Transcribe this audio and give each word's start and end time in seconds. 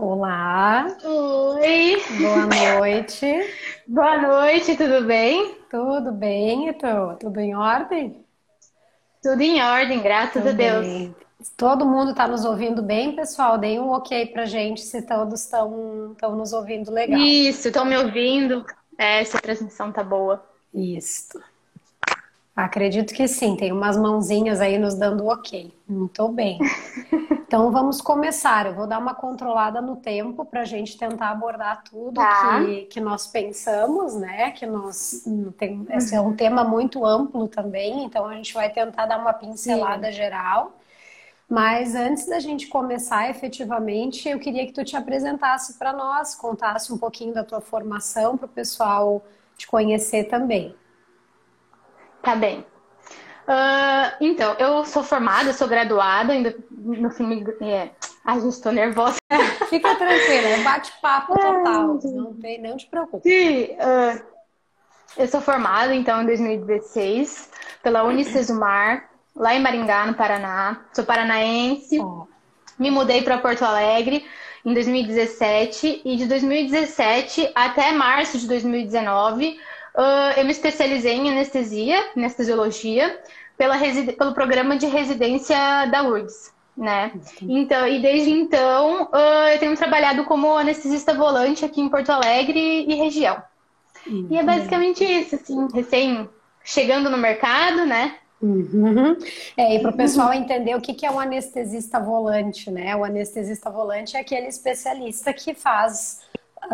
Olá. 0.00 0.86
Oi. 1.04 2.02
Boa 2.18 2.46
noite. 2.46 3.26
Boa 3.86 4.16
noite, 4.16 4.74
tudo 4.74 5.04
bem? 5.04 5.58
Tudo 5.70 6.10
bem, 6.10 6.70
e 6.70 6.72
tu? 6.72 6.86
Tudo 7.20 7.38
em 7.38 7.54
ordem? 7.54 8.24
Tudo 9.22 9.42
em 9.42 9.62
ordem, 9.62 10.00
graças 10.00 10.46
a 10.46 10.52
Deus. 10.52 10.86
Bem. 10.86 11.14
Todo 11.54 11.84
mundo 11.84 12.12
está 12.12 12.26
nos 12.26 12.46
ouvindo 12.46 12.82
bem, 12.82 13.14
pessoal? 13.14 13.58
Deem 13.58 13.78
um 13.78 13.90
ok 13.90 14.24
pra 14.28 14.46
gente 14.46 14.80
se 14.80 15.02
todos 15.02 15.42
estão 15.42 16.16
nos 16.34 16.54
ouvindo 16.54 16.90
legal. 16.90 17.20
Isso, 17.20 17.68
estão 17.68 17.84
me 17.84 17.98
ouvindo. 17.98 18.64
É, 18.96 19.20
essa 19.20 19.38
transmissão 19.38 19.92
tá 19.92 20.02
boa. 20.02 20.42
Isso. 20.72 21.38
Acredito 22.64 23.14
que 23.14 23.26
sim, 23.26 23.56
tem 23.56 23.72
umas 23.72 23.96
mãozinhas 23.96 24.60
aí 24.60 24.78
nos 24.78 24.94
dando 24.94 25.26
ok. 25.26 25.72
Muito 25.88 26.28
bem. 26.28 26.58
Então 27.50 27.72
vamos 27.72 28.00
começar. 28.00 28.66
Eu 28.66 28.74
vou 28.74 28.86
dar 28.86 29.00
uma 29.00 29.12
controlada 29.12 29.82
no 29.82 29.96
tempo 29.96 30.44
para 30.44 30.60
a 30.60 30.64
gente 30.64 30.96
tentar 30.96 31.30
abordar 31.30 31.82
tudo 31.82 32.14
tá. 32.14 32.64
que, 32.64 32.82
que 32.82 33.00
nós 33.00 33.26
pensamos, 33.26 34.14
né? 34.14 34.52
Que 34.52 34.66
nós 34.66 35.24
tem, 35.58 35.84
esse 35.90 36.14
é 36.14 36.20
um 36.20 36.32
tema 36.36 36.62
muito 36.62 37.04
amplo 37.04 37.48
também, 37.48 38.04
então 38.04 38.24
a 38.24 38.34
gente 38.36 38.54
vai 38.54 38.70
tentar 38.70 39.06
dar 39.06 39.18
uma 39.18 39.32
pincelada 39.32 40.06
sim. 40.06 40.12
geral. 40.12 40.78
Mas 41.48 41.96
antes 41.96 42.28
da 42.28 42.38
gente 42.38 42.68
começar 42.68 43.28
efetivamente, 43.28 44.28
eu 44.28 44.38
queria 44.38 44.64
que 44.64 44.72
tu 44.72 44.84
te 44.84 44.96
apresentasse 44.96 45.76
para 45.76 45.92
nós, 45.92 46.36
contasse 46.36 46.92
um 46.92 46.98
pouquinho 46.98 47.34
da 47.34 47.42
tua 47.42 47.60
formação 47.60 48.36
para 48.36 48.46
o 48.46 48.48
pessoal 48.48 49.20
te 49.58 49.66
conhecer 49.66 50.28
também. 50.28 50.72
Tá 52.22 52.36
bem. 52.36 52.64
Uh, 53.48 54.14
então, 54.20 54.54
eu 54.58 54.84
sou 54.84 55.02
formada, 55.02 55.52
sou 55.52 55.66
graduada, 55.66 56.32
ainda 56.32 56.54
no 56.70 57.10
fim. 57.10 57.44
É... 57.60 57.90
Ai, 58.24 58.40
gente, 58.40 58.52
estou 58.52 58.70
nervosa. 58.70 59.16
Fica 59.68 59.94
tranquila, 59.94 60.48
é 60.48 60.62
bate-papo 60.62 61.34
total. 61.34 61.98
Não, 62.04 62.34
tem, 62.34 62.60
não 62.60 62.76
te 62.76 62.86
preocupe. 62.86 63.28
Sim, 63.28 63.64
uh, 63.74 64.22
eu 65.16 65.26
sou 65.26 65.40
formada, 65.40 65.94
então, 65.94 66.22
em 66.22 66.26
2016, 66.26 67.50
pela 67.82 68.04
Unicesumar, 68.04 69.10
lá 69.34 69.54
em 69.54 69.60
Maringá, 69.60 70.06
no 70.06 70.14
Paraná. 70.14 70.84
Sou 70.92 71.04
paranaense. 71.04 71.98
Oh. 71.98 72.26
Me 72.78 72.90
mudei 72.90 73.22
para 73.22 73.38
Porto 73.38 73.64
Alegre 73.64 74.24
em 74.64 74.72
2017 74.72 76.02
e 76.04 76.16
de 76.16 76.26
2017 76.26 77.50
até 77.54 77.92
março 77.92 78.38
de 78.38 78.46
2019 78.46 79.58
Uh, 79.94 80.38
eu 80.38 80.44
me 80.44 80.52
especializei 80.52 81.14
em 81.14 81.30
anestesia, 81.30 81.98
anestesiologia, 82.16 83.20
pela 83.56 83.76
pelo 84.16 84.32
programa 84.32 84.76
de 84.76 84.86
residência 84.86 85.56
da 85.90 86.02
URGS, 86.02 86.52
né? 86.76 87.12
Então, 87.42 87.86
e 87.86 88.00
desde 88.00 88.30
então 88.30 89.04
uh, 89.04 89.48
eu 89.52 89.58
tenho 89.58 89.76
trabalhado 89.76 90.24
como 90.24 90.56
anestesista 90.56 91.12
volante 91.12 91.64
aqui 91.64 91.80
em 91.80 91.88
Porto 91.88 92.10
Alegre 92.10 92.86
e 92.88 92.94
região. 92.94 93.42
E 94.06 94.38
é 94.38 94.42
basicamente 94.42 95.04
isso, 95.04 95.34
assim, 95.34 95.68
recém 95.74 96.28
chegando 96.64 97.10
no 97.10 97.18
mercado, 97.18 97.84
né? 97.84 98.16
Uhum. 98.40 99.18
É, 99.56 99.76
e 99.76 99.80
para 99.80 99.90
o 99.90 99.96
pessoal 99.96 100.32
entender 100.32 100.74
o 100.74 100.80
que, 100.80 100.94
que 100.94 101.04
é 101.04 101.10
um 101.10 101.20
anestesista 101.20 102.00
volante, 102.00 102.70
né? 102.70 102.96
O 102.96 103.04
anestesista 103.04 103.68
volante 103.70 104.16
é 104.16 104.20
aquele 104.20 104.46
especialista 104.46 105.32
que 105.32 105.52
faz 105.52 106.20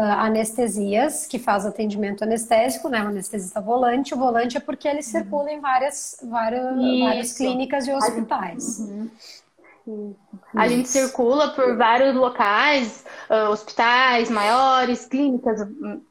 anestesias, 0.02 1.26
que 1.26 1.38
faz 1.38 1.64
atendimento 1.64 2.22
anestésico, 2.22 2.88
né? 2.88 3.02
O 3.02 3.08
anestesista 3.08 3.60
volante. 3.60 4.14
O 4.14 4.18
volante 4.18 4.56
é 4.56 4.60
porque 4.60 4.86
ele 4.86 5.02
circula 5.02 5.50
em 5.50 5.60
várias, 5.60 6.18
várias, 6.22 6.76
várias 6.76 7.32
clínicas 7.32 7.86
e 7.86 7.92
hospitais. 7.92 8.78
Uhum. 8.80 9.10
A 10.54 10.66
gente 10.66 10.88
circula 10.88 11.50
por 11.50 11.76
vários 11.76 12.14
locais, 12.14 13.04
uh, 13.30 13.50
hospitais 13.50 14.28
maiores, 14.28 15.06
clínicas 15.06 15.60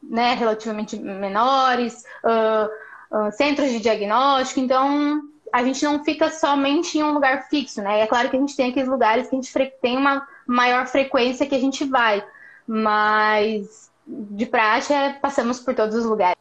né, 0.02 0.34
relativamente 0.34 0.98
menores, 0.98 2.04
uh, 2.24 3.18
uh, 3.18 3.32
centros 3.34 3.70
de 3.70 3.82
diagnóstico. 3.82 4.62
Então, 4.62 5.22
a 5.52 5.64
gente 5.64 5.84
não 5.84 6.04
fica 6.06 6.30
somente 6.30 6.98
em 6.98 7.04
um 7.04 7.14
lugar 7.14 7.50
fixo, 7.50 7.82
né? 7.82 8.00
É 8.00 8.08
claro 8.08 8.30
que 8.30 8.38
a 8.38 8.40
gente 8.40 8.56
tem 8.56 8.70
aqueles 8.70 8.90
lugares 8.90 9.28
que 9.28 9.36
a 9.36 9.42
gente 9.42 9.74
tem 9.82 9.98
uma 9.98 10.26
maior 10.48 10.88
frequência 10.88 11.46
que 11.46 11.56
a 11.56 11.60
gente 11.60 11.84
vai 11.84 12.24
mas 12.68 13.92
de 14.08 14.46
prática 14.46 15.18
passamos 15.22 15.60
por 15.60 15.74
todos 15.74 15.96
os 15.96 16.06
lugares. 16.06 16.36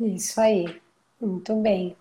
Isso 0.00 0.40
aí, 0.40 0.80
muito 1.20 1.54
bem. 1.56 1.96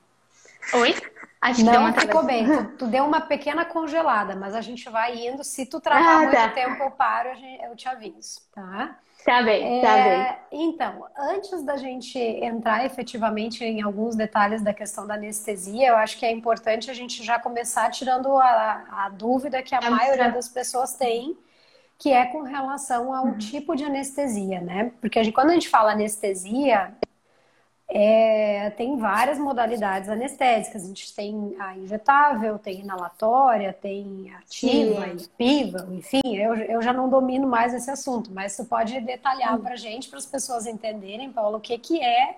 Oi? 0.74 0.96
Acho 1.40 1.64
que 1.64 1.64
Não 1.64 1.94
ficou 1.94 2.24
bem, 2.24 2.46
tu, 2.46 2.78
tu, 2.78 2.88
deu 2.88 3.06
uma 3.06 3.22
pequena 3.22 3.64
congelada, 3.64 4.36
mas 4.36 4.56
a 4.56 4.62
gente 4.62 4.90
vai 4.90 5.28
indo. 5.28 5.44
Se 5.44 5.66
tu 5.66 5.80
travar 5.80 6.16
ah, 6.16 6.20
muito 6.20 6.32
tá. 6.32 6.50
tempo, 6.50 6.82
eu 6.82 6.92
paro, 6.92 7.30
eu 7.64 7.76
te 7.76 7.88
aviso, 7.88 8.42
tá? 8.54 8.98
Tá 9.24 9.44
bem, 9.44 9.82
tá 9.82 9.98
é, 9.98 10.40
bem. 10.50 10.70
Então, 10.70 11.06
antes 11.18 11.64
da 11.64 11.76
gente 11.78 12.18
entrar 12.18 12.86
efetivamente 12.86 13.64
em 13.64 13.82
alguns 13.82 14.16
detalhes 14.16 14.62
da 14.62 14.74
questão 14.74 15.06
da 15.06 15.14
anestesia, 15.16 15.90
eu 15.90 15.98
acho 15.98 16.18
que 16.18 16.26
é 16.26 16.32
importante 16.32 16.90
a 16.90 16.94
gente 16.94 17.24
já 17.24 17.38
começar 17.38 17.90
tirando 17.92 18.36
a, 18.38 19.06
a 19.06 19.10
dúvida 19.10 19.62
que 19.62 19.76
a 19.76 19.80
é 19.80 19.90
maioria 19.90 20.32
das 20.32 20.48
pessoas 20.48 20.94
tem 20.96 21.38
que 21.98 22.12
é 22.12 22.26
com 22.26 22.44
relação 22.44 23.14
ao 23.14 23.26
uhum. 23.26 23.38
tipo 23.38 23.76
de 23.76 23.84
anestesia, 23.84 24.62
né? 24.62 24.92
Porque 25.02 25.18
a 25.18 25.24
gente, 25.24 25.34
quando 25.34 25.50
a 25.50 25.54
gente 25.54 25.70
fala 25.70 25.94
anestesia, 25.94 26.94
é, 27.90 28.70
tem 28.72 28.98
várias 28.98 29.40
modalidades 29.40 30.10
anestésicas. 30.10 30.84
A 30.84 30.88
gente 30.88 31.16
tem 31.16 31.56
a 31.60 31.76
injetável, 31.76 32.60
tem 32.60 32.82
inalatória, 32.82 33.74
tem 33.74 34.32
ativa, 34.36 35.08
piva, 35.38 35.88
enfim, 35.92 36.36
eu, 36.36 36.54
eu 36.56 36.82
já 36.82 36.92
não 36.92 37.10
domino 37.10 37.48
mais 37.48 37.74
esse 37.74 37.90
assunto, 37.90 38.32
mas 38.32 38.52
você 38.52 38.66
pode 38.66 39.00
detalhar 39.02 39.56
uhum. 39.56 39.62
para 39.62 39.74
a 39.74 39.78
gente, 39.78 40.10
para 40.10 40.20
as 40.20 40.26
pessoas 40.26 40.68
entenderem, 40.68 41.32
Paulo, 41.32 41.58
o 41.58 41.62
que, 41.62 41.78
que 41.78 42.00
é, 42.00 42.38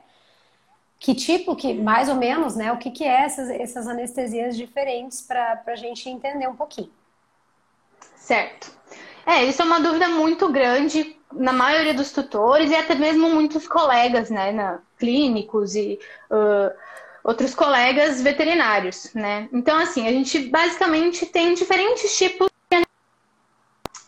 que 0.99 1.15
tipo, 1.15 1.55
que 1.55 1.73
mais 1.73 2.09
ou 2.09 2.15
menos, 2.15 2.55
né? 2.55 2.71
O 2.71 2.77
que, 2.77 2.91
que 2.91 3.03
é 3.03 3.21
essas, 3.21 3.49
essas 3.49 3.87
anestesias 3.87 4.55
diferentes 4.55 5.21
para 5.21 5.63
a 5.65 5.75
gente 5.75 6.09
entender 6.09 6.47
um 6.47 6.55
pouquinho. 6.55 6.91
Certo. 8.15 8.78
É, 9.29 9.45
isso 9.45 9.61
é 9.61 9.65
uma 9.65 9.79
dúvida 9.79 10.09
muito 10.09 10.49
grande 10.49 11.15
na 11.31 11.53
maioria 11.53 11.93
dos 11.93 12.11
tutores 12.11 12.71
e 12.71 12.75
até 12.75 12.95
mesmo 12.95 13.29
muitos 13.29 13.67
colegas, 13.67 14.31
né, 14.31 14.51
na, 14.51 14.79
clínicos 14.97 15.75
e 15.75 15.99
uh, 16.31 16.75
outros 17.23 17.53
colegas 17.53 18.23
veterinários, 18.23 19.13
né? 19.13 19.47
Então, 19.53 19.77
assim, 19.77 20.07
a 20.07 20.11
gente 20.11 20.39
basicamente 20.49 21.27
tem 21.27 21.53
diferentes 21.53 22.17
tipos 22.17 22.49
de 22.71 22.83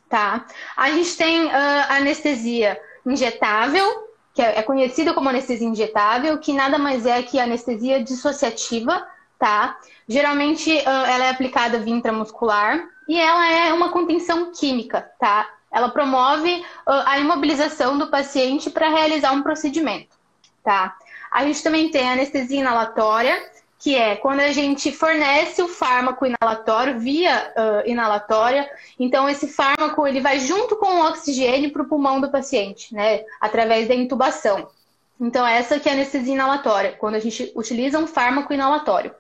tá? 0.10 0.44
A 0.76 0.90
gente 0.90 1.16
tem 1.16 1.46
uh, 1.46 1.52
anestesia 1.90 2.82
injetável, 3.06 4.10
que 4.34 4.42
é, 4.42 4.58
é 4.58 4.64
conhecida 4.64 5.14
como 5.14 5.30
anestesia 5.30 5.68
injetável, 5.68 6.40
que 6.40 6.52
nada 6.52 6.80
mais 6.80 7.06
é 7.06 7.22
que 7.22 7.40
anestesia 7.40 8.04
dissociativa, 8.04 9.08
tá? 9.38 9.78
Geralmente 10.08 10.72
uh, 10.72 11.06
ela 11.06 11.26
é 11.26 11.30
aplicada 11.30 11.78
via 11.78 11.94
intramuscular, 11.94 12.90
e 13.12 13.20
ela 13.20 13.46
é 13.52 13.74
uma 13.74 13.90
contenção 13.90 14.54
química, 14.54 15.12
tá? 15.20 15.46
Ela 15.70 15.90
promove 15.90 16.66
a 16.86 17.20
imobilização 17.20 17.98
do 17.98 18.08
paciente 18.08 18.70
para 18.70 18.88
realizar 18.88 19.34
um 19.34 19.44
procedimento, 19.44 20.16
tá? 20.64 20.96
A 21.30 21.44
gente 21.44 21.62
também 21.62 21.92
tem 21.92 22.08
a 22.08 22.14
anestesia 22.14 22.62
inalatória, 22.62 23.38
que 23.78 23.98
é 23.98 24.16
quando 24.16 24.40
a 24.40 24.54
gente 24.54 24.94
fornece 24.94 25.62
o 25.62 25.68
fármaco 25.68 26.26
inalatório 26.26 27.02
via 27.02 27.54
uh, 27.58 27.90
inalatória, 27.90 28.70
então 28.98 29.28
esse 29.28 29.50
fármaco 29.50 30.08
ele 30.08 30.22
vai 30.22 30.40
junto 30.40 30.78
com 30.78 30.86
o 30.86 31.06
oxigênio 31.06 31.74
para 31.74 31.82
o 31.82 31.90
pulmão 31.90 32.22
do 32.22 32.32
paciente, 32.32 32.96
né? 32.96 33.26
Através 33.42 33.90
da 33.90 33.94
intubação. 33.94 34.70
Então 35.20 35.46
essa 35.46 35.78
que 35.82 35.90
é 35.90 35.92
a 35.92 35.96
anestesia 35.96 36.34
inalatória, 36.34 36.96
quando 36.98 37.16
a 37.16 37.20
gente 37.20 37.52
utiliza 37.58 38.00
um 38.00 38.08
fármaco 38.08 38.54
inalatório. 38.54 39.14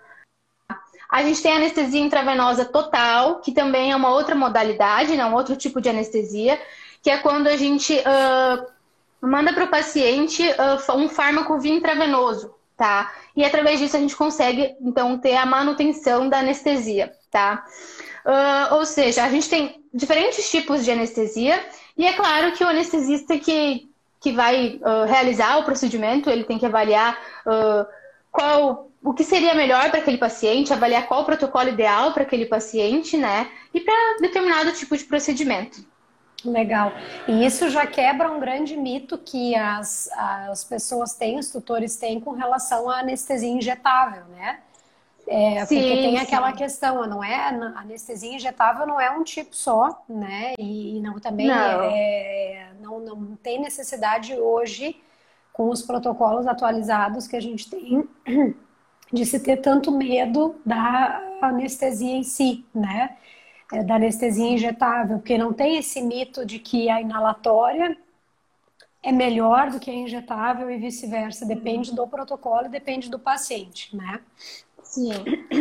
A 1.11 1.21
gente 1.23 1.43
tem 1.43 1.51
anestesia 1.51 1.99
intravenosa 1.99 2.63
total, 2.63 3.41
que 3.41 3.51
também 3.51 3.91
é 3.91 3.95
uma 3.97 4.11
outra 4.11 4.33
modalidade, 4.33 5.17
né, 5.17 5.25
um 5.25 5.35
outro 5.35 5.57
tipo 5.57 5.81
de 5.81 5.89
anestesia, 5.89 6.57
que 7.03 7.09
é 7.09 7.17
quando 7.17 7.47
a 7.47 7.57
gente 7.57 7.93
uh, 7.93 8.65
manda 9.19 9.51
para 9.51 9.65
o 9.65 9.69
paciente 9.69 10.41
uh, 10.41 10.95
um 10.95 11.09
fármaco 11.09 11.59
via 11.59 11.73
intravenoso, 11.73 12.55
tá? 12.77 13.11
E 13.35 13.43
através 13.43 13.81
disso 13.81 13.97
a 13.97 13.99
gente 13.99 14.15
consegue, 14.15 14.73
então, 14.79 15.17
ter 15.17 15.35
a 15.35 15.45
manutenção 15.45 16.29
da 16.29 16.39
anestesia, 16.39 17.11
tá? 17.29 17.65
Uh, 18.25 18.75
ou 18.75 18.85
seja, 18.85 19.25
a 19.25 19.29
gente 19.29 19.49
tem 19.49 19.83
diferentes 19.93 20.49
tipos 20.49 20.85
de 20.85 20.91
anestesia, 20.91 21.61
e 21.97 22.05
é 22.05 22.13
claro 22.13 22.53
que 22.53 22.63
o 22.63 22.69
anestesista 22.69 23.37
que, 23.37 23.89
que 24.21 24.31
vai 24.31 24.79
realizar 25.09 25.57
o 25.57 25.65
procedimento, 25.65 26.29
ele 26.29 26.45
tem 26.45 26.57
que 26.57 26.65
avaliar 26.65 27.19
qual 28.31 28.90
o 29.03 29.13
que 29.13 29.23
seria 29.23 29.55
melhor 29.55 29.89
para 29.89 29.99
aquele 29.99 30.17
paciente, 30.17 30.71
avaliar 30.71 31.07
qual 31.07 31.21
o 31.21 31.25
protocolo 31.25 31.69
ideal 31.69 32.13
para 32.13 32.23
aquele 32.23 32.45
paciente, 32.45 33.17
né? 33.17 33.49
E 33.73 33.81
para 33.81 34.17
determinado 34.19 34.71
tipo 34.73 34.95
de 34.95 35.03
procedimento. 35.05 35.83
Legal. 36.45 36.91
E 37.27 37.45
isso 37.45 37.69
já 37.69 37.85
quebra 37.85 38.31
um 38.31 38.39
grande 38.39 38.75
mito 38.75 39.17
que 39.17 39.55
as, 39.55 40.09
as 40.15 40.63
pessoas 40.63 41.13
têm, 41.13 41.37
os 41.39 41.49
tutores 41.51 41.95
têm 41.95 42.19
com 42.19 42.31
relação 42.31 42.89
à 42.89 42.99
anestesia 42.99 43.49
injetável, 43.49 44.23
né? 44.25 44.59
É, 45.27 45.63
sim, 45.65 45.79
porque 45.79 45.95
tem 46.01 46.17
sim. 46.17 46.23
aquela 46.23 46.51
questão, 46.51 47.07
não 47.07 47.23
é 47.23 47.35
anestesia 47.75 48.35
injetável 48.35 48.87
não 48.87 48.99
é 48.99 49.09
um 49.11 49.23
tipo 49.23 49.55
só, 49.55 50.03
né? 50.09 50.53
E, 50.59 50.97
e 50.97 51.01
não 51.01 51.19
também 51.19 51.47
não. 51.47 51.55
É, 51.55 52.71
não, 52.81 52.99
não 52.99 53.35
tem 53.35 53.59
necessidade 53.61 54.33
hoje 54.33 54.99
com 55.53 55.69
os 55.69 55.81
protocolos 55.81 56.47
atualizados 56.47 57.27
que 57.27 57.35
a 57.35 57.41
gente 57.41 57.69
tem 57.69 58.07
de 59.11 59.25
se 59.25 59.39
ter 59.39 59.57
tanto 59.57 59.91
medo 59.91 60.55
da 60.65 61.21
anestesia 61.41 62.15
em 62.15 62.23
si, 62.23 62.65
né? 62.73 63.17
É, 63.71 63.83
da 63.83 63.95
anestesia 63.95 64.49
injetável, 64.49 65.17
porque 65.17 65.37
não 65.37 65.53
tem 65.53 65.77
esse 65.77 66.01
mito 66.01 66.45
de 66.45 66.59
que 66.59 66.89
a 66.89 67.01
inalatória 67.01 67.97
é 69.03 69.11
melhor 69.11 69.71
do 69.71 69.79
que 69.79 69.89
a 69.89 69.93
injetável 69.93 70.69
e 70.69 70.77
vice-versa. 70.77 71.45
Depende 71.45 71.93
do 71.93 72.05
protocolo 72.07 72.69
depende 72.69 73.09
do 73.09 73.17
paciente, 73.17 73.95
né? 73.95 74.19
Sim. 74.83 75.11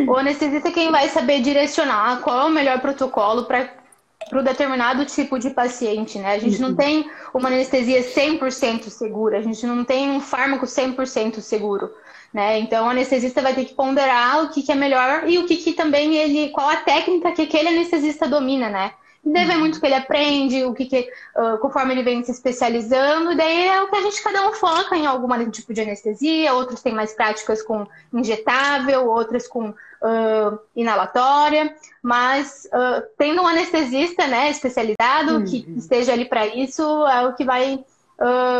O 0.07 0.15
anestesista 0.17 0.67
é 0.67 0.71
quem 0.71 0.91
vai 0.91 1.07
saber 1.07 1.41
direcionar 1.41 2.21
qual 2.21 2.41
é 2.41 2.45
o 2.45 2.49
melhor 2.49 2.79
protocolo 2.81 3.45
para 3.45 3.81
para 4.29 4.39
o 4.39 4.43
determinado 4.43 5.05
tipo 5.05 5.39
de 5.39 5.49
paciente, 5.49 6.19
né? 6.19 6.35
A 6.35 6.39
gente 6.39 6.61
não 6.61 6.75
tem 6.75 7.09
uma 7.33 7.49
anestesia 7.49 8.01
100% 8.01 8.89
segura, 8.89 9.39
a 9.39 9.41
gente 9.41 9.65
não 9.65 9.83
tem 9.83 10.09
um 10.09 10.21
fármaco 10.21 10.65
100% 10.65 11.41
seguro, 11.41 11.91
né? 12.33 12.59
Então, 12.59 12.87
o 12.87 12.89
anestesista 12.89 13.41
vai 13.41 13.53
ter 13.53 13.65
que 13.65 13.73
ponderar 13.73 14.43
o 14.43 14.49
que, 14.49 14.63
que 14.63 14.71
é 14.71 14.75
melhor 14.75 15.27
e 15.27 15.37
o 15.37 15.45
que, 15.45 15.57
que 15.57 15.73
também 15.73 16.15
ele... 16.15 16.49
Qual 16.49 16.69
a 16.69 16.77
técnica 16.77 17.31
que 17.31 17.41
aquele 17.41 17.69
anestesista 17.69 18.27
domina, 18.27 18.69
né? 18.69 18.93
Deve 19.23 19.51
é 19.51 19.55
muito 19.55 19.79
que 19.79 19.85
ele 19.85 19.93
aprende, 19.93 20.65
o 20.65 20.73
que, 20.73 20.85
que 20.85 21.07
uh, 21.35 21.57
conforme 21.59 21.93
ele 21.93 22.01
vem 22.01 22.23
se 22.23 22.31
especializando, 22.31 23.35
daí 23.35 23.67
é 23.67 23.79
o 23.79 23.87
que 23.87 23.95
a 23.95 24.01
gente 24.01 24.23
cada 24.23 24.49
um 24.49 24.53
foca 24.53 24.97
em 24.97 25.05
algum 25.05 25.27
tipo 25.51 25.71
de 25.71 25.81
anestesia, 25.81 26.53
outros 26.55 26.81
têm 26.81 26.93
mais 26.93 27.13
práticas 27.13 27.61
com 27.61 27.85
injetável, 28.11 29.07
outras 29.07 29.47
com 29.47 29.69
uh, 29.69 30.59
inalatória, 30.75 31.75
mas 32.01 32.67
uh, 32.73 33.03
tendo 33.15 33.43
um 33.43 33.47
anestesista 33.47 34.25
né, 34.25 34.49
especializado 34.49 35.35
uhum. 35.35 35.45
que 35.45 35.67
esteja 35.77 36.13
ali 36.13 36.25
para 36.25 36.47
isso, 36.47 36.81
é 37.05 37.27
o 37.27 37.35
que 37.35 37.45
vai 37.45 37.85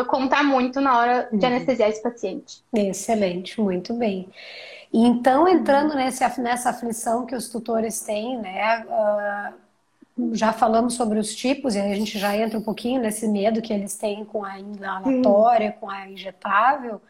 contar 0.08 0.44
muito 0.44 0.82
na 0.82 0.98
hora 0.98 1.30
de 1.32 1.46
uhum. 1.46 1.52
anestesiar 1.52 1.90
esse 1.90 2.02
paciente. 2.02 2.64
Excelente, 2.74 3.60
muito 3.60 3.94
bem. 3.94 4.28
Então, 4.94 5.48
entrando 5.48 5.96
nesse, 5.96 6.42
nessa 6.42 6.70
aflição 6.72 7.26
que 7.26 7.36
os 7.36 7.50
tutores 7.50 8.02
têm, 8.02 8.38
né? 8.38 8.86
já 10.34 10.52
falamos 10.52 10.94
sobre 10.94 11.18
os 11.18 11.34
tipos, 11.34 11.76
e 11.76 11.80
a 11.80 11.96
gente 11.96 12.20
já 12.20 12.36
entra 12.36 12.60
um 12.60 12.64
pouquinho 12.64 13.02
nesse 13.02 13.28
medo 13.28 13.62
que 13.62 13.74
eles 13.74 13.96
têm 13.96 14.26
com 14.26 14.44
a 14.44 14.60
inalatória, 14.60 15.72
com 15.80 15.90
a 15.90 16.10
injetável. 16.10 17.02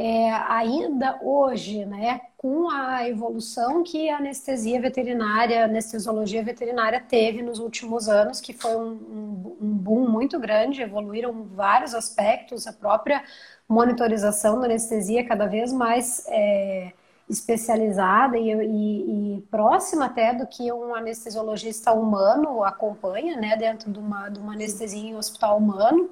É, 0.00 0.30
ainda 0.30 1.18
hoje, 1.20 1.84
né, 1.84 2.20
com 2.36 2.70
a 2.70 3.08
evolução 3.08 3.82
que 3.82 4.08
a 4.08 4.18
anestesia 4.18 4.80
veterinária, 4.80 5.62
a 5.62 5.64
anestesiologia 5.64 6.40
veterinária 6.40 7.00
teve 7.00 7.42
nos 7.42 7.58
últimos 7.58 8.08
anos, 8.08 8.40
que 8.40 8.52
foi 8.52 8.76
um, 8.76 8.92
um, 8.92 9.56
um 9.60 9.72
boom 9.76 10.08
muito 10.08 10.38
grande, 10.38 10.82
evoluíram 10.82 11.42
vários 11.52 11.96
aspectos, 11.96 12.64
a 12.68 12.72
própria 12.72 13.24
monitorização 13.68 14.60
da 14.60 14.66
anestesia 14.66 15.26
cada 15.26 15.46
vez 15.46 15.72
mais 15.72 16.24
é, 16.28 16.92
especializada 17.28 18.38
e, 18.38 18.52
e, 18.52 19.38
e, 19.38 19.40
próxima 19.50 20.04
até 20.04 20.32
do 20.32 20.46
que 20.46 20.72
um 20.72 20.94
anestesiologista 20.94 21.92
humano 21.92 22.62
acompanha, 22.62 23.36
né, 23.36 23.56
dentro 23.56 23.90
de 23.90 23.98
uma, 23.98 24.28
de 24.28 24.38
uma 24.38 24.52
anestesia 24.52 25.10
em 25.10 25.16
hospital 25.16 25.58
humano. 25.58 26.08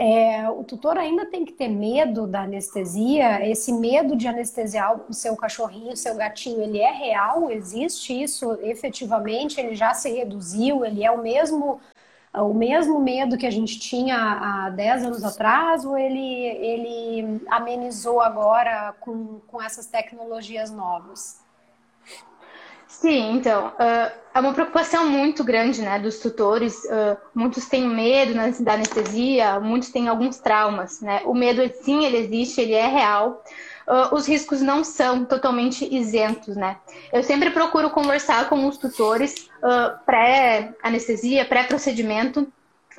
É, 0.00 0.48
o 0.48 0.62
tutor 0.62 0.96
ainda 0.96 1.26
tem 1.26 1.44
que 1.44 1.52
ter 1.52 1.66
medo 1.66 2.24
da 2.24 2.42
anestesia, 2.42 3.44
esse 3.44 3.72
medo 3.72 4.14
de 4.14 4.28
anestesiar 4.28 5.00
o 5.08 5.12
seu 5.12 5.36
cachorrinho, 5.36 5.92
o 5.92 5.96
seu 5.96 6.14
gatinho, 6.14 6.62
ele 6.62 6.78
é 6.78 6.92
real, 6.92 7.50
existe 7.50 8.22
isso 8.22 8.52
efetivamente, 8.62 9.58
ele 9.58 9.74
já 9.74 9.92
se 9.92 10.08
reduziu, 10.08 10.84
ele 10.84 11.02
é 11.02 11.10
o 11.10 11.20
mesmo 11.20 11.80
o 12.32 12.54
mesmo 12.54 13.00
medo 13.00 13.36
que 13.36 13.46
a 13.46 13.50
gente 13.50 13.80
tinha 13.80 14.16
há 14.16 14.70
10 14.70 15.04
anos 15.06 15.24
atrás? 15.24 15.84
Ou 15.84 15.98
ele, 15.98 16.44
ele 16.44 17.40
amenizou 17.48 18.20
agora 18.20 18.94
com, 19.00 19.40
com 19.48 19.60
essas 19.60 19.86
tecnologias 19.86 20.70
novas? 20.70 21.40
Sim, 23.00 23.36
então, 23.36 23.68
uh, 23.68 24.12
é 24.34 24.40
uma 24.40 24.52
preocupação 24.52 25.08
muito 25.08 25.44
grande 25.44 25.80
né, 25.82 26.00
dos 26.00 26.18
tutores. 26.18 26.82
Uh, 26.84 27.16
muitos 27.32 27.66
têm 27.66 27.88
medo 27.88 28.34
né, 28.34 28.52
da 28.58 28.72
anestesia, 28.72 29.60
muitos 29.60 29.90
têm 29.90 30.08
alguns 30.08 30.38
traumas. 30.38 31.00
Né? 31.00 31.22
O 31.24 31.32
medo, 31.32 31.62
sim, 31.80 32.04
ele 32.04 32.16
existe, 32.16 32.60
ele 32.60 32.72
é 32.72 32.88
real 32.88 33.44
uh, 33.86 34.12
os 34.12 34.26
riscos 34.26 34.60
não 34.60 34.82
são 34.82 35.24
totalmente 35.24 35.88
isentos, 35.94 36.56
né? 36.56 36.76
Eu 37.12 37.22
sempre 37.22 37.50
procuro 37.50 37.88
conversar 37.90 38.48
com 38.48 38.66
os 38.66 38.76
tutores 38.76 39.48
pré-anestesia, 40.04 41.44
pré-procedimento, 41.44 42.52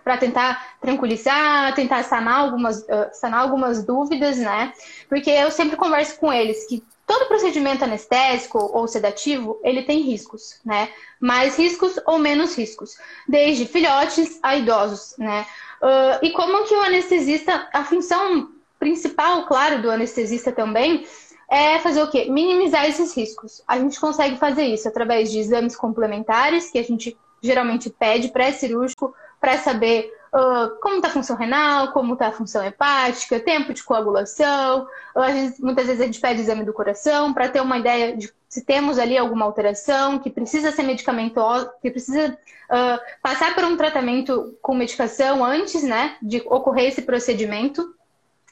para 0.04 0.18
tentar 0.18 0.76
tranquilizar, 0.82 1.74
tentar 1.76 2.04
sanar 2.04 2.40
algumas, 2.40 2.86
sanar 3.14 3.42
algumas 3.42 3.86
dúvidas, 3.86 4.38
né? 4.38 4.74
Porque 5.08 5.30
eu 5.30 5.52
sempre 5.52 5.76
converso 5.76 6.18
com 6.20 6.34
eles 6.34 6.66
que 6.68 6.84
todo 7.10 7.28
procedimento 7.28 7.84
anestésico 7.84 8.60
ou 8.60 8.88
sedativo, 8.88 9.60
ele 9.64 9.82
tem 9.82 10.04
riscos, 10.04 10.62
né? 10.64 10.90
Mais 11.20 11.58
riscos 11.58 12.00
ou 12.06 12.20
menos 12.20 12.56
riscos, 12.56 13.00
desde 13.28 13.66
filhotes 13.66 14.38
a 14.44 14.56
idosos, 14.56 15.16
né? 15.18 15.44
Uh, 15.82 16.24
e 16.24 16.30
como 16.34 16.66
que 16.66 16.76
o 16.76 16.82
anestesista, 16.82 17.68
a 17.74 17.84
função 17.84 18.52
principal, 18.78 19.48
claro, 19.48 19.82
do 19.82 19.90
anestesista 19.90 20.52
também 20.52 21.04
é 21.50 21.80
fazer 21.80 22.04
o 22.04 22.12
quê? 22.12 22.28
Minimizar 22.30 22.86
esses 22.88 23.18
riscos. 23.18 23.64
A 23.68 23.80
gente 23.80 24.00
consegue 24.00 24.38
fazer 24.38 24.66
isso 24.66 24.88
através 24.88 25.32
de 25.32 25.40
exames 25.40 25.76
complementares, 25.76 26.70
que 26.70 26.78
a 26.78 26.84
gente 26.84 27.18
geralmente 27.42 27.90
pede 27.90 28.28
pré-cirúrgico 28.28 29.16
para 29.42 29.58
saber 29.58 30.14
uh, 30.34 30.80
como 30.82 30.98
está 30.98 31.08
a 31.10 31.12
função 31.12 31.36
renal, 31.36 31.92
como 31.92 32.14
está 32.14 32.28
a 32.28 32.32
função 32.32 32.64
hepática, 32.64 33.40
tempo 33.40 33.74
de 33.74 33.84
coagulação. 33.84 34.88
Uh, 35.16 35.64
muitas 35.64 35.88
vezes 35.88 36.02
a 36.02 36.06
gente 36.06 36.20
pede 36.20 36.42
exame 36.42 36.64
do 36.64 36.74
coração 36.74 37.34
para 37.34 37.50
ter 37.50 37.62
uma 37.62 37.78
ideia 37.78 38.16
de 38.16 38.32
se 38.48 38.66
temos 38.66 38.98
ali 38.98 39.16
alguma 39.16 39.46
alteração 39.46 40.18
que 40.18 40.30
precisa 40.30 40.72
ser 40.72 40.82
medicamentosa, 40.82 41.72
que 41.82 41.92
precisa 41.92 42.36
uh, 42.70 43.00
passar 43.22 43.54
por 43.54 43.64
um 43.64 43.78
tratamento 43.78 44.58
com 44.62 44.74
medicação 44.74 45.46
antes 45.46 45.84
né, 45.84 46.18
de 46.22 46.42
ocorrer 46.48 46.88
esse 46.88 47.04
procedimento. 47.04 47.94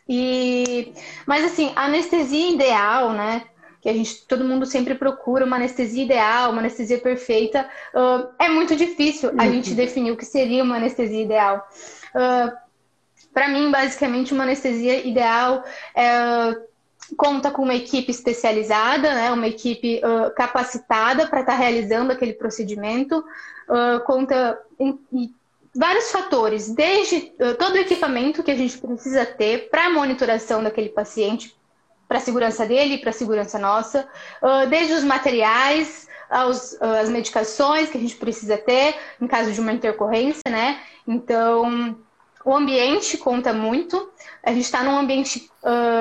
E, 0.07 0.93
mas 1.25 1.43
assim, 1.43 1.73
a 1.75 1.85
anestesia 1.85 2.51
ideal, 2.51 3.11
né? 3.11 3.43
Que 3.87 3.91
a 3.91 3.93
gente, 3.93 4.25
todo 4.27 4.43
mundo 4.43 4.65
sempre 4.65 4.95
procura 4.95 5.45
uma 5.45 5.55
anestesia 5.55 6.03
ideal, 6.03 6.51
uma 6.51 6.59
anestesia 6.59 6.99
perfeita. 6.99 7.65
Uh, 7.93 8.27
é 8.37 8.49
muito 8.49 8.75
difícil 8.75 9.29
a 9.37 9.45
uhum. 9.45 9.53
gente 9.53 9.73
definir 9.73 10.11
o 10.11 10.17
que 10.17 10.25
seria 10.25 10.61
uma 10.61 10.75
anestesia 10.75 11.23
ideal. 11.23 11.65
Uh, 12.13 12.51
Para 13.33 13.47
mim, 13.47 13.71
basicamente, 13.71 14.33
uma 14.33 14.43
anestesia 14.43 15.07
ideal 15.07 15.63
é, 15.95 16.57
conta 17.15 17.49
com 17.49 17.61
uma 17.61 17.75
equipe 17.75 18.11
especializada, 18.11 19.13
né, 19.13 19.31
uma 19.31 19.47
equipe 19.47 20.01
uh, 20.03 20.33
capacitada 20.35 21.25
para 21.27 21.39
estar 21.39 21.53
tá 21.53 21.57
realizando 21.57 22.11
aquele 22.11 22.33
procedimento, 22.33 23.23
uh, 23.69 24.03
conta 24.05 24.59
em, 24.77 24.99
vários 25.73 26.11
fatores, 26.11 26.69
desde 26.69 27.31
uh, 27.39 27.55
todo 27.57 27.75
o 27.75 27.77
equipamento 27.77 28.43
que 28.43 28.51
a 28.51 28.55
gente 28.55 28.77
precisa 28.77 29.25
ter 29.25 29.69
para 29.69 29.85
a 29.85 29.93
monitoração 29.93 30.63
daquele 30.63 30.89
paciente, 30.89 31.55
para 32.07 32.17
a 32.17 32.21
segurança 32.21 32.65
dele, 32.65 32.97
para 32.97 33.09
a 33.09 33.13
segurança 33.13 33.59
nossa, 33.59 34.07
uh, 34.41 34.67
desde 34.67 34.93
os 34.93 35.03
materiais, 35.03 36.07
aos, 36.29 36.73
uh, 36.73 36.99
as 37.01 37.09
medicações 37.09 37.89
que 37.89 37.97
a 37.97 38.01
gente 38.01 38.15
precisa 38.15 38.57
ter 38.57 38.95
em 39.21 39.27
caso 39.27 39.51
de 39.51 39.59
uma 39.59 39.73
intercorrência, 39.73 40.43
né? 40.49 40.79
Então, 41.07 41.97
o 42.43 42.55
ambiente 42.55 43.17
conta 43.17 43.53
muito. 43.53 44.09
A 44.43 44.51
gente 44.51 44.65
está 44.65 44.83
num 44.83 44.97
ambiente 44.97 45.49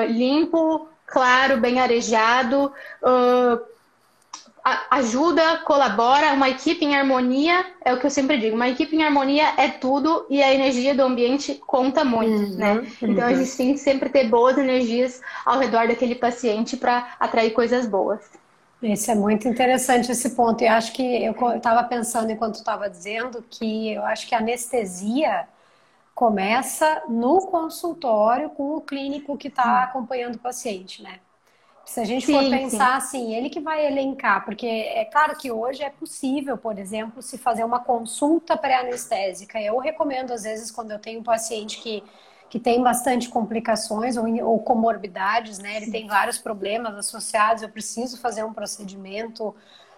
limpo, 0.09 0.87
claro, 1.05 1.57
bem 1.59 1.79
arejado, 1.79 2.71
ajuda, 4.91 5.57
colabora, 5.59 6.33
uma 6.33 6.49
equipe 6.49 6.83
em 6.83 6.95
harmonia, 6.95 7.65
é 7.85 7.93
o 7.93 7.99
que 7.99 8.05
eu 8.05 8.09
sempre 8.09 8.37
digo, 8.37 8.55
uma 8.55 8.67
equipe 8.67 8.95
em 8.95 9.03
harmonia 9.03 9.53
é 9.57 9.69
tudo 9.69 10.25
e 10.29 10.41
a 10.41 10.53
energia 10.53 10.93
do 10.93 11.03
ambiente 11.03 11.55
conta 11.65 12.03
muito, 12.03 12.51
uhum, 12.51 12.57
né? 12.57 12.73
Uhum. 12.73 12.87
Então 13.01 13.25
a 13.25 13.33
gente 13.33 13.55
tem 13.55 13.73
que 13.73 13.79
sempre 13.79 14.09
ter 14.09 14.27
boas 14.27 14.57
energias 14.57 15.21
ao 15.45 15.59
redor 15.59 15.87
daquele 15.87 16.15
paciente 16.15 16.75
para 16.75 17.15
atrair 17.19 17.51
coisas 17.51 17.85
boas. 17.85 18.19
Esse 18.81 19.09
é 19.09 19.15
muito 19.15 19.47
interessante 19.47 20.11
esse 20.11 20.31
ponto. 20.31 20.63
E 20.63 20.67
acho 20.67 20.93
que 20.93 21.23
eu 21.23 21.33
estava 21.55 21.83
pensando 21.83 22.31
enquanto 22.31 22.55
estava 22.55 22.89
dizendo 22.89 23.43
que 23.49 23.93
eu 23.93 24.05
acho 24.05 24.27
que 24.27 24.35
a 24.35 24.37
anestesia 24.37 25.47
começa 26.13 27.03
no 27.07 27.41
consultório 27.47 28.49
com 28.49 28.75
o 28.75 28.81
clínico 28.81 29.37
que 29.37 29.47
está 29.47 29.65
hum. 29.65 29.83
acompanhando 29.83 30.35
o 30.35 30.39
paciente, 30.39 31.01
né? 31.01 31.19
Se 31.87 32.01
a 32.01 32.05
gente 32.05 32.25
sim, 32.25 32.33
for 32.33 32.49
pensar 32.49 32.99
sim. 33.01 33.07
assim, 33.07 33.33
ele 33.33 33.49
que 33.49 33.61
vai 33.61 33.87
elencar, 33.87 34.43
porque 34.43 34.67
é 34.67 35.05
claro 35.05 35.37
que 35.37 35.49
hoje 35.49 35.81
é 35.81 35.89
possível, 35.89 36.57
por 36.57 36.77
exemplo, 36.77 37.21
se 37.21 37.37
fazer 37.37 37.63
uma 37.63 37.79
consulta 37.79 38.57
pré-anestésica. 38.57 39.59
Eu 39.61 39.77
recomendo, 39.79 40.31
às 40.33 40.43
vezes, 40.43 40.69
quando 40.69 40.91
eu 40.91 40.99
tenho 40.99 41.21
um 41.21 41.23
paciente 41.23 41.81
que, 41.81 42.03
que 42.49 42.59
tem 42.59 42.83
bastante 42.83 43.29
complicações 43.29 44.17
ou, 44.17 44.25
ou 44.45 44.59
comorbidades, 44.59 45.59
né? 45.59 45.77
Ele 45.77 45.89
tem 45.89 46.07
vários 46.07 46.37
problemas 46.37 46.93
associados. 46.97 47.63
Eu 47.63 47.69
preciso 47.69 48.19
fazer 48.19 48.43
um 48.43 48.53
procedimento 48.53 49.55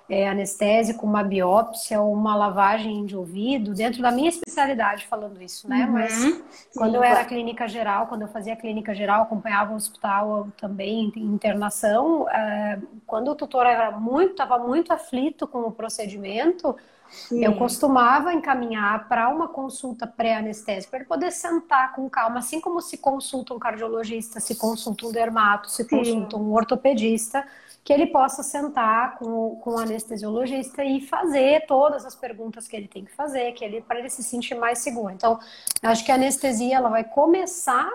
é, 0.10 0.28
anestésico, 0.28 1.06
uma 1.06 1.24
biópsia 1.24 2.02
ou 2.02 2.12
uma 2.12 2.36
lavagem 2.36 3.06
de 3.06 3.16
ouvido, 3.16 3.74
dentro 3.74 4.02
da 4.02 4.12
minha 4.12 4.30
especialidade 4.30 5.06
falando 5.06 5.42
isso, 5.42 5.70
né? 5.70 5.86
Uhum. 5.86 5.92
Mas 5.92 6.14
Sim, 6.14 6.44
quando 6.76 6.96
eu 6.96 7.04
era 7.04 7.24
clínica 7.24 7.68
geral, 7.68 8.08
quando 8.08 8.24
eu 8.24 8.28
fazia 8.28 8.56
clínica 8.56 8.94
geral, 8.96 9.22
acompanhava 9.22 9.74
o 9.74 9.76
hospital 9.76 10.48
também 10.58 11.12
em 11.16 11.22
internação, 11.22 12.28
é, 12.30 12.80
quando 13.06 13.30
o 13.30 13.36
tutor 13.36 13.66
era 13.66 13.92
muito, 13.92 14.32
estava 14.32 14.58
muito 14.58 14.92
aflito 14.92 15.48
com 15.48 15.60
o 15.60 15.72
procedimento, 15.72 16.76
Sim. 17.10 17.44
Eu 17.44 17.56
costumava 17.56 18.34
encaminhar 18.34 19.08
para 19.08 19.30
uma 19.30 19.48
consulta 19.48 20.06
pré-anestésica, 20.06 20.92
para 20.92 21.00
ele 21.00 21.08
poder 21.08 21.32
sentar 21.32 21.94
com 21.94 22.10
calma, 22.10 22.40
assim 22.40 22.62
como 22.62 22.82
se 22.82 22.98
consulta 22.98 23.54
um 23.54 23.60
cardiologista, 23.60 24.40
se 24.40 24.56
consulta 24.56 25.08
um 25.08 25.12
dermato, 25.12 25.70
se 25.70 25.84
Sim. 25.84 25.98
consulta 25.98 26.38
um 26.38 26.54
ortopedista, 26.54 27.46
que 27.84 27.92
ele 27.92 28.08
possa 28.08 28.44
sentar 28.44 29.18
com, 29.18 29.56
com 29.64 29.72
o 29.72 29.78
anestesiologista 29.80 30.84
e 30.84 31.02
fazer 31.02 31.66
todas 31.66 32.06
as 32.06 32.16
perguntas 32.16 32.68
que 32.68 32.76
ele 32.76 32.88
tem 32.88 33.04
que 33.04 33.12
fazer, 33.12 33.54
que 33.54 33.66
ele 33.66 33.82
para 33.82 34.00
ele 34.00 34.10
se 34.10 34.24
sentir 34.24 34.56
mais 34.56 34.80
seguro. 34.80 35.12
Então, 35.12 35.40
acho 35.82 36.06
que 36.06 36.12
a 36.12 36.16
anestesia 36.16 36.76
ela 36.76 36.90
vai 36.90 37.04
começar 37.04 37.90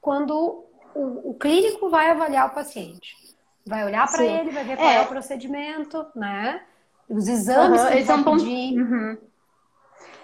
quando 0.00 0.64
o, 0.94 1.30
o 1.30 1.34
clínico 1.34 1.90
vai 1.90 2.10
avaliar 2.10 2.48
o 2.48 2.54
paciente. 2.54 3.16
Vai 3.66 3.84
olhar 3.84 4.10
para 4.10 4.24
ele, 4.24 4.50
vai 4.50 4.64
ver 4.64 4.76
qual 4.76 4.88
é. 4.88 4.96
é. 4.96 5.00
o 5.02 5.06
procedimento, 5.06 6.06
né? 6.14 6.62
Os 7.08 7.28
exames 7.28 7.80
uhum, 7.80 7.86
que 7.88 8.02
vai 8.02 8.20
é 8.20 8.24
pedir. 8.24 8.80
Uhum. 8.80 9.18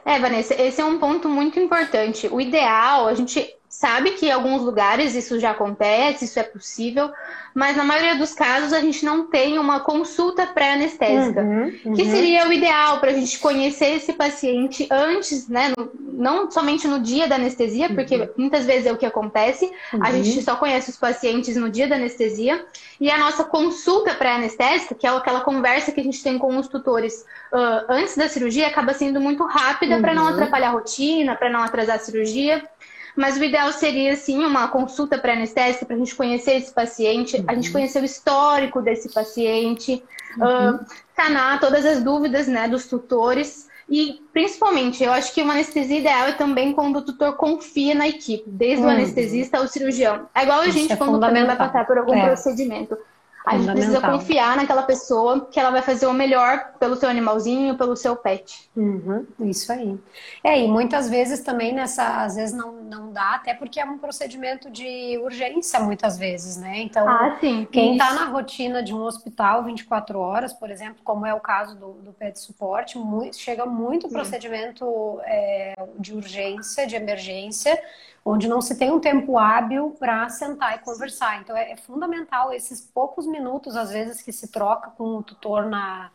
É, 0.04 0.18
Vanessa, 0.18 0.54
esse 0.60 0.80
é 0.80 0.84
um 0.84 0.99
ponto 0.99 1.28
muito 1.28 1.58
importante. 1.60 2.28
O 2.28 2.40
ideal, 2.40 3.06
a 3.06 3.14
gente 3.14 3.54
sabe 3.70 4.10
que 4.10 4.26
em 4.26 4.32
alguns 4.32 4.62
lugares 4.62 5.14
isso 5.14 5.38
já 5.38 5.52
acontece, 5.52 6.24
isso 6.24 6.40
é 6.40 6.42
possível, 6.42 7.08
mas 7.54 7.76
na 7.76 7.84
maioria 7.84 8.16
dos 8.16 8.34
casos 8.34 8.72
a 8.72 8.80
gente 8.80 9.04
não 9.04 9.28
tem 9.28 9.60
uma 9.60 9.78
consulta 9.78 10.44
pré-anestésica, 10.44 11.40
uhum, 11.40 11.72
uhum. 11.84 11.92
que 11.94 12.04
seria 12.04 12.48
o 12.48 12.52
ideal 12.52 12.98
para 12.98 13.12
a 13.12 13.14
gente 13.14 13.38
conhecer 13.38 13.94
esse 13.94 14.12
paciente 14.12 14.88
antes, 14.90 15.48
né? 15.48 15.72
Não 16.12 16.50
somente 16.50 16.88
no 16.88 16.98
dia 16.98 17.28
da 17.28 17.36
anestesia, 17.36 17.88
porque 17.94 18.16
uhum. 18.16 18.28
muitas 18.36 18.66
vezes 18.66 18.86
é 18.86 18.92
o 18.92 18.96
que 18.96 19.06
acontece, 19.06 19.70
a 19.92 19.96
uhum. 19.96 20.24
gente 20.24 20.42
só 20.42 20.56
conhece 20.56 20.90
os 20.90 20.96
pacientes 20.96 21.54
no 21.54 21.70
dia 21.70 21.86
da 21.86 21.94
anestesia, 21.94 22.66
e 23.00 23.08
a 23.08 23.18
nossa 23.18 23.44
consulta 23.44 24.14
pré-anestésica, 24.14 24.96
que 24.96 25.06
é 25.06 25.10
aquela 25.10 25.42
conversa 25.42 25.92
que 25.92 26.00
a 26.00 26.04
gente 26.04 26.20
tem 26.24 26.38
com 26.38 26.56
os 26.58 26.66
tutores 26.66 27.24
uh, 27.52 27.86
antes 27.88 28.16
da 28.16 28.28
cirurgia, 28.28 28.66
acaba 28.66 28.92
sendo 28.94 29.20
muito 29.20 29.44
rápida 29.44 30.00
para 30.00 30.12
não 30.12 30.24
uhum. 30.24 30.30
atrapalhar 30.30 30.70
a 30.70 30.72
rotina, 30.72 31.36
para 31.36 31.48
não 31.48 31.62
atrasar 31.62 31.96
a 31.96 32.00
cirurgia. 32.00 32.68
Mas 33.16 33.36
o 33.36 33.44
ideal 33.44 33.72
seria, 33.72 34.16
sim, 34.16 34.44
uma 34.44 34.68
consulta 34.68 35.18
pré-anestésica 35.18 35.86
para 35.86 35.96
a 35.96 35.98
gente 35.98 36.14
conhecer 36.14 36.52
esse 36.52 36.72
paciente, 36.72 37.36
uhum. 37.36 37.44
a 37.46 37.54
gente 37.54 37.68
uhum. 37.68 37.72
conhecer 37.72 38.02
o 38.02 38.04
histórico 38.04 38.80
desse 38.80 39.12
paciente, 39.12 40.02
uhum. 40.38 40.76
uh, 40.76 40.80
sanar 41.14 41.60
todas 41.60 41.84
as 41.84 42.02
dúvidas 42.02 42.46
né, 42.46 42.68
dos 42.68 42.86
tutores. 42.86 43.68
E, 43.88 44.22
principalmente, 44.32 45.02
eu 45.02 45.12
acho 45.12 45.34
que 45.34 45.42
uma 45.42 45.52
anestesia 45.52 45.98
ideal 45.98 46.28
é 46.28 46.32
também 46.32 46.72
quando 46.72 46.96
o 46.96 47.02
tutor 47.02 47.36
confia 47.36 47.92
na 47.92 48.06
equipe, 48.06 48.44
desde 48.46 48.84
uhum. 48.84 48.88
o 48.88 48.92
anestesista 48.92 49.58
ao 49.58 49.66
cirurgião. 49.66 50.28
É 50.32 50.44
igual 50.44 50.60
a 50.60 50.68
gente 50.68 50.92
é 50.92 50.96
quando 50.96 51.18
também 51.18 51.44
vai 51.44 51.56
passar 51.56 51.84
por 51.86 51.98
algum 51.98 52.14
é. 52.14 52.26
procedimento. 52.26 52.96
A 53.44 53.56
gente 53.56 53.73
precisa 53.73 54.00
confiar 54.00 54.56
naquela 54.56 54.82
pessoa 54.82 55.47
que 55.47 55.59
ela 55.59 55.70
vai 55.70 55.80
fazer 55.80 56.06
o 56.06 56.12
melhor 56.12 56.73
pelo 56.78 56.94
seu 56.97 57.09
animalzinho, 57.09 57.76
pelo 57.76 57.97
seu 57.97 58.14
pet. 58.14 58.70
Uhum, 58.76 59.26
isso 59.40 59.73
aí. 59.73 59.99
É, 60.44 60.61
e 60.61 60.68
muitas 60.68 61.09
vezes 61.09 61.40
também 61.40 61.73
nessa, 61.73 62.23
às 62.23 62.37
vezes 62.37 62.54
não, 62.54 62.73
não 62.82 63.12
dá, 63.12 63.37
até 63.37 63.54
porque 63.54 63.80
é 63.80 63.85
um 63.85 63.99
procedimento 63.99 64.70
de 64.70 65.18
urgência, 65.23 65.80
muitas 65.80 66.18
vezes, 66.18 66.59
né? 66.59 66.80
Então, 66.80 67.09
ah, 67.09 67.38
sim, 67.40 67.66
quem 67.70 67.92
está 67.92 68.12
na 68.12 68.26
rotina 68.26 68.82
de 68.82 68.94
um 68.94 69.02
hospital 69.02 69.64
24 69.64 70.18
horas, 70.18 70.52
por 70.52 70.70
exemplo, 70.70 71.00
como 71.02 71.25
é 71.25 71.32
o 71.32 71.40
caso 71.40 71.75
do, 71.75 71.92
do 71.94 72.12
pet 72.12 72.38
suporte, 72.38 72.99
muito, 72.99 73.37
chega 73.37 73.64
muito 73.64 74.09
procedimento 74.09 75.18
é, 75.25 75.75
de 75.99 76.14
urgência, 76.14 76.87
de 76.87 76.94
emergência 76.94 77.80
onde 78.24 78.48
não 78.48 78.60
se 78.60 78.76
tem 78.76 78.90
um 78.90 79.00
tempo 79.00 79.38
hábil 79.38 79.96
para 79.98 80.28
sentar 80.28 80.76
e 80.76 80.78
conversar. 80.78 81.40
Então 81.40 81.56
é, 81.56 81.72
é, 81.72 81.76
fundamental 81.76 82.52
esses 82.52 82.80
poucos 82.80 83.26
minutos, 83.26 83.76
às 83.76 83.90
vezes, 83.90 84.22
que 84.22 84.32
se 84.32 84.48
troca 84.48 84.90
com 84.90 85.16
o 85.16 85.22
tutor 85.22 85.66
na, 85.66 86.10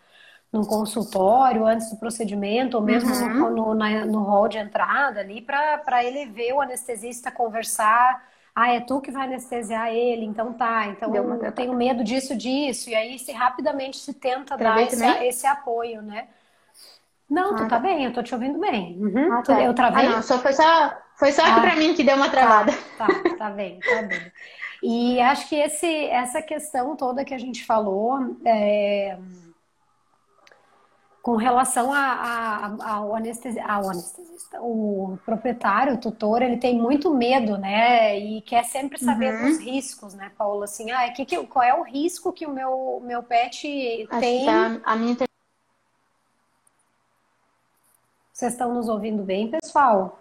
no 0.51 0.65
consultório, 0.65 1.65
antes 1.65 1.89
do 1.89 1.97
procedimento, 1.97 2.77
ou 2.77 2.83
mesmo 2.83 3.13
uhum. 3.13 3.33
no, 3.33 3.49
no, 3.49 3.75
na, 3.75 4.05
no 4.05 4.23
hall 4.23 4.47
de 4.47 4.57
entrada 4.57 5.19
ali, 5.19 5.41
para 5.41 6.03
ele 6.03 6.25
ver 6.27 6.53
o 6.53 6.61
anestesista 6.61 7.31
conversar. 7.31 8.23
Ah, 8.53 8.71
é 8.71 8.79
tu 8.79 9.01
que 9.01 9.11
vai 9.11 9.25
anestesiar 9.25 9.89
ele, 9.89 10.25
então 10.25 10.53
tá. 10.53 10.87
Então 10.87 11.13
eu 11.13 11.51
tenho 11.51 11.73
medo 11.73 12.05
disso, 12.05 12.37
disso. 12.37 12.89
E 12.89 12.95
aí 12.95 13.19
se 13.19 13.33
rapidamente 13.33 13.97
se 13.97 14.13
tenta 14.13 14.55
dar 14.55 14.81
esse, 14.81 15.05
esse 15.25 15.45
apoio, 15.45 16.01
né? 16.01 16.27
Não, 17.29 17.53
ah, 17.53 17.55
tu 17.55 17.63
tá, 17.63 17.69
tá 17.69 17.79
bem, 17.79 18.05
eu 18.05 18.13
tô 18.13 18.23
te 18.23 18.33
ouvindo 18.33 18.57
bem. 18.59 18.97
Uhum. 18.97 19.33
Ah, 19.33 19.41
tá. 19.41 19.61
Eu 19.61 19.73
travei? 19.73 20.05
Ah, 20.05 20.09
não, 20.11 20.21
só 20.21 20.37
foi 20.39 20.53
só 20.53 20.95
foi 21.17 21.31
só 21.31 21.43
ah, 21.43 21.61
para 21.61 21.75
mim 21.75 21.93
que 21.93 22.03
deu 22.03 22.15
uma 22.15 22.29
travada. 22.29 22.71
Tá, 22.97 23.07
tá, 23.07 23.35
tá 23.37 23.49
bem, 23.49 23.79
tá 23.79 24.01
bem. 24.03 24.31
E 24.83 25.19
acho 25.21 25.49
que 25.49 25.55
esse, 25.55 26.05
essa 26.07 26.41
questão 26.41 26.95
toda 26.95 27.25
que 27.25 27.33
a 27.33 27.37
gente 27.37 27.65
falou 27.65 28.35
é, 28.45 29.17
com 31.25 31.37
relação 31.37 31.91
a, 31.91 31.99
a, 31.99 32.91
ao, 32.91 33.15
anestesista, 33.15 33.65
ao 33.65 33.89
anestesista, 33.89 34.61
o 34.61 35.17
proprietário, 35.25 35.95
o 35.95 35.97
tutor, 35.97 36.43
ele 36.43 36.57
tem 36.57 36.77
muito 36.77 37.11
medo, 37.15 37.57
né? 37.57 38.19
E 38.19 38.41
quer 38.41 38.63
sempre 38.63 38.99
saber 38.99 39.33
uhum. 39.33 39.49
dos 39.49 39.59
riscos, 39.59 40.13
né, 40.13 40.31
Paula? 40.37 40.65
Assim, 40.65 40.91
ah, 40.91 41.09
que, 41.11 41.25
que, 41.25 41.43
qual 41.47 41.63
é 41.63 41.73
o 41.73 41.81
risco 41.81 42.31
que 42.31 42.45
o 42.45 42.53
meu, 42.53 43.01
meu 43.03 43.23
pet 43.23 44.07
acho 44.11 44.19
tem? 44.19 44.47
A, 44.47 44.79
a 44.83 44.95
minha 44.95 45.15
Vocês 48.31 48.51
estão 48.51 48.71
nos 48.73 48.87
ouvindo 48.87 49.23
bem, 49.23 49.49
pessoal? 49.49 50.19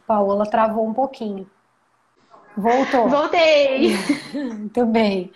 Paola 0.00 0.44
travou 0.46 0.86
um 0.86 0.94
pouquinho. 0.94 1.48
Voltou. 2.56 3.08
Voltei. 3.08 3.96
muito 4.32 4.86
bem. 4.86 5.32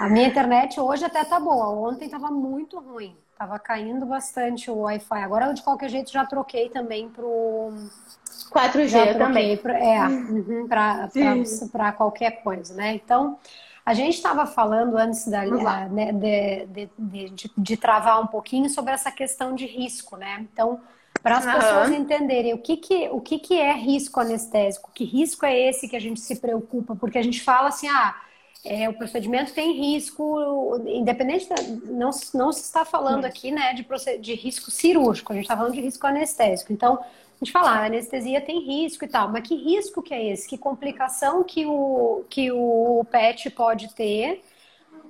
A 0.00 0.08
minha 0.08 0.28
internet 0.28 0.80
hoje 0.80 1.04
até 1.04 1.24
tá 1.24 1.38
boa. 1.38 1.68
Ontem 1.68 2.08
tava 2.08 2.30
muito 2.30 2.78
ruim. 2.78 3.14
Tava 3.36 3.58
caindo 3.58 4.06
bastante 4.06 4.70
o 4.70 4.82
Wi-Fi. 4.82 5.22
Agora, 5.22 5.52
de 5.52 5.62
qualquer 5.62 5.90
jeito, 5.90 6.10
já 6.10 6.24
troquei 6.24 6.68
também 6.68 7.08
pro 7.08 7.72
4G 8.52 9.18
também. 9.18 9.56
Pro... 9.56 9.72
É, 9.72 10.06
uhum, 10.06 10.68
para 11.70 11.92
qualquer 11.92 12.42
coisa, 12.42 12.74
né? 12.74 12.94
Então, 12.94 13.38
a 13.84 13.94
gente 13.94 14.14
estava 14.14 14.46
falando 14.46 14.96
antes 14.96 15.26
da, 15.26 15.44
né, 15.88 16.12
de, 16.12 16.66
de, 16.66 16.90
de, 17.30 17.50
de, 17.56 17.76
travar 17.76 18.22
um 18.22 18.26
pouquinho 18.28 18.70
sobre 18.70 18.92
essa 18.92 19.10
questão 19.10 19.54
de 19.54 19.66
risco, 19.66 20.16
né? 20.16 20.46
Então, 20.52 20.80
para 21.20 21.38
as 21.38 21.44
uhum. 21.44 21.52
pessoas 21.52 21.90
entenderem 21.90 22.54
o 22.54 22.58
que, 22.58 22.76
que, 22.76 23.08
o 23.10 23.20
que, 23.20 23.38
que 23.38 23.58
é 23.58 23.72
risco 23.72 24.20
anestésico, 24.20 24.90
que 24.94 25.04
risco 25.04 25.44
é 25.46 25.68
esse 25.68 25.88
que 25.88 25.96
a 25.96 26.00
gente 26.00 26.20
se 26.20 26.36
preocupa, 26.36 26.94
porque 26.96 27.18
a 27.18 27.22
gente 27.22 27.40
fala 27.40 27.68
assim, 27.68 27.88
ah, 27.88 28.14
é, 28.64 28.88
o 28.88 28.94
procedimento 28.94 29.52
tem 29.52 29.72
risco, 29.72 30.80
independente, 30.86 31.48
da, 31.48 31.56
não, 31.86 32.10
não 32.34 32.52
se 32.52 32.62
está 32.62 32.84
falando 32.84 33.24
aqui 33.24 33.50
né, 33.50 33.74
de, 33.74 33.84
de 34.18 34.34
risco 34.34 34.70
cirúrgico, 34.70 35.32
a 35.32 35.36
gente 35.36 35.44
está 35.44 35.56
falando 35.56 35.74
de 35.74 35.80
risco 35.80 36.06
anestésico. 36.06 36.72
Então, 36.72 36.94
a 36.94 37.44
gente 37.44 37.52
fala, 37.52 37.70
ah, 37.70 37.78
a 37.80 37.86
anestesia 37.86 38.40
tem 38.40 38.60
risco 38.60 39.04
e 39.04 39.08
tal, 39.08 39.28
mas 39.28 39.46
que 39.46 39.56
risco 39.56 40.00
que 40.00 40.14
é 40.14 40.32
esse? 40.32 40.48
Que 40.48 40.56
complicação 40.56 41.42
que 41.42 41.66
o, 41.66 42.24
que 42.30 42.52
o 42.52 43.04
PET 43.10 43.50
pode 43.50 43.92
ter 43.94 44.42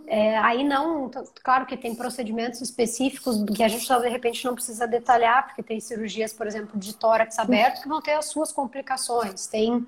é, 0.07 0.37
aí 0.39 0.65
não, 0.65 1.11
claro 1.43 1.65
que 1.67 1.77
tem 1.77 1.95
procedimentos 1.95 2.61
específicos 2.61 3.43
que 3.55 3.63
a 3.63 3.69
gente 3.69 3.87
de 3.87 4.09
repente 4.09 4.45
não 4.45 4.55
precisa 4.55 4.87
detalhar, 4.87 5.47
porque 5.47 5.63
tem 5.63 5.81
cirurgias, 5.81 6.33
por 6.33 6.47
exemplo, 6.47 6.79
de 6.79 6.95
tórax 6.95 7.39
aberto 7.39 7.83
que 7.83 7.89
vão 7.89 8.01
ter 8.01 8.13
as 8.13 8.27
suas 8.27 8.53
complicações. 8.53 9.47
Tem 9.47 9.87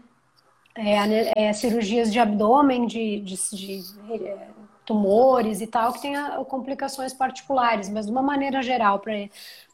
é, 0.75 1.47
é, 1.49 1.53
cirurgias 1.53 2.13
de 2.13 2.19
abdômen, 2.19 2.87
de, 2.87 3.21
de, 3.21 3.37
de 3.51 3.83
é, 4.13 4.49
tumores 4.85 5.61
e 5.61 5.67
tal, 5.67 5.93
que 5.93 6.03
tem 6.03 6.17
a, 6.17 6.45
complicações 6.45 7.13
particulares, 7.13 7.89
mas 7.89 8.07
de 8.07 8.13
uma 8.13 8.23
maneira 8.23 8.63
geral, 8.63 9.01
para 9.01 9.29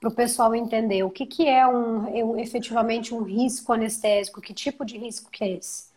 o 0.05 0.11
pessoal 0.11 0.55
entender 0.55 1.03
o 1.03 1.11
que, 1.11 1.27
que 1.27 1.49
é 1.49 1.67
um, 1.67 2.39
efetivamente 2.39 3.15
um 3.15 3.23
risco 3.23 3.73
anestésico, 3.73 4.41
que 4.41 4.55
tipo 4.55 4.85
de 4.85 4.99
risco 4.99 5.31
que 5.31 5.45
é 5.45 5.53
esse. 5.53 5.91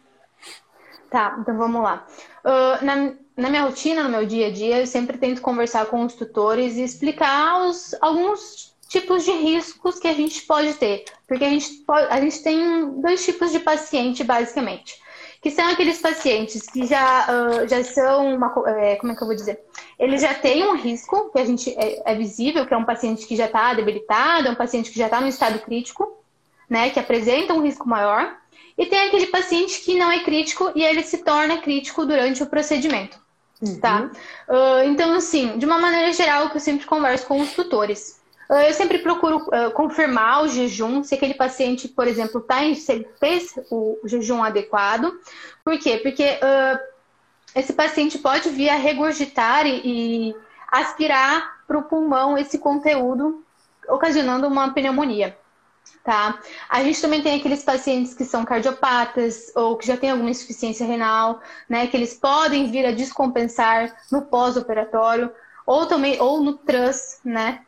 Tá, 1.10 1.38
então 1.40 1.56
vamos 1.58 1.82
lá. 1.84 2.08
Uh, 2.44 2.84
na, 2.84 3.14
na 3.36 3.50
minha 3.50 3.64
rotina, 3.64 4.04
no 4.04 4.10
meu 4.10 4.26
dia 4.26 4.48
a 4.48 4.52
dia, 4.52 4.80
eu 4.80 4.88
sempre 4.88 5.18
tento 5.18 5.42
conversar 5.42 5.86
com 5.88 6.04
os 6.04 6.14
tutores 6.14 6.78
e 6.78 6.84
explicar 6.84 7.66
os, 7.68 7.96
alguns 8.02 8.74
tipos 8.88 9.26
de 9.26 9.32
riscos 9.32 10.00
que 10.00 10.08
a 10.08 10.14
gente 10.14 10.42
pode 10.44 10.74
ter. 10.76 11.06
Porque 11.28 11.44
a 11.44 11.50
gente, 11.50 11.74
pode, 11.86 12.08
a 12.12 12.22
gente 12.22 12.44
tem 12.44 13.02
dois 13.02 13.26
tipos 13.26 13.52
de 13.52 13.60
paciente, 13.60 14.24
basicamente. 14.24 15.02
Que 15.42 15.52
são 15.52 15.68
aqueles 15.68 16.00
pacientes 16.00 16.70
que 16.70 16.86
já, 16.86 17.28
uh, 17.28 17.68
já 17.68 17.84
são, 17.84 18.36
uma, 18.36 18.54
é, 18.68 18.96
como 18.96 19.12
é 19.12 19.16
que 19.16 19.24
eu 19.24 19.28
vou 19.28 19.36
dizer? 19.36 19.60
Ele 20.00 20.18
já 20.18 20.34
tem 20.34 20.64
um 20.66 20.76
risco, 20.76 21.32
que 21.32 21.40
a 21.40 21.46
gente 21.46 21.70
é, 21.78 22.14
é 22.14 22.16
visível, 22.16 22.66
que 22.66 22.74
é 22.74 22.78
um 22.78 22.86
paciente 22.86 23.26
que 23.26 23.36
já 23.36 23.48
está 23.48 23.74
debilitado, 23.74 24.48
é 24.48 24.52
um 24.52 24.56
paciente 24.56 24.92
que 24.92 24.98
já 24.98 25.06
está 25.06 25.20
no 25.20 25.28
estado 25.28 25.60
crítico 25.60 26.24
né, 26.74 26.90
que 26.90 27.00
apresenta 27.00 27.54
um 27.54 27.62
risco 27.62 27.88
maior, 27.88 28.36
e 28.76 28.88
tem 28.88 29.00
aquele 29.02 29.28
paciente 29.28 29.82
que 29.82 29.96
não 29.96 30.12
é 30.12 30.24
crítico 30.24 30.72
e 30.76 30.84
ele 30.84 31.04
se 31.04 31.20
torna 31.20 31.60
crítico 31.60 32.04
durante 32.04 32.42
o 32.42 32.48
procedimento. 32.48 33.22
Uhum. 33.64 33.80
Tá? 33.80 34.12
Uh, 34.50 34.84
então, 34.86 35.14
assim, 35.14 35.58
de 35.58 35.66
uma 35.66 35.78
maneira 35.78 36.12
geral, 36.12 36.50
que 36.50 36.58
eu 36.58 36.62
sempre 36.62 36.86
converso 36.86 37.26
com 37.26 37.40
os 37.40 37.54
tutores. 37.54 38.22
Uh, 38.50 38.56
eu 38.56 38.74
sempre 38.74 39.00
procuro 39.00 39.38
uh, 39.38 39.72
confirmar 39.72 40.44
o 40.44 40.50
jejum, 40.50 41.02
se 41.02 41.16
aquele 41.16 41.34
paciente, 41.34 41.88
por 41.88 42.06
exemplo, 42.06 42.42
tá 42.42 42.62
em, 42.64 42.76
se 42.76 42.92
ele 42.92 43.08
fez 43.20 43.56
o 43.72 43.98
jejum 44.04 44.44
adequado. 44.44 45.14
Por 45.64 45.80
quê? 45.80 45.98
Porque 46.04 46.38
esse 47.56 47.72
paciente 47.72 48.18
pode 48.18 48.50
vir 48.50 48.70
a 48.70 48.76
regurgitar 48.76 49.66
e, 49.66 49.82
e 49.86 50.36
aspirar 50.70 51.64
para 51.66 51.78
o 51.78 51.84
pulmão 51.84 52.38
esse 52.38 52.60
conteúdo, 52.60 53.44
ocasionando 53.88 54.48
uma 54.48 54.74
pneumonia 54.74 55.38
tá? 56.04 56.40
A 56.70 56.84
gente 56.84 57.02
também 57.02 57.22
tem 57.22 57.40
aqueles 57.40 57.64
pacientes 57.64 58.14
que 58.14 58.26
são 58.26 58.46
cardiopatas 58.46 59.52
ou 59.56 59.78
que 59.78 59.88
já 59.88 59.98
têm 59.98 60.12
alguma 60.12 60.30
insuficiência 60.30 60.86
renal, 60.86 61.42
né? 61.68 61.88
Que 61.88 61.98
eles 61.98 62.14
podem 62.14 62.70
vir 62.70 62.86
a 62.86 62.92
descompensar 62.92 63.96
no 64.12 64.24
pós-operatório 64.24 65.32
ou 65.66 65.86
também 65.86 66.20
ou 66.22 66.42
no 66.42 66.54
trans, 66.54 67.20
né? 67.24 67.62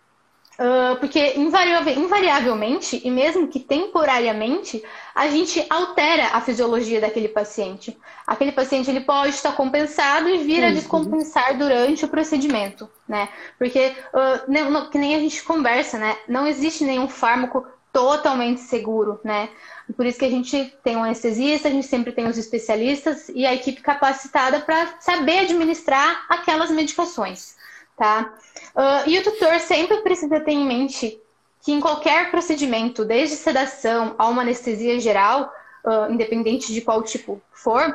Uh, 0.58 0.98
porque 1.00 1.34
invariavelmente, 1.36 3.02
e 3.04 3.12
mesmo 3.12 3.50
que 3.50 3.60
temporariamente, 3.60 4.82
a 5.14 5.28
gente 5.28 5.66
altera 5.70 6.30
a 6.32 6.40
fisiologia 6.40 7.02
daquele 7.02 7.28
paciente. 7.28 7.98
Aquele 8.26 8.54
paciente 8.54 8.90
ele 8.90 9.02
pode 9.02 9.36
estar 9.36 9.52
compensado 9.52 10.30
e 10.30 10.38
vir 10.46 10.64
a 10.64 10.72
descompensar 10.72 11.58
durante 11.58 12.06
o 12.06 12.08
procedimento, 12.08 12.90
né? 13.06 13.28
Porque, 13.58 13.94
uh, 14.14 14.50
não, 14.50 14.90
que 14.90 14.98
nem 14.98 15.16
a 15.16 15.20
gente 15.20 15.44
conversa, 15.44 15.98
né? 15.98 16.16
Não 16.26 16.48
existe 16.48 16.86
nenhum 16.86 17.10
fármaco 17.10 17.68
totalmente 17.96 18.60
seguro, 18.60 19.22
né? 19.24 19.48
Por 19.96 20.06
isso 20.06 20.20
que 20.20 20.26
a 20.26 20.30
gente 20.30 20.78
tem 20.84 20.98
um 20.98 21.04
anestesista, 21.06 21.70
a 21.70 21.72
gente 21.72 21.88
sempre 21.88 22.12
tem 22.12 22.28
os 22.28 22.38
especialistas 22.38 23.30
e 23.30 23.46
a 23.46 23.54
equipe 23.54 23.82
capacitada 23.82 24.60
para 24.60 25.00
saber 25.00 25.40
administrar 25.40 26.26
aquelas 26.28 26.70
medicações, 26.72 27.56
tá? 27.96 28.34
Uh, 28.76 29.10
e 29.10 29.18
o 29.18 29.24
tutor 29.24 29.62
sempre 29.62 30.02
precisa 30.02 30.42
ter 30.42 30.52
em 30.52 30.66
mente 30.66 31.18
que 31.62 31.72
em 31.72 31.80
qualquer 31.80 32.32
procedimento, 32.32 33.06
desde 33.06 33.38
sedação 33.38 34.14
a 34.18 34.28
uma 34.28 34.42
anestesia 34.42 35.00
geral, 35.00 35.50
uh, 35.86 36.12
independente 36.12 36.74
de 36.74 36.82
qual 36.82 37.02
tipo 37.02 37.42
for, 37.54 37.94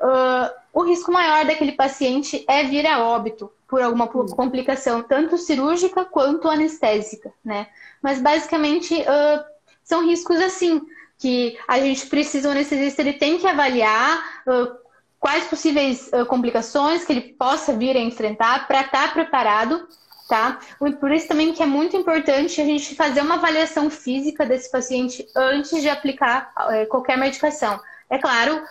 uh, 0.00 0.50
o 0.72 0.82
risco 0.82 1.12
maior 1.12 1.44
daquele 1.44 1.72
paciente 1.72 2.44
é 2.48 2.64
vir 2.64 2.84
a 2.84 3.04
óbito 3.04 3.52
por 3.68 3.82
alguma 3.82 4.06
complicação, 4.06 5.02
tanto 5.02 5.36
cirúrgica 5.36 6.04
quanto 6.04 6.48
anestésica, 6.48 7.32
né? 7.44 7.66
Mas 8.00 8.20
basicamente 8.20 8.94
uh, 8.94 9.44
são 9.82 10.06
riscos 10.06 10.40
assim 10.40 10.80
que 11.18 11.58
a 11.66 11.80
gente 11.80 12.06
precisa, 12.06 12.48
o 12.48 12.52
anestesista 12.52 13.02
ele 13.02 13.14
tem 13.14 13.38
que 13.38 13.46
avaliar 13.46 14.42
uh, 14.46 14.76
quais 15.18 15.44
possíveis 15.46 16.10
uh, 16.12 16.24
complicações 16.26 17.04
que 17.04 17.12
ele 17.12 17.32
possa 17.32 17.72
vir 17.72 17.96
a 17.96 18.00
enfrentar 18.00 18.68
para 18.68 18.82
estar 18.82 19.08
tá 19.08 19.12
preparado, 19.12 19.88
tá? 20.28 20.60
Por 21.00 21.10
isso 21.10 21.26
também 21.26 21.52
que 21.52 21.62
é 21.62 21.66
muito 21.66 21.96
importante 21.96 22.60
a 22.60 22.64
gente 22.64 22.94
fazer 22.94 23.20
uma 23.20 23.34
avaliação 23.34 23.90
física 23.90 24.46
desse 24.46 24.70
paciente 24.70 25.26
antes 25.34 25.80
de 25.80 25.88
aplicar 25.88 26.52
qualquer 26.88 27.16
medicação. 27.16 27.80
É 28.10 28.18
claro, 28.18 28.62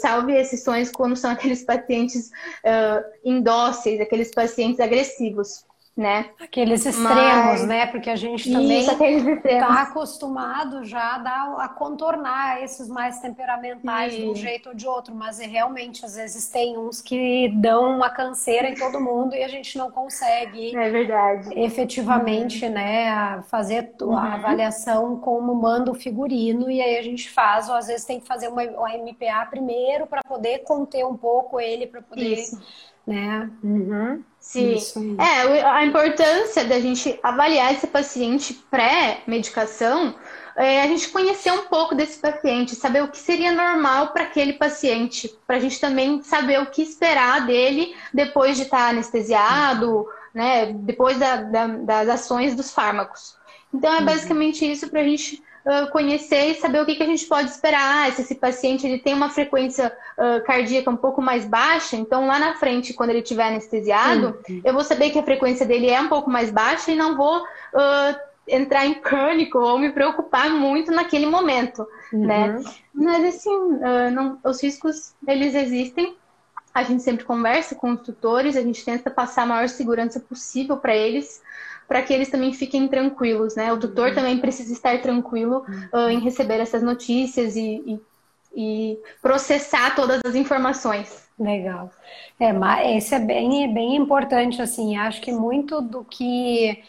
salve 0.00 0.32
exceções 0.32 0.90
quando 0.90 1.16
são 1.16 1.30
aqueles 1.32 1.64
pacientes 1.64 2.30
indóceis, 3.24 4.00
aqueles 4.00 4.30
pacientes 4.30 4.80
agressivos 4.80 5.64
né? 5.94 6.30
Aqueles 6.40 6.86
extremos, 6.86 7.60
Mas... 7.60 7.66
né? 7.66 7.86
Porque 7.86 8.08
a 8.08 8.16
gente 8.16 8.50
também 8.50 8.80
está 8.80 9.82
acostumado 9.82 10.84
já 10.84 11.16
a, 11.16 11.18
dar, 11.18 11.54
a, 11.58 11.68
contornar 11.68 12.62
esses 12.62 12.88
mais 12.88 13.20
temperamentais 13.20 14.14
de 14.14 14.26
um 14.26 14.34
jeito 14.34 14.70
ou 14.70 14.74
de 14.74 14.86
outro, 14.86 15.14
mas 15.14 15.38
realmente 15.38 16.04
às 16.04 16.16
vezes 16.16 16.48
tem 16.48 16.78
uns 16.78 17.02
que 17.02 17.50
dão 17.56 17.94
uma 17.96 18.08
canseira 18.08 18.70
em 18.70 18.74
todo 18.74 19.00
mundo 19.00 19.34
e 19.34 19.42
a 19.42 19.48
gente 19.48 19.76
não 19.76 19.90
consegue 19.90 20.74
é 20.74 20.88
verdade. 20.88 21.50
efetivamente, 21.58 22.64
uhum. 22.64 22.72
né, 22.72 23.42
fazer 23.48 23.94
a 24.00 24.04
uhum. 24.04 24.16
avaliação 24.16 25.16
como 25.18 25.54
manda 25.54 25.90
o 25.90 25.94
figurino 25.94 26.70
e 26.70 26.80
aí 26.80 26.96
a 26.96 27.02
gente 27.02 27.28
faz, 27.28 27.68
ou 27.68 27.74
às 27.74 27.88
vezes 27.88 28.06
tem 28.06 28.18
que 28.18 28.26
fazer 28.26 28.48
uma, 28.48 28.62
uma 28.62 28.96
MPA 28.96 29.46
primeiro 29.50 30.06
para 30.06 30.22
poder 30.22 30.60
conter 30.60 31.04
um 31.04 31.16
pouco 31.16 31.60
ele, 31.60 31.86
para 31.86 32.00
poder, 32.00 32.34
Isso. 32.34 32.58
Né? 33.06 33.50
Uhum. 33.62 34.22
Sim. 34.38 34.76
É, 35.18 35.62
a 35.64 35.84
importância 35.84 36.64
da 36.64 36.80
gente 36.80 37.18
avaliar 37.22 37.72
esse 37.72 37.86
paciente 37.86 38.54
pré-medicação 38.70 40.14
é 40.56 40.82
a 40.82 40.86
gente 40.86 41.08
conhecer 41.08 41.50
um 41.52 41.66
pouco 41.66 41.94
desse 41.94 42.18
paciente, 42.18 42.74
saber 42.74 43.02
o 43.02 43.08
que 43.08 43.18
seria 43.18 43.52
normal 43.52 44.08
para 44.08 44.24
aquele 44.24 44.54
paciente, 44.54 45.32
para 45.46 45.56
a 45.56 45.60
gente 45.60 45.80
também 45.80 46.22
saber 46.22 46.60
o 46.60 46.66
que 46.66 46.82
esperar 46.82 47.46
dele 47.46 47.94
depois 48.12 48.56
de 48.56 48.64
estar 48.64 48.78
tá 48.78 48.88
anestesiado, 48.90 50.06
né, 50.34 50.72
depois 50.72 51.18
da, 51.18 51.36
da, 51.36 51.66
das 51.66 52.08
ações 52.08 52.54
dos 52.54 52.70
fármacos. 52.70 53.36
Então 53.72 53.92
é 53.94 53.98
uhum. 54.00 54.04
basicamente 54.04 54.70
isso 54.70 54.90
para 54.90 55.00
a 55.00 55.04
gente 55.04 55.42
uh, 55.64 55.90
conhecer 55.90 56.50
e 56.50 56.54
saber 56.54 56.82
o 56.82 56.86
que, 56.86 56.94
que 56.94 57.02
a 57.02 57.06
gente 57.06 57.26
pode 57.26 57.50
esperar. 57.50 58.10
Se 58.12 58.22
esse 58.22 58.34
paciente 58.34 58.86
ele 58.86 58.98
tem 58.98 59.14
uma 59.14 59.30
frequência 59.30 59.92
uh, 60.18 60.44
cardíaca 60.44 60.90
um 60.90 60.96
pouco 60.96 61.20
mais 61.20 61.44
baixa, 61.44 61.96
então 61.96 62.26
lá 62.26 62.38
na 62.38 62.54
frente, 62.54 62.94
quando 62.94 63.10
ele 63.10 63.20
estiver 63.20 63.48
anestesiado, 63.48 64.38
eu 64.64 64.72
vou 64.72 64.84
saber 64.84 65.10
que 65.10 65.18
a 65.18 65.22
frequência 65.22 65.66
dele 65.66 65.88
é 65.88 66.00
um 66.00 66.08
pouco 66.08 66.30
mais 66.30 66.50
baixa 66.50 66.90
e 66.90 66.96
não 66.96 67.16
vou 67.16 67.38
uh, 67.40 68.20
entrar 68.46 68.86
em 68.86 68.94
pânico 68.94 69.58
ou 69.58 69.78
me 69.78 69.90
preocupar 69.90 70.50
muito 70.50 70.90
naquele 70.90 71.26
momento, 71.26 71.86
uhum. 72.12 72.26
né? 72.26 72.62
Mas 72.92 73.36
assim, 73.36 73.50
não, 74.12 74.38
os 74.44 74.62
riscos 74.62 75.14
eles 75.26 75.54
existem. 75.54 76.16
A 76.74 76.82
gente 76.82 77.02
sempre 77.02 77.24
conversa 77.24 77.74
com 77.74 77.92
os 77.92 78.00
tutores, 78.00 78.56
a 78.56 78.62
gente 78.62 78.84
tenta 78.84 79.10
passar 79.10 79.42
a 79.42 79.46
maior 79.46 79.68
segurança 79.68 80.18
possível 80.18 80.76
para 80.78 80.96
eles 80.96 81.41
para 81.92 82.02
que 82.02 82.14
eles 82.14 82.30
também 82.30 82.54
fiquem 82.54 82.88
tranquilos, 82.88 83.54
né? 83.54 83.70
O 83.70 83.78
tutor 83.78 84.08
uhum. 84.08 84.14
também 84.14 84.38
precisa 84.38 84.72
estar 84.72 84.98
tranquilo 85.02 85.62
uh, 85.92 86.08
em 86.08 86.20
receber 86.20 86.58
essas 86.58 86.82
notícias 86.82 87.54
e, 87.54 88.00
e, 88.56 88.94
e, 88.94 88.98
processar 89.20 89.94
todas 89.94 90.22
as 90.24 90.34
informações. 90.34 91.28
Legal. 91.38 91.90
É, 92.40 92.50
mas 92.50 92.96
esse 92.96 93.14
é 93.14 93.18
bem, 93.18 93.64
é 93.64 93.68
bem 93.68 93.94
importante, 93.96 94.62
assim, 94.62 94.96
acho 94.96 95.20
que 95.20 95.30
muito 95.30 95.82
do 95.82 96.02
que 96.02 96.82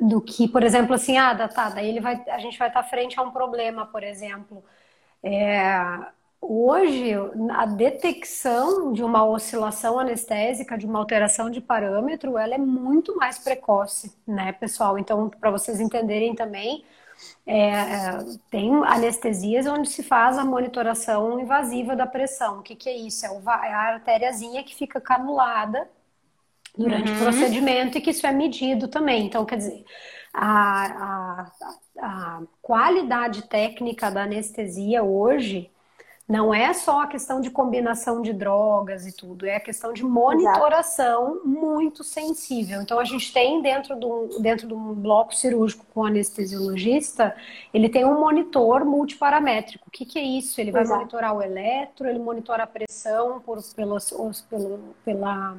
do 0.00 0.22
que, 0.22 0.48
por 0.48 0.62
exemplo, 0.62 0.94
assim, 0.94 1.18
ah, 1.18 1.34
tá, 1.48 1.68
daí 1.68 1.90
ele 1.90 2.00
vai, 2.00 2.22
a 2.26 2.38
gente 2.38 2.58
vai 2.58 2.68
estar 2.68 2.82
frente 2.82 3.20
a 3.20 3.22
um 3.22 3.30
problema, 3.30 3.84
por 3.84 4.02
exemplo. 4.02 4.64
É, 5.22 5.78
Hoje, 6.40 7.12
a 7.50 7.66
detecção 7.66 8.92
de 8.92 9.02
uma 9.02 9.24
oscilação 9.24 9.98
anestésica, 9.98 10.76
de 10.78 10.86
uma 10.86 10.98
alteração 10.98 11.50
de 11.50 11.60
parâmetro, 11.60 12.38
ela 12.38 12.54
é 12.54 12.58
muito 12.58 13.16
mais 13.16 13.38
precoce, 13.38 14.14
né, 14.26 14.52
pessoal? 14.52 14.98
Então, 14.98 15.28
para 15.28 15.50
vocês 15.50 15.80
entenderem 15.80 16.34
também, 16.34 16.84
é, 17.46 17.70
é, 17.70 18.18
tem 18.50 18.70
anestesias 18.84 19.66
onde 19.66 19.88
se 19.88 20.02
faz 20.02 20.38
a 20.38 20.44
monitoração 20.44 21.40
invasiva 21.40 21.96
da 21.96 22.06
pressão. 22.06 22.60
O 22.60 22.62
que, 22.62 22.76
que 22.76 22.88
é 22.88 22.96
isso? 22.96 23.24
É, 23.24 23.28
é 23.28 23.72
a 23.72 23.94
artériazinha 23.94 24.62
que 24.62 24.74
fica 24.74 25.00
canulada 25.00 25.88
durante 26.76 27.10
uhum. 27.10 27.16
o 27.16 27.20
procedimento 27.20 27.96
e 27.96 28.00
que 28.00 28.10
isso 28.10 28.26
é 28.26 28.32
medido 28.32 28.88
também. 28.88 29.26
Então, 29.26 29.44
quer 29.46 29.56
dizer, 29.56 29.84
a, 30.32 30.86
a, 30.86 31.52
a 31.98 32.42
qualidade 32.60 33.48
técnica 33.48 34.10
da 34.10 34.24
anestesia 34.24 35.02
hoje 35.02 35.70
não 36.28 36.52
é 36.52 36.72
só 36.72 37.02
a 37.02 37.06
questão 37.06 37.40
de 37.40 37.50
combinação 37.50 38.20
de 38.20 38.32
drogas 38.32 39.06
e 39.06 39.12
tudo, 39.12 39.46
é 39.46 39.56
a 39.56 39.60
questão 39.60 39.92
de 39.92 40.02
monitoração 40.02 41.34
Exato. 41.34 41.48
muito 41.48 42.02
sensível. 42.02 42.82
Então, 42.82 42.98
a 42.98 43.04
gente 43.04 43.32
tem 43.32 43.62
dentro 43.62 43.94
de, 43.94 44.04
um, 44.04 44.40
dentro 44.40 44.66
de 44.66 44.74
um 44.74 44.92
bloco 44.92 45.32
cirúrgico 45.32 45.86
com 45.94 46.04
anestesiologista, 46.04 47.34
ele 47.72 47.88
tem 47.88 48.04
um 48.04 48.18
monitor 48.18 48.84
multiparamétrico. 48.84 49.86
O 49.86 49.90
que, 49.90 50.04
que 50.04 50.18
é 50.18 50.22
isso? 50.22 50.60
Ele 50.60 50.72
vai 50.72 50.82
Exato. 50.82 50.98
monitorar 50.98 51.32
o 51.32 51.40
eletro, 51.40 52.08
ele 52.08 52.18
monitora 52.18 52.64
a 52.64 52.66
pressão 52.66 53.40
por, 53.40 53.62
pelo, 53.76 53.96
pelo, 54.50 54.80
pela, 55.04 55.56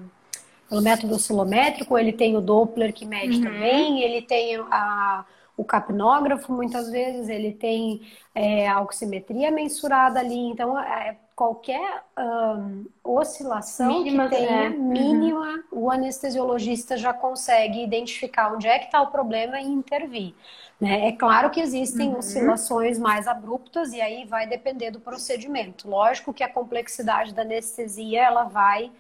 pelo 0.70 0.82
método 0.82 1.16
oscilométrico, 1.16 1.98
ele 1.98 2.12
tem 2.12 2.36
o 2.36 2.42
Doppler 2.42 2.94
que 2.94 3.06
mede 3.06 3.38
uhum. 3.38 3.44
também, 3.44 4.04
ele 4.04 4.22
tem 4.22 4.58
a 4.58 5.24
o 5.58 5.66
capnógrafo, 5.66 6.54
muitas 6.54 6.90
vezes, 6.92 7.28
ele 7.28 7.52
tem 7.52 8.02
é, 8.36 8.68
a 8.68 8.80
oximetria 8.80 9.50
mensurada 9.50 10.20
ali. 10.20 10.52
Então, 10.52 10.80
é, 10.80 11.18
qualquer 11.36 12.04
um, 12.18 12.86
oscilação 13.04 14.04
mínima, 14.04 14.30
que 14.30 14.36
tenha 14.36 14.66
é. 14.66 14.70
mínima, 14.70 15.64
uhum. 15.72 15.84
o 15.84 15.92
anestesiologista 15.92 16.96
já 16.96 17.12
consegue 17.12 17.84
identificar 17.84 18.54
onde 18.54 18.68
é 18.68 18.78
que 18.78 18.86
está 18.86 19.02
o 19.02 19.08
problema 19.08 19.60
e 19.60 19.66
intervir. 19.66 20.36
Né? 20.80 21.08
É 21.08 21.12
claro 21.12 21.50
que 21.50 21.60
existem 21.60 22.10
uhum. 22.10 22.20
oscilações 22.20 23.00
mais 23.00 23.28
abruptas 23.28 23.94
e 23.94 24.00
aí 24.00 24.26
vai 24.26 24.46
depender 24.46 24.92
do 24.92 25.00
procedimento. 25.00 25.90
Lógico 25.90 26.34
que 26.34 26.44
a 26.44 26.50
complexidade 26.50 27.34
da 27.34 27.42
anestesia 27.42 28.24
ela 28.24 28.44
vai 28.44 28.92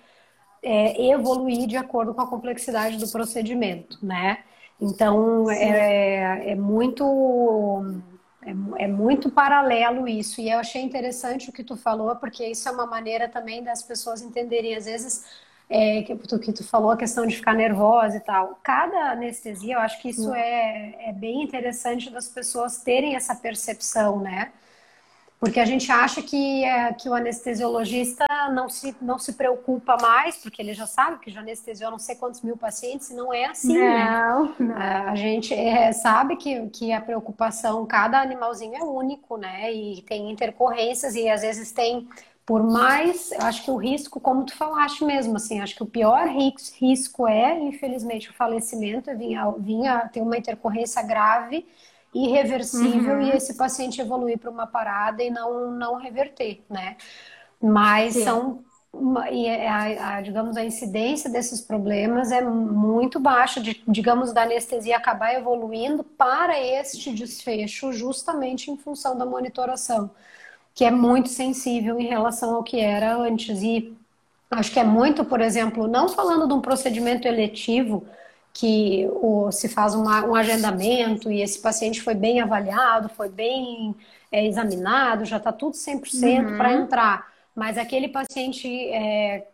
é, 0.64 1.10
evoluir 1.12 1.68
de 1.68 1.78
acordo 1.78 2.16
com 2.16 2.22
a 2.22 2.28
complexidade 2.28 2.98
do 2.98 3.08
procedimento, 3.10 4.04
né? 4.04 4.40
Então, 4.80 5.50
é, 5.50 6.52
é, 6.52 6.56
muito. 6.56 7.04
É, 8.42 8.84
é, 8.84 8.88
muito 8.88 9.30
paralelo 9.30 10.08
isso. 10.08 10.40
E 10.40 10.50
eu 10.50 10.60
achei 10.60 10.82
interessante 10.82 11.50
o 11.50 11.54
que 11.54 11.64
tu 11.64 11.76
falou, 11.76 12.16
porque 12.16 12.46
isso 12.46 12.68
é 12.70 12.72
uma 12.72 12.86
maneira 12.86 13.28
também 13.28 13.64
das 13.64 13.82
pessoas 13.84 14.22
entenderem. 14.22 14.76
Às 14.76 14.86
vezes, 14.86 15.26
é, 15.70 16.04
que, 16.04 16.16
tu, 16.16 16.40
que 16.40 16.54
tu 16.54 16.64
falou 16.64 16.92
a 16.92 16.98
questão 16.98 17.26
de 17.26 17.36
ficar 17.36 17.54
nervosa 17.54 18.18
e 18.18 18.20
tal. 18.22 18.60
Cada 18.64 19.12
anestesia, 19.12 19.76
eu 19.76 19.80
acho 19.80 20.02
que 20.02 20.10
isso 20.10 20.34
é, 20.34 21.10
é 21.10 21.14
bem 21.14 21.44
interessante 21.44 22.10
das 22.10 22.28
pessoas 22.28 22.78
terem 22.84 23.16
essa 23.16 23.36
percepção, 23.36 24.20
né? 24.20 24.52
Porque 25.40 25.60
a 25.60 25.66
gente 25.66 25.92
acha 25.92 26.22
que, 26.22 26.64
é, 26.64 26.92
que 26.94 27.08
o 27.08 27.14
anestesiologista 27.14 28.26
não 28.52 28.68
se, 28.68 28.96
não 29.00 29.20
se 29.20 29.34
preocupa 29.34 29.96
mais, 30.02 30.36
porque 30.38 30.60
ele 30.60 30.74
já 30.74 30.88
sabe 30.88 31.20
que 31.20 31.30
já 31.30 31.42
anestesiou 31.42 31.92
não 31.92 32.00
sei 32.00 32.16
quantos 32.16 32.42
mil 32.42 32.58
pacientes, 32.58 33.12
e 33.12 33.16
não 33.16 33.32
é 33.32 33.46
assim, 33.46 33.78
né? 33.78 34.10
não, 34.10 34.46
né? 34.46 34.56
Não. 34.60 34.76
A 35.12 35.16
gente 35.16 35.54
é, 35.54 35.92
sabe 35.92 36.38
que, 36.38 36.68
que 36.70 36.92
a 36.92 37.00
preocupação, 37.00 37.86
cada 37.86 38.20
animalzinho 38.20 38.76
é 38.76 38.84
único, 38.84 39.38
né? 39.38 39.72
E 39.72 40.02
tem 40.02 40.32
intercorrências, 40.32 41.14
e 41.14 41.30
às 41.30 41.42
vezes 41.42 41.72
tem, 41.72 42.08
por 42.44 42.64
mais, 42.64 43.32
eu 43.32 43.42
acho 43.42 43.64
que 43.64 43.70
o 43.70 43.78
risco, 43.78 44.20
como 44.20 44.44
tu 44.44 44.56
falaste 44.56 45.06
mesmo, 45.06 45.36
assim, 45.36 45.60
acho 45.62 45.76
que 45.76 45.84
o 45.84 45.88
pior 45.88 46.28
risco 46.28 47.28
é, 47.28 47.60
infelizmente, 47.60 48.32
o 48.32 48.34
falecimento, 48.34 49.16
vinha, 49.16 49.52
vinha 49.60 50.10
ter 50.12 50.22
uma 50.22 50.36
intercorrência 50.36 51.04
grave 51.04 51.64
irreversível 52.14 53.16
uhum. 53.16 53.22
e 53.22 53.32
esse 53.32 53.56
paciente 53.56 54.02
evoluir 54.02 54.38
para 54.38 54.50
uma 54.50 54.68
parada 54.68 55.24
e 55.24 55.30
não, 55.30 55.72
não 55.72 55.96
reverter, 55.96 56.64
né? 56.70 56.98
Mas 57.62 58.14
Sim. 58.14 58.24
são 58.24 58.68
e 59.32 59.46
é, 59.46 59.68
a, 59.68 60.16
a, 60.16 60.22
digamos 60.22 60.58
a 60.58 60.64
incidência 60.64 61.30
desses 61.30 61.62
problemas 61.62 62.32
é 62.32 62.42
muito 62.42 63.20
baixa, 63.20 63.60
de, 63.60 63.84
digamos 63.88 64.34
da 64.34 64.44
anestesia 64.44 64.98
acabar 64.98 65.34
evoluindo 65.36 66.04
para 66.04 66.60
este 66.60 67.12
desfecho 67.14 67.92
justamente 67.94 68.72
em 68.72 68.78
função 68.78 69.18
da 69.18 69.26
monitoração, 69.26 70.10
que 70.74 70.84
é 70.84 70.92
muito 70.92 71.30
sensível 71.30 72.00
em 72.00 72.08
relação 72.08 72.56
ao 72.56 72.64
que 72.64 72.80
era 72.80 73.16
antes 73.16 73.62
e 73.62 73.96
acho 74.50 74.72
que 74.72 74.80
é 74.80 74.84
muito, 74.84 75.26
por 75.26 75.42
exemplo, 75.42 75.88
não 75.88 76.10
falando 76.10 76.48
de 76.48 76.54
um 76.54 76.62
procedimento 76.62 77.28
eletivo, 77.28 78.08
que 78.60 79.08
o, 79.12 79.52
se 79.52 79.70
faz 79.70 79.94
uma, 79.94 80.26
um 80.26 80.34
agendamento 80.34 81.32
e 81.32 81.44
esse 81.44 81.62
paciente 81.62 82.02
foi 82.02 82.16
bem 82.16 82.42
avaliado, 82.42 83.08
foi 83.08 83.30
bem 83.30 83.96
é, 84.32 84.48
examinado, 84.48 85.26
já 85.26 85.38
está 85.38 85.52
tudo 85.52 85.74
100% 85.76 86.50
uhum. 86.50 86.58
para 86.58 86.74
entrar. 86.74 87.34
Mas 87.54 87.78
aquele 87.78 88.08
paciente 88.08 88.68
é, 88.90 89.48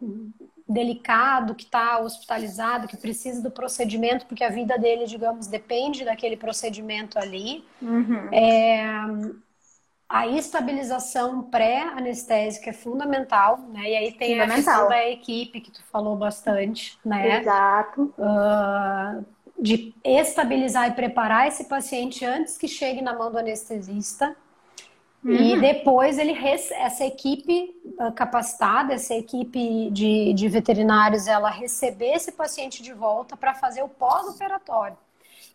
delicado, 0.68 1.54
que 1.54 1.66
está 1.66 2.00
hospitalizado, 2.00 2.88
que 2.88 2.96
precisa 2.96 3.42
do 3.42 3.52
procedimento, 3.52 4.26
porque 4.26 4.44
a 4.44 4.50
vida 4.50 4.78
dele, 4.78 5.06
digamos, 5.06 5.48
depende 5.48 6.06
daquele 6.06 6.38
procedimento 6.38 7.20
ali. 7.20 7.66
Uhum. 7.82 8.30
É, 8.32 8.88
a 10.13 10.28
estabilização 10.28 11.41
pré-anestésica 11.41 12.69
é 12.69 12.73
fundamental, 12.73 13.58
né? 13.73 13.89
E 13.89 13.95
aí 13.95 14.12
tem 14.12 14.39
a 14.39 14.47
questão 14.47 14.88
da 14.88 15.10
equipe 15.10 15.60
que 15.60 15.71
tu 15.71 15.84
falou 15.91 16.15
bastante, 16.15 16.99
né? 17.04 17.39
Exato. 17.39 18.13
Uh, 18.19 19.26
de 19.60 19.91
estabilizar 20.04 20.88
e 20.88 20.91
preparar 20.91 21.47
esse 21.47 21.63
paciente 21.63 22.23
antes 22.23 22.60
que 22.60 22.67
chegue 22.67 23.02
na 23.02 23.17
mão 23.17 23.32
do 23.32 23.39
anestesista. 23.39 24.36
Uhum. 25.26 25.32
E 25.32 25.60
depois 25.60 26.19
ele 26.19 26.38
essa 26.45 27.06
equipe 27.06 27.73
ah, 27.97 28.12
capacitada, 28.12 28.93
essa 28.93 29.15
equipe 29.15 29.89
de, 29.89 30.34
de 30.34 30.47
veterinários, 30.47 31.28
ela 31.28 31.49
receber 31.49 32.12
esse 32.12 32.34
paciente 32.34 32.84
de 32.84 32.93
volta 32.93 33.36
para 33.36 33.56
fazer 33.56 33.82
o 33.82 33.89
pós-operatório. 33.89 34.97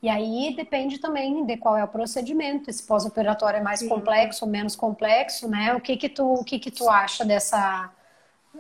E 0.03 0.09
aí 0.09 0.55
depende 0.55 0.99
também 0.99 1.45
de 1.45 1.57
qual 1.57 1.77
é 1.77 1.83
o 1.83 1.89
procedimento, 1.89 2.71
esse 2.71 2.83
pós-operatório 2.83 3.59
é 3.59 3.63
mais 3.63 3.81
Sim. 3.81 3.89
complexo 3.89 4.45
ou 4.45 4.51
menos 4.51 4.77
complexo, 4.77 5.49
né? 5.49 5.75
O 5.75 5.81
que 5.81 5.97
que 5.97 6.09
tu, 6.09 6.35
o 6.35 6.45
que 6.45 6.59
que 6.59 6.71
tu 6.71 6.89
acha 6.89 7.25
dessa 7.25 7.91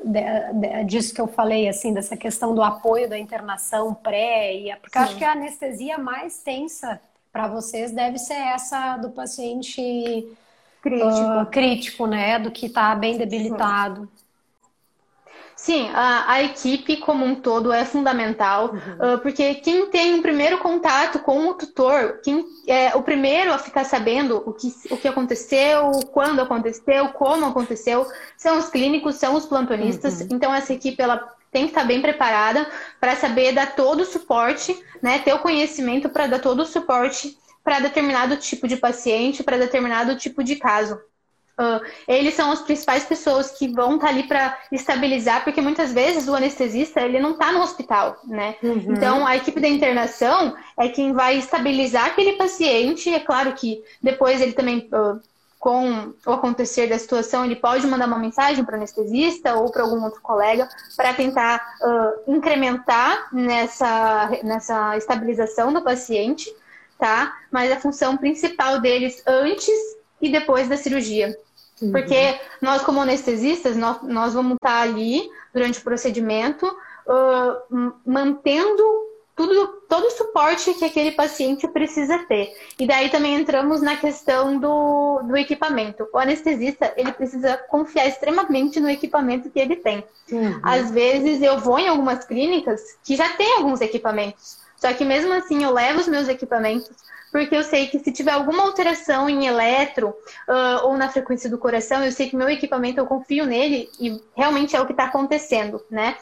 de, 0.04 0.20
de, 0.54 0.84
disso 0.84 1.14
que 1.14 1.20
eu 1.20 1.28
falei, 1.28 1.68
assim, 1.68 1.94
dessa 1.94 2.16
questão 2.16 2.54
do 2.54 2.62
apoio 2.62 3.08
da 3.08 3.18
internação 3.18 3.94
pré, 3.94 4.54
e, 4.54 4.76
porque 4.76 4.98
acho 4.98 5.16
que 5.16 5.24
a 5.24 5.32
anestesia 5.32 5.96
mais 5.96 6.42
tensa 6.42 7.00
para 7.32 7.46
vocês 7.46 7.92
deve 7.92 8.18
ser 8.18 8.34
essa 8.34 8.96
do 8.96 9.10
paciente 9.10 9.80
crítico, 10.82 11.40
uh, 11.40 11.46
crítico 11.46 12.06
né? 12.06 12.38
Do 12.38 12.50
que 12.50 12.66
está 12.66 12.94
bem 12.94 13.16
debilitado. 13.16 14.02
Sim. 14.02 14.17
Sim, 15.58 15.90
a, 15.92 16.34
a, 16.34 16.42
equipe 16.44 16.98
como 16.98 17.26
um 17.26 17.34
todo 17.34 17.72
é 17.72 17.84
fundamental, 17.84 18.70
uhum. 18.70 19.14
uh, 19.14 19.18
porque 19.18 19.56
quem 19.56 19.86
tem 19.90 20.14
um 20.14 20.22
primeiro 20.22 20.58
contato 20.58 21.18
com 21.18 21.48
o 21.48 21.54
tutor, 21.54 22.20
quem 22.22 22.46
é 22.68 22.94
o 22.94 23.02
primeiro 23.02 23.52
a 23.52 23.58
ficar 23.58 23.82
sabendo 23.82 24.40
o 24.46 24.52
que, 24.52 24.72
o 24.88 24.96
que 24.96 25.08
aconteceu, 25.08 25.90
quando 26.12 26.40
aconteceu, 26.40 27.08
como 27.08 27.44
aconteceu, 27.44 28.06
são 28.36 28.56
os 28.56 28.68
clínicos, 28.68 29.16
são 29.16 29.34
os 29.34 29.46
plantonistas. 29.46 30.20
Uhum. 30.20 30.28
Então, 30.30 30.54
essa 30.54 30.72
equipe 30.72 31.02
ela 31.02 31.28
tem 31.50 31.64
que 31.64 31.70
estar 31.70 31.84
bem 31.84 32.00
preparada 32.00 32.64
para 33.00 33.16
saber 33.16 33.50
dar 33.50 33.74
todo 33.74 34.02
o 34.02 34.06
suporte, 34.06 34.80
né, 35.02 35.18
ter 35.18 35.34
o 35.34 35.40
conhecimento 35.40 36.08
para 36.08 36.28
dar 36.28 36.38
todo 36.38 36.60
o 36.60 36.66
suporte 36.66 37.36
para 37.64 37.80
determinado 37.80 38.36
tipo 38.36 38.68
de 38.68 38.76
paciente, 38.76 39.42
para 39.42 39.58
determinado 39.58 40.14
tipo 40.14 40.44
de 40.44 40.54
caso. 40.54 41.00
Uh, 41.58 41.84
eles 42.06 42.34
são 42.34 42.52
as 42.52 42.62
principais 42.62 43.04
pessoas 43.04 43.50
que 43.50 43.66
vão 43.66 43.96
estar 43.96 44.06
tá 44.06 44.12
ali 44.12 44.22
para 44.22 44.56
estabilizar, 44.70 45.42
porque 45.42 45.60
muitas 45.60 45.92
vezes 45.92 46.28
o 46.28 46.34
anestesista 46.34 47.00
ele 47.00 47.18
não 47.18 47.32
está 47.32 47.50
no 47.50 47.60
hospital, 47.60 48.16
né? 48.24 48.54
Uhum. 48.62 48.84
Então 48.90 49.26
a 49.26 49.36
equipe 49.36 49.58
da 49.58 49.66
internação 49.66 50.54
é 50.78 50.88
quem 50.88 51.12
vai 51.12 51.36
estabilizar 51.36 52.06
aquele 52.06 52.34
paciente. 52.34 53.12
É 53.12 53.18
claro 53.18 53.54
que 53.54 53.82
depois 54.00 54.40
ele 54.40 54.52
também 54.52 54.88
uh, 54.92 55.20
com 55.58 56.14
o 56.24 56.32
acontecer 56.32 56.86
da 56.86 56.96
situação, 56.96 57.44
ele 57.44 57.56
pode 57.56 57.84
mandar 57.88 58.06
uma 58.06 58.18
mensagem 58.18 58.64
para 58.64 58.74
o 58.74 58.76
anestesista 58.76 59.54
ou 59.56 59.70
para 59.72 59.82
algum 59.82 60.04
outro 60.04 60.20
colega 60.20 60.68
para 60.96 61.12
tentar 61.12 61.60
uh, 61.82 62.32
incrementar 62.32 63.28
nessa, 63.34 64.30
nessa 64.44 64.96
estabilização 64.96 65.72
do 65.72 65.82
paciente, 65.82 66.48
tá? 66.96 67.36
Mas 67.50 67.72
a 67.72 67.80
função 67.80 68.16
principal 68.16 68.80
deles 68.80 69.20
antes 69.26 69.76
e 70.22 70.30
depois 70.30 70.68
da 70.68 70.76
cirurgia 70.76 71.36
Uhum. 71.80 71.92
Porque 71.92 72.38
nós, 72.60 72.82
como 72.82 73.00
anestesistas, 73.00 73.76
nós, 73.76 74.02
nós 74.02 74.34
vamos 74.34 74.54
estar 74.54 74.82
ali 74.82 75.28
durante 75.52 75.78
o 75.78 75.82
procedimento, 75.82 76.66
uh, 76.66 77.92
mantendo 78.04 79.08
tudo, 79.38 79.68
todo 79.88 80.06
o 80.06 80.10
suporte 80.10 80.74
que 80.74 80.84
aquele 80.84 81.12
paciente 81.12 81.68
precisa 81.68 82.18
ter. 82.26 82.52
E 82.76 82.86
daí 82.86 83.08
também 83.08 83.36
entramos 83.36 83.80
na 83.80 83.96
questão 83.96 84.58
do, 84.58 85.22
do 85.22 85.36
equipamento. 85.36 86.08
O 86.12 86.18
anestesista, 86.18 86.92
ele 86.96 87.12
precisa 87.12 87.56
confiar 87.56 88.08
extremamente 88.08 88.80
no 88.80 88.90
equipamento 88.90 89.48
que 89.48 89.60
ele 89.60 89.76
tem. 89.76 90.04
Uhum. 90.30 90.60
Às 90.60 90.90
vezes 90.90 91.40
eu 91.40 91.58
vou 91.60 91.78
em 91.78 91.86
algumas 91.86 92.24
clínicas 92.24 92.82
que 93.04 93.14
já 93.14 93.28
tem 93.30 93.54
alguns 93.54 93.80
equipamentos. 93.80 94.58
Só 94.76 94.92
que 94.92 95.04
mesmo 95.04 95.32
assim 95.32 95.62
eu 95.62 95.72
levo 95.72 96.00
os 96.00 96.08
meus 96.08 96.28
equipamentos 96.28 96.90
porque 97.30 97.54
eu 97.54 97.62
sei 97.62 97.86
que 97.86 97.98
se 97.98 98.12
tiver 98.12 98.32
alguma 98.32 98.62
alteração 98.62 99.28
em 99.28 99.46
eletro 99.46 100.08
uh, 100.08 100.84
ou 100.86 100.96
na 100.96 101.08
frequência 101.08 101.48
do 101.50 101.58
coração, 101.58 102.04
eu 102.04 102.12
sei 102.12 102.28
que 102.28 102.36
meu 102.36 102.48
equipamento, 102.48 103.00
eu 103.00 103.06
confio 103.06 103.44
nele 103.44 103.88
e 104.00 104.20
realmente 104.36 104.74
é 104.74 104.80
o 104.80 104.86
que 104.86 104.92
está 104.92 105.04
acontecendo, 105.04 105.84
né? 105.90 106.16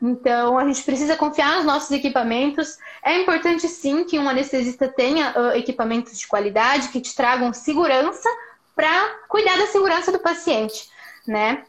Então, 0.00 0.56
a 0.56 0.64
gente 0.64 0.82
precisa 0.84 1.16
confiar 1.16 1.56
nos 1.56 1.64
nossos 1.64 1.90
equipamentos. 1.90 2.78
É 3.02 3.20
importante, 3.20 3.66
sim, 3.68 4.04
que 4.04 4.18
um 4.18 4.28
anestesista 4.28 4.86
tenha 4.86 5.32
uh, 5.36 5.56
equipamentos 5.56 6.16
de 6.16 6.26
qualidade 6.26 6.88
que 6.88 7.00
te 7.00 7.14
tragam 7.14 7.52
segurança 7.52 8.28
para 8.76 9.16
cuidar 9.28 9.58
da 9.58 9.66
segurança 9.66 10.12
do 10.12 10.20
paciente, 10.20 10.88
né? 11.26 11.64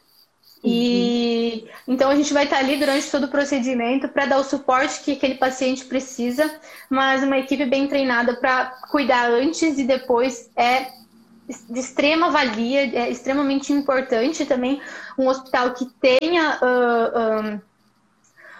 E 0.63 1.63
uhum. 1.63 1.93
então 1.93 2.09
a 2.09 2.15
gente 2.15 2.33
vai 2.33 2.43
estar 2.43 2.57
ali 2.57 2.77
durante 2.77 3.09
todo 3.09 3.25
o 3.25 3.29
procedimento 3.29 4.09
para 4.09 4.25
dar 4.25 4.39
o 4.39 4.43
suporte 4.43 5.01
que 5.01 5.13
aquele 5.13 5.35
paciente 5.35 5.85
precisa, 5.85 6.53
mas 6.89 7.23
uma 7.23 7.37
equipe 7.37 7.65
bem 7.65 7.87
treinada 7.87 8.35
para 8.35 8.65
cuidar 8.91 9.29
antes 9.29 9.77
e 9.77 9.85
depois 9.85 10.49
é 10.55 10.87
de 11.69 11.79
extrema 11.79 12.29
valia, 12.29 12.81
é 12.95 13.09
extremamente 13.09 13.73
importante 13.73 14.45
também 14.45 14.81
um 15.17 15.27
hospital 15.27 15.73
que 15.73 15.85
tenha 15.85 16.59
uh, 16.61 17.55
uh, 17.55 17.61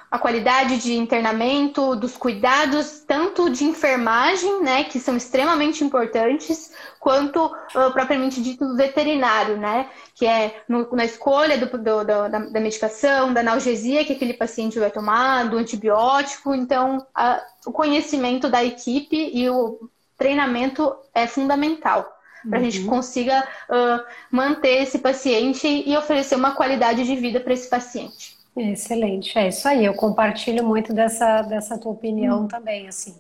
a 0.10 0.18
qualidade 0.18 0.80
de 0.80 0.96
internamento, 0.96 1.96
dos 1.96 2.18
cuidados, 2.18 3.04
tanto 3.08 3.50
de 3.50 3.64
enfermagem, 3.64 4.64
né, 4.64 4.84
que 4.86 5.00
são 5.00 5.16
extremamente 5.16 5.84
importantes, 5.84 6.74
quanto 7.00 7.46
uh, 7.46 7.92
propriamente 7.94 8.42
dito 8.42 8.76
veterinário, 8.76 9.58
né, 9.58 9.90
que 10.14 10.26
é 10.26 10.64
no, 10.68 10.94
na 10.94 11.06
escolha 11.06 11.58
do, 11.58 11.66
do, 11.66 12.04
da, 12.04 12.28
da, 12.28 12.60
medicação, 12.60 13.34
da 13.34 13.40
analgesia 13.40 14.04
que 14.04 14.14
aquele 14.14 14.34
paciente 14.34 14.78
vai 14.78 14.92
tomar, 14.92 15.50
do 15.50 15.58
antibiótico. 15.58 16.54
Então, 16.54 17.06
a, 17.16 17.42
o 17.66 17.72
conhecimento 17.72 18.50
da 18.50 18.64
equipe 18.64 19.32
e 19.34 19.50
o 19.50 19.90
treinamento 20.18 20.94
é 21.14 21.26
fundamental 21.26 22.20
para 22.48 22.60
a 22.60 22.62
uhum. 22.62 22.70
gente 22.70 22.86
consiga 22.86 23.46
uh, 23.70 24.06
manter 24.32 24.84
esse 24.84 25.00
paciente 25.00 25.68
e 25.68 25.98
oferecer 25.98 26.36
uma 26.36 26.52
qualidade 26.52 27.04
de 27.04 27.16
vida 27.16 27.40
para 27.40 27.54
esse 27.54 27.70
paciente. 27.70 28.38
Excelente, 28.56 29.38
é 29.38 29.48
isso 29.48 29.68
aí. 29.68 29.86
Eu 29.86 29.94
compartilho 29.94 30.64
muito 30.64 30.94
dessa, 30.94 31.42
dessa 31.44 31.78
tua 31.78 31.92
opinião 31.92 32.44
hum. 32.44 32.48
também, 32.48 32.88
assim. 32.88 33.16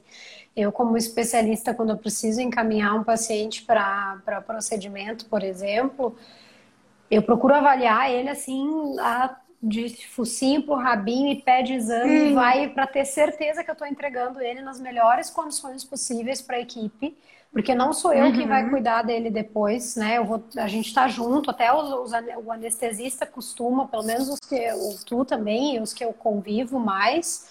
Eu, 0.56 0.72
como 0.72 0.98
especialista, 0.98 1.74
quando 1.74 1.92
eu 1.92 1.98
preciso 1.98 2.42
encaminhar 2.42 2.96
um 2.96 3.04
paciente 3.04 3.64
para 3.64 4.44
procedimento, 4.46 5.26
por 5.26 5.44
exemplo, 5.44 6.16
eu 7.10 7.22
procuro 7.22 7.56
avaliar 7.56 8.12
ele 8.12 8.30
assim, 8.30 8.68
a, 9.00 9.38
de 9.62 10.08
focinho 10.08 10.64
pro 10.64 10.76
rabinho 10.76 11.32
e 11.32 11.42
pede 11.42 11.74
exame, 11.74 12.32
e 12.32 12.34
vai 12.34 12.70
para 12.70 12.88
ter 12.88 13.06
certeza 13.06 13.64
que 13.64 13.70
eu 13.70 13.74
estou 13.74 13.88
entregando 13.88 14.42
ele 14.42 14.62
nas 14.62 14.80
melhores 14.80 15.30
condições 15.30 15.84
possíveis 15.84 16.42
para 16.42 16.58
a 16.58 16.62
equipe 16.62 17.16
porque 17.52 17.74
não 17.74 17.94
sou 17.94 18.14
eu 18.14 18.26
uhum. 18.26 18.34
que 18.34 18.46
vai 18.46 18.70
cuidar 18.70 19.02
dele 19.02 19.32
depois, 19.32 19.96
né? 19.96 20.18
Eu 20.18 20.26
vou, 20.26 20.44
a 20.58 20.68
gente 20.68 20.88
está 20.88 21.08
junto, 21.08 21.50
até 21.50 21.74
os, 21.74 21.90
os, 21.92 22.12
o 22.46 22.52
anestesista 22.52 23.26
costuma, 23.26 23.88
pelo 23.88 24.04
menos 24.04 24.30
os 24.30 24.40
que 24.40 24.72
o 24.72 24.96
tu 25.04 25.26
também, 25.26 25.82
os 25.82 25.92
que 25.92 26.06
eu 26.06 26.14
convivo 26.14 26.80
mais, 26.80 27.50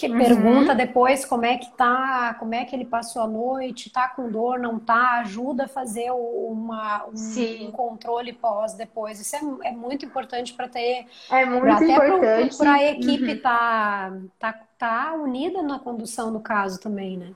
que 0.00 0.08
uhum. 0.08 0.18
pergunta 0.18 0.74
depois 0.74 1.26
como 1.26 1.44
é 1.44 1.58
que 1.58 1.70
tá, 1.76 2.34
como 2.38 2.54
é 2.54 2.64
que 2.64 2.74
ele 2.74 2.86
passou 2.86 3.20
a 3.20 3.26
noite, 3.26 3.90
tá 3.90 4.08
com 4.08 4.30
dor, 4.30 4.58
não 4.58 4.78
tá, 4.78 5.18
ajuda 5.20 5.64
a 5.64 5.68
fazer 5.68 6.10
uma, 6.10 7.04
um, 7.04 7.66
um 7.66 7.70
controle 7.70 8.32
pós 8.32 8.72
depois. 8.72 9.20
Isso 9.20 9.36
é, 9.36 9.68
é 9.68 9.72
muito 9.72 10.06
importante 10.06 10.54
para 10.54 10.68
ter. 10.68 11.04
É 11.30 11.44
muito 11.44 11.84
importante. 11.84 12.56
Para 12.56 12.72
a 12.72 12.84
equipe 12.84 13.32
estar 13.32 14.10
uhum. 14.10 14.28
tá, 14.38 14.52
tá, 14.54 14.60
tá 14.78 15.14
unida 15.14 15.62
na 15.62 15.78
condução 15.78 16.32
do 16.32 16.40
caso 16.40 16.80
também, 16.80 17.18
né? 17.18 17.32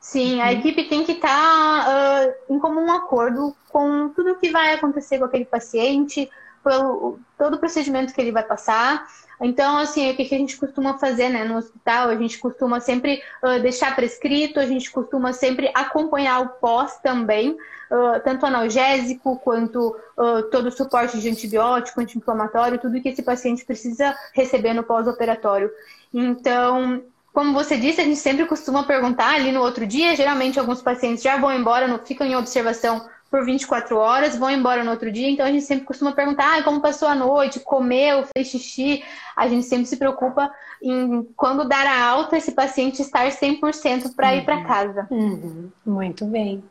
Sim, 0.00 0.40
a 0.40 0.46
uhum. 0.46 0.50
equipe 0.50 0.88
tem 0.88 1.04
que 1.04 1.12
estar 1.12 1.28
tá, 1.28 2.26
uh, 2.26 2.52
em 2.52 2.58
comum 2.58 2.90
acordo 2.90 3.54
com 3.70 4.08
tudo 4.08 4.32
o 4.32 4.36
que 4.36 4.50
vai 4.50 4.74
acontecer 4.74 5.20
com 5.20 5.24
aquele 5.26 5.44
paciente, 5.44 6.28
pelo, 6.62 7.18
todo 7.36 7.54
o 7.54 7.58
procedimento 7.58 8.14
que 8.14 8.20
ele 8.20 8.32
vai 8.32 8.42
passar. 8.42 9.06
Então, 9.40 9.76
assim, 9.78 10.08
o 10.10 10.16
que 10.16 10.22
a 10.22 10.38
gente 10.38 10.56
costuma 10.56 10.98
fazer 10.98 11.28
né, 11.28 11.44
no 11.44 11.56
hospital? 11.56 12.08
A 12.08 12.16
gente 12.16 12.38
costuma 12.38 12.78
sempre 12.78 13.20
uh, 13.42 13.60
deixar 13.60 13.94
prescrito, 13.96 14.60
a 14.60 14.66
gente 14.66 14.90
costuma 14.90 15.32
sempre 15.32 15.70
acompanhar 15.74 16.40
o 16.40 16.48
pós 16.48 16.98
também, 16.98 17.50
uh, 17.50 18.20
tanto 18.24 18.46
analgésico 18.46 19.36
quanto 19.40 19.96
uh, 20.16 20.42
todo 20.50 20.66
o 20.66 20.72
suporte 20.72 21.18
de 21.18 21.28
antibiótico, 21.28 22.00
anti-inflamatório, 22.00 22.78
tudo 22.78 23.00
que 23.00 23.08
esse 23.08 23.22
paciente 23.22 23.64
precisa 23.64 24.16
receber 24.32 24.74
no 24.74 24.84
pós-operatório. 24.84 25.70
Então, 26.14 27.02
como 27.32 27.52
você 27.52 27.76
disse, 27.76 28.00
a 28.00 28.04
gente 28.04 28.18
sempre 28.18 28.46
costuma 28.46 28.84
perguntar 28.84 29.34
ali 29.34 29.50
no 29.50 29.62
outro 29.62 29.86
dia. 29.86 30.14
Geralmente, 30.14 30.60
alguns 30.60 30.82
pacientes 30.82 31.24
já 31.24 31.36
vão 31.38 31.52
embora, 31.52 31.88
não 31.88 31.98
ficam 31.98 32.26
em 32.26 32.36
observação 32.36 33.08
por 33.32 33.46
24 33.46 33.96
horas, 33.96 34.36
vão 34.36 34.50
embora 34.50 34.84
no 34.84 34.90
outro 34.90 35.10
dia. 35.10 35.30
Então, 35.30 35.46
a 35.46 35.50
gente 35.50 35.64
sempre 35.64 35.86
costuma 35.86 36.12
perguntar 36.12 36.58
ah, 36.58 36.62
como 36.62 36.82
passou 36.82 37.08
a 37.08 37.14
noite, 37.14 37.60
comeu, 37.60 38.26
fez 38.36 38.48
xixi. 38.48 39.02
A 39.34 39.48
gente 39.48 39.64
sempre 39.64 39.86
se 39.86 39.96
preocupa 39.96 40.52
em, 40.82 41.26
quando 41.34 41.66
dar 41.66 41.86
a 41.86 42.04
alta, 42.04 42.36
esse 42.36 42.52
paciente 42.52 43.00
estar 43.00 43.26
100% 43.26 44.14
para 44.14 44.28
uhum. 44.28 44.36
ir 44.36 44.44
para 44.44 44.64
casa. 44.64 45.08
Uhum. 45.10 45.70
Muito 45.86 46.26
bem. 46.26 46.62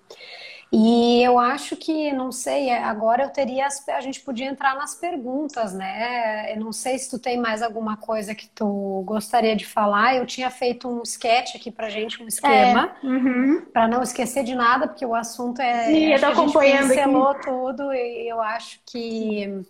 E 0.73 1.21
eu 1.21 1.38
acho 1.38 1.75
que, 1.75 2.13
não 2.13 2.31
sei, 2.31 2.69
é, 2.69 2.81
agora 2.81 3.23
eu 3.23 3.29
teria, 3.29 3.67
a 3.67 3.99
gente 3.99 4.21
podia 4.21 4.45
entrar 4.45 4.73
nas 4.75 4.95
perguntas, 4.95 5.73
né? 5.73 6.53
Eu 6.55 6.62
não 6.62 6.71
sei 6.71 6.97
se 6.97 7.10
tu 7.10 7.19
tem 7.19 7.38
mais 7.38 7.62
alguma 7.62 7.97
coisa 7.97 8.34
que 8.34 8.47
tu 8.47 9.03
gostaria 9.05 9.53
de 9.53 9.65
falar. 9.65 10.15
Eu 10.15 10.25
tinha 10.25 10.49
feito 10.49 10.88
um 10.88 11.03
sketch 11.03 11.55
aqui 11.57 11.69
pra 11.69 11.89
gente, 11.89 12.23
um 12.23 12.27
esquema, 12.27 12.95
é. 13.03 13.05
uhum. 13.05 13.65
para 13.73 13.86
não 13.86 14.01
esquecer 14.01 14.45
de 14.45 14.55
nada, 14.55 14.88
porque 14.88 15.05
o 15.05 15.13
assunto 15.13 15.62
é. 15.62 15.88
Sim, 15.88 16.13
eu 16.13 16.19
tô 16.21 16.25
acompanhando 16.27 16.91
a 16.91 16.95
gente 16.95 16.99
aqui. 17.01 17.41
tudo 17.43 17.93
e 17.93 18.29
eu 18.29 18.41
acho 18.41 18.79
que 18.86 19.65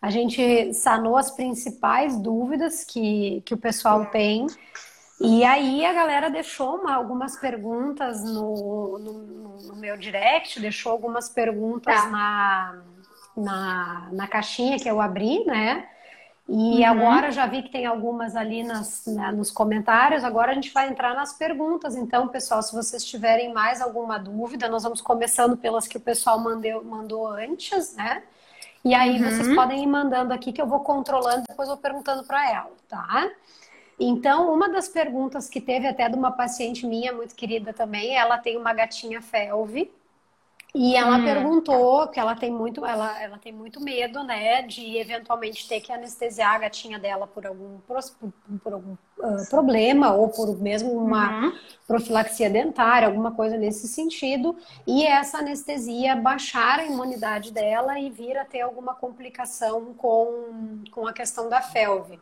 a 0.00 0.10
gente 0.10 0.72
sanou 0.72 1.18
as 1.18 1.30
principais 1.30 2.18
dúvidas 2.18 2.82
que, 2.82 3.42
que 3.44 3.52
o 3.52 3.58
pessoal 3.58 4.06
tem. 4.06 4.46
E 5.20 5.44
aí 5.44 5.84
a 5.84 5.92
galera 5.92 6.28
deixou 6.28 6.76
uma, 6.76 6.94
algumas 6.94 7.36
perguntas 7.36 8.22
no, 8.22 8.98
no, 8.98 9.12
no, 9.62 9.76
meu 9.76 9.96
direct, 9.96 10.60
deixou 10.60 10.92
algumas 10.92 11.28
perguntas 11.28 11.94
tá. 11.94 12.10
na, 12.10 12.82
na, 13.36 14.08
na 14.12 14.28
caixinha 14.28 14.78
que 14.78 14.88
eu 14.88 15.00
abri, 15.00 15.44
né? 15.46 15.88
E 16.48 16.78
uhum. 16.78 16.86
agora 16.86 17.32
já 17.32 17.44
vi 17.46 17.62
que 17.62 17.72
tem 17.72 17.86
algumas 17.86 18.36
ali 18.36 18.62
nas, 18.62 19.04
nos 19.34 19.50
comentários. 19.50 20.22
Agora 20.22 20.52
a 20.52 20.54
gente 20.54 20.72
vai 20.72 20.88
entrar 20.88 21.14
nas 21.14 21.32
perguntas. 21.32 21.96
Então, 21.96 22.28
pessoal, 22.28 22.62
se 22.62 22.72
vocês 22.74 23.04
tiverem 23.04 23.52
mais 23.52 23.80
alguma 23.80 24.18
dúvida, 24.18 24.68
nós 24.68 24.84
vamos 24.84 25.00
começando 25.00 25.56
pelas 25.56 25.88
que 25.88 25.96
o 25.96 26.00
pessoal 26.00 26.38
mandeu, 26.38 26.84
mandou 26.84 27.26
antes, 27.26 27.96
né? 27.96 28.22
E 28.84 28.94
aí 28.94 29.20
uhum. 29.20 29.28
vocês 29.28 29.54
podem 29.56 29.82
ir 29.82 29.86
mandando 29.86 30.32
aqui 30.32 30.52
que 30.52 30.62
eu 30.62 30.66
vou 30.66 30.80
controlando, 30.80 31.42
depois 31.48 31.68
vou 31.68 31.78
perguntando 31.78 32.22
para 32.22 32.48
ela, 32.48 32.70
tá? 32.86 33.28
Então, 33.98 34.52
uma 34.52 34.68
das 34.68 34.88
perguntas 34.88 35.48
que 35.48 35.60
teve 35.60 35.86
até 35.86 36.08
de 36.08 36.16
uma 36.16 36.30
paciente 36.30 36.86
minha, 36.86 37.12
muito 37.12 37.34
querida 37.34 37.72
também, 37.72 38.14
ela 38.14 38.36
tem 38.36 38.56
uma 38.56 38.74
gatinha 38.74 39.22
felve. 39.22 39.90
E 40.78 40.94
ela 40.94 41.16
hum. 41.16 41.24
perguntou 41.24 42.06
que 42.08 42.20
ela 42.20 42.36
tem 42.36 42.50
muito, 42.50 42.84
ela, 42.84 43.22
ela 43.22 43.38
tem 43.38 43.50
muito 43.50 43.80
medo, 43.80 44.22
né, 44.22 44.60
de 44.60 44.98
eventualmente 44.98 45.66
ter 45.66 45.80
que 45.80 45.90
anestesiar 45.90 46.56
a 46.56 46.58
gatinha 46.58 46.98
dela 46.98 47.26
por 47.26 47.46
algum, 47.46 47.78
por, 47.78 47.98
por 48.62 48.72
algum 48.74 48.92
uh, 48.92 49.48
problema 49.48 50.12
ou 50.12 50.28
por 50.28 50.60
mesmo 50.60 50.92
uma 50.92 51.46
uhum. 51.46 51.52
profilaxia 51.86 52.50
dentária, 52.50 53.08
alguma 53.08 53.32
coisa 53.32 53.56
nesse 53.56 53.88
sentido. 53.88 54.54
E 54.86 55.06
essa 55.06 55.38
anestesia 55.38 56.14
baixar 56.14 56.80
a 56.80 56.84
imunidade 56.84 57.52
dela 57.52 57.98
e 57.98 58.10
vir 58.10 58.36
a 58.36 58.44
ter 58.44 58.60
alguma 58.60 58.94
complicação 58.94 59.94
com, 59.94 60.82
com 60.90 61.06
a 61.06 61.12
questão 61.14 61.48
da 61.48 61.62
felve. 61.62 62.20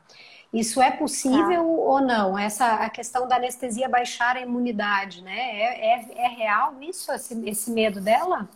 Isso 0.55 0.81
é 0.81 0.93
possível 0.93 1.49
tá. 1.49 1.63
ou 1.63 2.01
não? 2.01 2.39
Essa 2.39 2.75
a 2.75 2.89
questão 2.89 3.27
da 3.27 3.35
anestesia 3.35 3.89
baixar 3.89 4.37
a 4.37 4.41
imunidade, 4.41 5.21
né? 5.21 5.37
É, 5.37 5.95
é, 5.95 6.09
é 6.17 6.29
real 6.29 6.77
isso, 6.81 7.11
esse, 7.11 7.37
esse 7.45 7.73
medo 7.73 8.01
dela? 8.01 8.49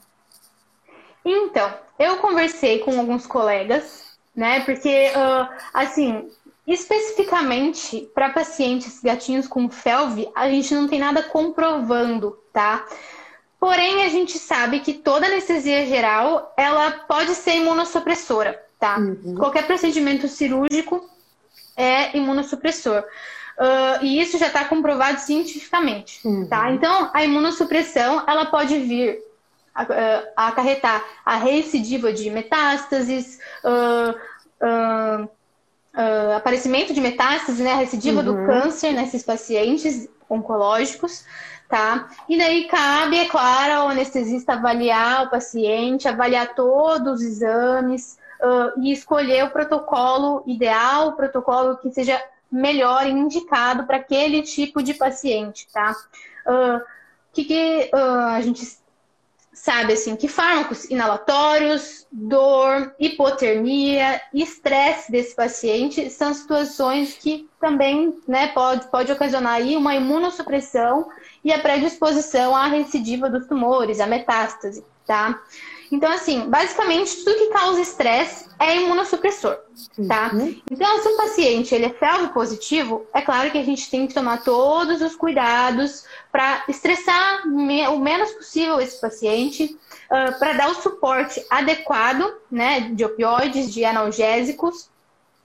Então, 1.25 1.75
eu 1.99 2.19
conversei 2.19 2.79
com 2.79 2.97
alguns 2.97 3.27
colegas, 3.27 4.17
né? 4.35 4.61
Porque, 4.61 5.11
uh, 5.11 5.53
assim, 5.75 6.31
especificamente 6.65 8.09
para 8.15 8.31
pacientes 8.31 9.01
gatinhos 9.01 9.49
com 9.49 9.69
FeLV, 9.69 10.31
a 10.37 10.49
gente 10.49 10.73
não 10.73 10.87
tem 10.87 11.01
nada 11.01 11.25
comprovando, 11.25 12.39
tá? 12.53 12.87
Porém, 13.59 14.05
a 14.05 14.09
gente 14.09 14.39
sabe 14.39 14.79
que 14.79 14.95
toda 14.95 15.27
anestesia 15.27 15.85
geral, 15.85 16.55
ela 16.57 16.93
pode 16.93 17.35
ser 17.35 17.57
imunossupressora, 17.57 18.65
tá? 18.79 18.99
Uhum. 18.99 19.35
Qualquer 19.35 19.67
procedimento 19.67 20.29
cirúrgico 20.29 21.18
é 21.79 22.17
imunossupressor. 22.17 23.05
Uh, 23.59 24.05
e 24.05 24.21
isso 24.21 24.38
já 24.38 24.49
está 24.49 24.64
comprovado 24.64 25.19
cientificamente, 25.21 26.21
uhum. 26.25 26.47
tá? 26.47 26.71
Então, 26.71 27.11
a 27.12 27.25
imunossupressão, 27.25 28.23
ela 28.27 28.47
pode 28.47 28.79
vir 28.79 29.19
a, 29.75 29.83
a, 29.83 30.23
a 30.37 30.49
acarretar 30.49 31.05
a 31.25 31.37
recidiva 31.37 32.12
de 32.12 32.31
metástases, 32.31 33.41
uh, 33.64 34.17
uh, 34.62 35.29
aparecimento 36.37 36.95
de 36.95 37.01
metástases, 37.01 37.61
né? 37.61 37.73
A 37.73 37.77
recidiva 37.77 38.21
uhum. 38.21 38.27
do 38.27 38.47
câncer 38.47 38.93
nesses 38.93 39.25
pacientes 39.25 40.09
oncológicos, 40.31 41.25
tá? 41.69 42.09
E 42.29 42.38
daí 42.38 42.69
cabe, 42.69 43.19
é 43.19 43.27
claro, 43.27 43.73
ao 43.73 43.88
anestesista 43.88 44.53
avaliar 44.53 45.27
o 45.27 45.31
paciente, 45.31 46.07
avaliar 46.07 46.55
todos 46.55 47.21
os 47.21 47.27
exames, 47.27 48.19
uh, 48.40 48.81
e 48.83 48.92
escolher 48.92 49.44
o 49.44 49.51
protocolo 49.51 50.42
ideal, 50.46 51.09
o 51.09 51.12
protocolo 51.12 51.77
que 51.79 51.90
seja 51.90 52.22
melhor 52.51 53.07
e 53.07 53.11
indicado 53.11 53.85
para 53.85 53.98
aquele 53.98 54.42
tipo 54.42 54.83
de 54.83 54.94
paciente, 54.94 55.66
tá? 55.72 55.94
O 56.46 56.77
uh, 56.77 56.81
que, 57.33 57.44
que 57.44 57.90
uh, 57.92 58.35
a 58.35 58.40
gente 58.40 58.79
sabe 59.53 59.92
assim 59.92 60.14
que 60.14 60.29
fármacos 60.29 60.85
inalatórios, 60.85 62.07
dor, 62.12 62.94
hipotermia, 62.98 64.20
estresse 64.33 65.11
desse 65.11 65.35
paciente 65.35 66.09
são 66.11 66.33
situações 66.33 67.14
que 67.14 67.48
também 67.61 68.16
né, 68.27 68.48
pode, 68.48 68.87
pode 68.87 69.11
ocasionar 69.11 69.55
aí 69.55 69.77
uma 69.77 69.94
imunossupressão 69.94 71.09
e 71.44 71.53
a 71.53 71.59
predisposição 71.59 72.55
à 72.55 72.66
recidiva 72.66 73.29
dos 73.29 73.46
tumores, 73.46 74.01
à 74.01 74.07
metástase, 74.07 74.85
tá? 75.07 75.40
Então, 75.90 76.12
assim, 76.12 76.48
basicamente, 76.48 77.24
tudo 77.24 77.38
que 77.38 77.51
causa 77.51 77.81
estresse 77.81 78.46
é 78.59 78.77
imunossupressor, 78.77 79.57
tá? 80.07 80.31
Uhum. 80.35 80.61
Então, 80.70 81.03
se 81.03 81.09
um 81.09 81.16
paciente 81.16 81.74
ele 81.74 81.87
é 81.87 81.90
felve 81.90 82.29
positivo, 82.29 83.07
é 83.14 83.22
claro 83.22 83.51
que 83.51 83.59
a 83.59 83.64
gente 83.64 83.90
tem 83.90 84.07
que 84.07 84.14
tomar 84.14 84.42
todos 84.42 85.01
os 85.01 85.16
cuidados 85.16 86.05
para 86.31 86.64
estressar 86.68 87.46
o 87.46 87.98
menos 87.98 88.33
possível 88.33 88.81
esse 88.81 89.01
paciente, 89.01 89.64
uh, 89.64 90.38
para 90.38 90.53
dar 90.55 90.70
o 90.70 90.74
suporte 90.74 91.44
adequado, 91.48 92.35
né, 92.51 92.90
de 92.92 93.05
opioides, 93.05 93.72
de 93.72 93.85
analgésicos, 93.85 94.90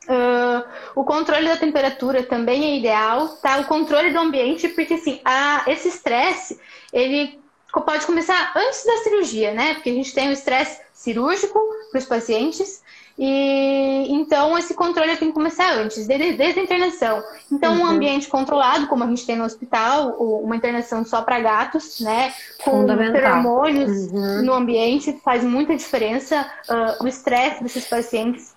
Uh, 0.06 0.68
o 0.96 1.06
controle 1.06 1.48
da 1.48 1.56
temperatura 1.56 2.24
também 2.24 2.66
é 2.66 2.78
ideal, 2.78 3.30
tá? 3.38 3.60
O 3.60 3.66
controle 3.66 4.12
do 4.12 4.20
ambiente, 4.20 4.68
porque 4.68 4.96
assim, 4.96 5.22
a, 5.24 5.64
esse 5.66 5.88
estresse, 5.88 6.60
ele 6.92 7.40
pode 7.82 8.06
começar 8.06 8.52
antes 8.56 8.86
da 8.86 8.98
cirurgia, 8.98 9.54
né? 9.54 9.74
Porque 9.74 9.90
a 9.90 9.94
gente 9.94 10.14
tem 10.14 10.30
o 10.30 10.34
estresse 10.34 10.80
cirúrgico 10.94 11.60
para 11.92 12.00
os 12.00 12.06
pacientes 12.06 12.82
E 13.18 14.08
então 14.10 14.58
esse 14.58 14.74
controle 14.74 15.16
tem 15.18 15.28
que 15.28 15.34
começar 15.34 15.74
antes, 15.74 16.08
desde, 16.08 16.34
desde 16.34 16.60
a 16.60 16.64
internação. 16.64 17.24
Então, 17.52 17.76
uhum. 17.76 17.82
um 17.82 17.86
ambiente 17.86 18.28
controlado, 18.28 18.88
como 18.88 19.04
a 19.04 19.08
gente 19.08 19.26
tem 19.26 19.36
no 19.36 19.44
hospital, 19.44 20.16
uma 20.18 20.56
internação 20.56 21.06
só 21.06 21.22
para 21.22 21.40
gatos, 21.40 22.00
né? 22.00 22.34
Com 22.64 22.88
feromônios 22.88 24.12
uhum. 24.12 24.44
no 24.44 24.54
ambiente, 24.54 25.20
faz 25.24 25.44
muita 25.44 25.76
diferença. 25.76 26.46
Uh, 26.68 27.04
o 27.04 27.08
estresse 27.08 27.62
desses 27.64 27.86
pacientes 27.86 28.56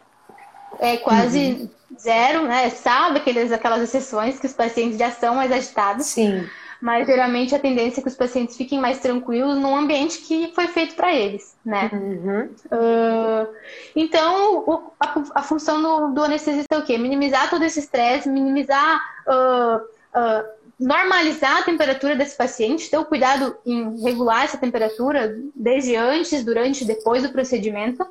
é 0.78 0.96
quase 0.96 1.38
uhum. 1.38 1.68
zero, 1.98 2.42
né? 2.42 2.70
Sabe 2.70 3.18
aqueles, 3.18 3.52
aquelas 3.52 3.82
exceções 3.82 4.38
que 4.38 4.46
os 4.46 4.54
pacientes 4.54 4.98
já 4.98 5.10
são 5.10 5.34
mais 5.34 5.52
agitados. 5.52 6.06
Sim 6.06 6.46
mas 6.86 7.04
geralmente 7.04 7.52
a 7.52 7.58
tendência 7.58 7.98
é 7.98 8.02
que 8.02 8.08
os 8.08 8.14
pacientes 8.14 8.56
fiquem 8.56 8.80
mais 8.80 9.00
tranquilos 9.00 9.58
num 9.58 9.74
ambiente 9.74 10.18
que 10.18 10.52
foi 10.54 10.68
feito 10.68 10.94
para 10.94 11.12
eles, 11.12 11.56
né? 11.64 11.90
Uhum. 11.92 12.42
Uh, 12.66 13.54
então, 13.96 14.58
o, 14.58 14.92
a, 15.00 15.40
a, 15.40 15.42
função 15.42 15.82
do, 15.82 16.14
do, 16.14 16.22
anestesista 16.22 16.76
é 16.76 16.78
o 16.78 16.84
quê? 16.84 16.96
Minimizar 16.96 17.50
todo 17.50 17.64
esse 17.64 17.80
estresse, 17.80 18.28
minimizar, 18.28 19.00
uh, 19.26 19.78
uh, 20.16 20.44
normalizar 20.78 21.56
a 21.56 21.64
temperatura 21.64 22.14
desse 22.14 22.36
paciente, 22.36 22.88
ter 22.88 22.98
o 22.98 23.04
cuidado 23.04 23.56
em 23.66 24.00
regular 24.00 24.44
essa 24.44 24.56
temperatura 24.56 25.36
desde 25.56 25.96
antes, 25.96 26.44
durante 26.44 26.84
e 26.84 26.86
depois 26.86 27.24
do 27.24 27.30
procedimento. 27.30 28.06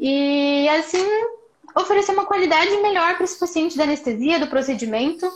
E 0.00 0.68
assim 0.70 1.06
oferecer 1.76 2.10
uma 2.10 2.26
qualidade 2.26 2.76
melhor 2.78 3.14
para 3.14 3.22
esse 3.22 3.38
paciente 3.38 3.76
da 3.76 3.84
anestesia, 3.84 4.40
do 4.40 4.48
procedimento, 4.48 5.30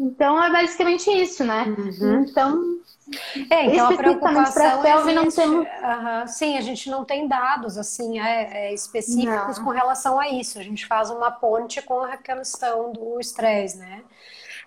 então 0.00 0.42
é 0.42 0.50
basicamente 0.50 1.10
isso, 1.10 1.44
né? 1.44 1.64
Uhum. 1.64 2.22
Então. 2.22 2.80
É, 3.50 3.66
então 3.66 3.90
a 3.90 3.96
preocupação 3.96 4.84
é 4.84 4.92
a 4.92 5.02
gente, 5.02 5.14
não 5.14 5.28
temos... 5.28 5.66
uh, 5.66 6.28
sim, 6.28 6.56
a 6.56 6.60
gente 6.60 6.88
não 6.88 7.04
tem 7.04 7.26
dados 7.26 7.76
assim 7.76 8.20
é, 8.20 8.68
é, 8.68 8.74
específicos 8.74 9.58
não. 9.58 9.64
com 9.64 9.70
relação 9.70 10.18
a 10.18 10.28
isso. 10.28 10.58
A 10.58 10.62
gente 10.62 10.86
faz 10.86 11.10
uma 11.10 11.30
ponte 11.30 11.82
com 11.82 12.00
a 12.02 12.16
questão 12.16 12.92
do 12.92 13.18
estresse, 13.18 13.78
né? 13.78 14.02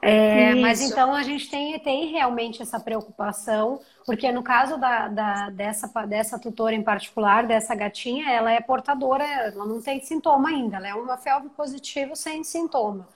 É, 0.04 0.54
mas 0.56 0.82
então 0.82 1.14
a 1.14 1.24
gente 1.24 1.50
tem, 1.50 1.80
tem 1.80 2.08
realmente 2.12 2.62
essa 2.62 2.78
preocupação, 2.78 3.80
porque 4.06 4.30
no 4.34 4.44
caso 4.44 4.78
da, 4.78 5.08
da, 5.08 5.50
dessa, 5.50 5.88
dessa 6.06 6.38
tutora 6.38 6.76
em 6.76 6.84
particular, 6.84 7.48
dessa 7.48 7.74
gatinha, 7.74 8.30
ela 8.30 8.52
é 8.52 8.60
portadora, 8.60 9.24
ela 9.24 9.66
não 9.66 9.82
tem 9.82 10.02
sintoma 10.02 10.50
ainda, 10.50 10.76
ela 10.76 10.90
é 10.90 10.94
uma 10.94 11.16
felve 11.16 11.48
positivo 11.50 12.18
sem 12.18 12.44
sintoma. 12.44 13.08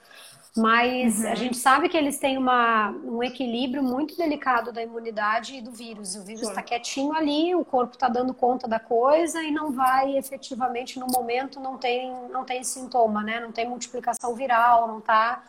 Mas 0.55 1.23
uhum. 1.23 1.31
a 1.31 1.35
gente 1.35 1.57
sabe 1.57 1.87
que 1.89 1.97
eles 1.97 2.17
têm 2.17 2.37
uma, 2.37 2.89
um 3.03 3.21
equilíbrio 3.21 3.83
muito 3.83 4.17
delicado 4.17 4.71
da 4.71 4.81
imunidade 4.81 5.55
e 5.55 5.61
do 5.61 5.71
vírus. 5.71 6.15
O 6.15 6.23
vírus 6.23 6.47
está 6.47 6.61
quietinho 6.61 7.13
ali, 7.13 7.53
o 7.53 7.63
corpo 7.63 7.93
está 7.93 8.07
dando 8.07 8.33
conta 8.33 8.67
da 8.67 8.79
coisa 8.79 9.43
e 9.43 9.51
não 9.51 9.71
vai 9.71 10.17
efetivamente, 10.17 10.99
no 10.99 11.07
momento, 11.07 11.59
não 11.59 11.77
tem, 11.77 12.11
não 12.31 12.43
tem 12.43 12.63
sintoma, 12.63 13.23
né? 13.23 13.39
Não 13.39 13.51
tem 13.51 13.67
multiplicação 13.67 14.33
viral, 14.35 14.87
não 14.87 14.99
está 14.99 15.43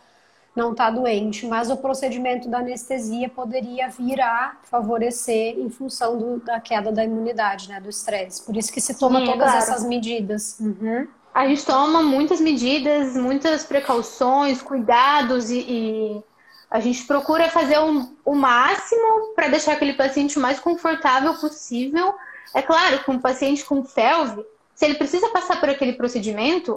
não 0.57 0.75
tá 0.75 0.91
doente. 0.91 1.47
Mas 1.47 1.71
o 1.71 1.77
procedimento 1.77 2.49
da 2.49 2.59
anestesia 2.59 3.29
poderia 3.29 3.89
vir 3.89 4.21
a 4.21 4.57
favorecer 4.65 5.57
em 5.57 5.71
função 5.71 6.19
do, 6.19 6.41
da 6.41 6.61
queda 6.61 6.91
da 6.91 7.05
imunidade, 7.05 7.69
né? 7.69 7.81
Do 7.81 7.89
estresse. 7.89 8.45
Por 8.45 8.57
isso 8.57 8.73
que 8.73 8.81
se 8.81 8.99
toma 8.99 9.21
Sim, 9.21 9.27
todas 9.27 9.51
claro. 9.51 9.59
essas 9.59 9.85
medidas. 9.85 10.59
Uhum 10.59 11.07
a 11.35 11.47
gente 11.47 11.64
toma 11.64 12.03
muitas 12.03 12.41
medidas, 12.41 13.17
muitas 13.17 13.64
precauções, 13.64 14.61
cuidados 14.62 15.51
e, 15.51 15.59
e 15.59 16.23
a 16.71 16.81
gente 16.81 17.05
procura 17.05 17.49
fazer 17.49 17.79
o, 17.79 18.09
o 18.25 18.35
máximo 18.35 19.35
para 19.35 19.49
deixar 19.49 19.73
aquele 19.73 19.95
paciente 19.95 20.38
o 20.38 20.43
mais 20.43 20.59
confortável 20.61 21.35
possível. 21.35 22.14
É 22.55 22.62
claro 22.62 23.03
que 23.03 23.11
um 23.11 23.19
paciente 23.19 23.64
com 23.64 23.85
FeLV, 23.85 24.45
se 24.75 24.85
ele 24.85 24.95
precisa 24.95 25.29
passar 25.29 25.61
por 25.61 25.69
aquele 25.69 25.93
procedimento, 25.93 26.75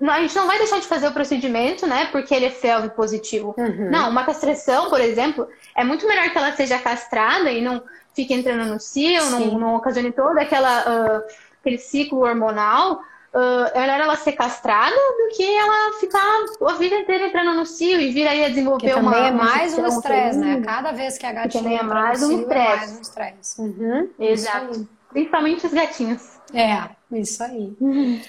a 0.00 0.20
gente 0.20 0.34
não 0.34 0.46
vai 0.46 0.58
deixar 0.58 0.80
de 0.80 0.86
fazer 0.86 1.06
o 1.08 1.12
procedimento, 1.12 1.86
né? 1.86 2.06
Porque 2.06 2.34
ele 2.34 2.46
é 2.46 2.50
FeLV 2.50 2.90
positivo. 2.90 3.54
Uhum. 3.56 3.90
Não, 3.90 4.10
uma 4.10 4.24
castração, 4.24 4.88
por 4.88 5.00
exemplo, 5.00 5.48
é 5.76 5.84
muito 5.84 6.06
melhor 6.06 6.30
que 6.30 6.38
ela 6.38 6.52
seja 6.52 6.78
castrada 6.78 7.50
e 7.50 7.60
não 7.60 7.82
fique 8.14 8.34
entrando 8.34 8.64
no 8.64 8.80
cio, 8.80 9.30
não, 9.30 9.58
não 9.58 9.74
ocasione 9.76 10.12
todo 10.12 10.36
aquela, 10.38 10.80
uh, 10.80 11.22
aquele 11.60 11.78
ciclo 11.78 12.20
hormonal 12.20 13.00
uh, 13.34 13.70
é 13.74 13.80
melhor 13.80 14.00
ela 14.00 14.16
ser 14.16 14.32
castrada 14.32 14.94
do 14.94 15.34
que 15.34 15.44
ela 15.56 15.98
ficar 15.98 16.20
a 16.68 16.72
vida 16.74 16.96
inteira 16.96 17.26
entrando 17.26 17.54
no 17.54 17.66
cio 17.66 18.00
e 18.00 18.10
vir 18.10 18.26
aí 18.26 18.44
a 18.44 18.48
desenvolver 18.48 18.92
que 18.92 18.98
uma. 18.98 19.12
Também 19.12 19.28
é 19.28 19.32
mais 19.32 19.76
um 19.78 19.86
estresse, 19.86 20.38
né? 20.38 20.62
Cada 20.64 20.92
vez 20.92 21.18
que 21.18 21.26
a 21.26 21.32
gatinha 21.32 21.62
também 21.62 21.78
é 21.78 21.82
mais 21.82 22.22
um 22.22 22.40
estresse. 22.40 22.66
É 22.66 22.76
mais 22.76 22.98
um 22.98 23.00
estresse. 23.00 23.60
Uhum. 23.60 24.10
Exato. 24.18 24.88
Principalmente 25.10 25.66
os 25.66 25.72
gatinhos. 25.72 26.40
É, 26.54 26.88
isso 27.18 27.42
aí. 27.42 27.76
Uhum. 27.80 28.20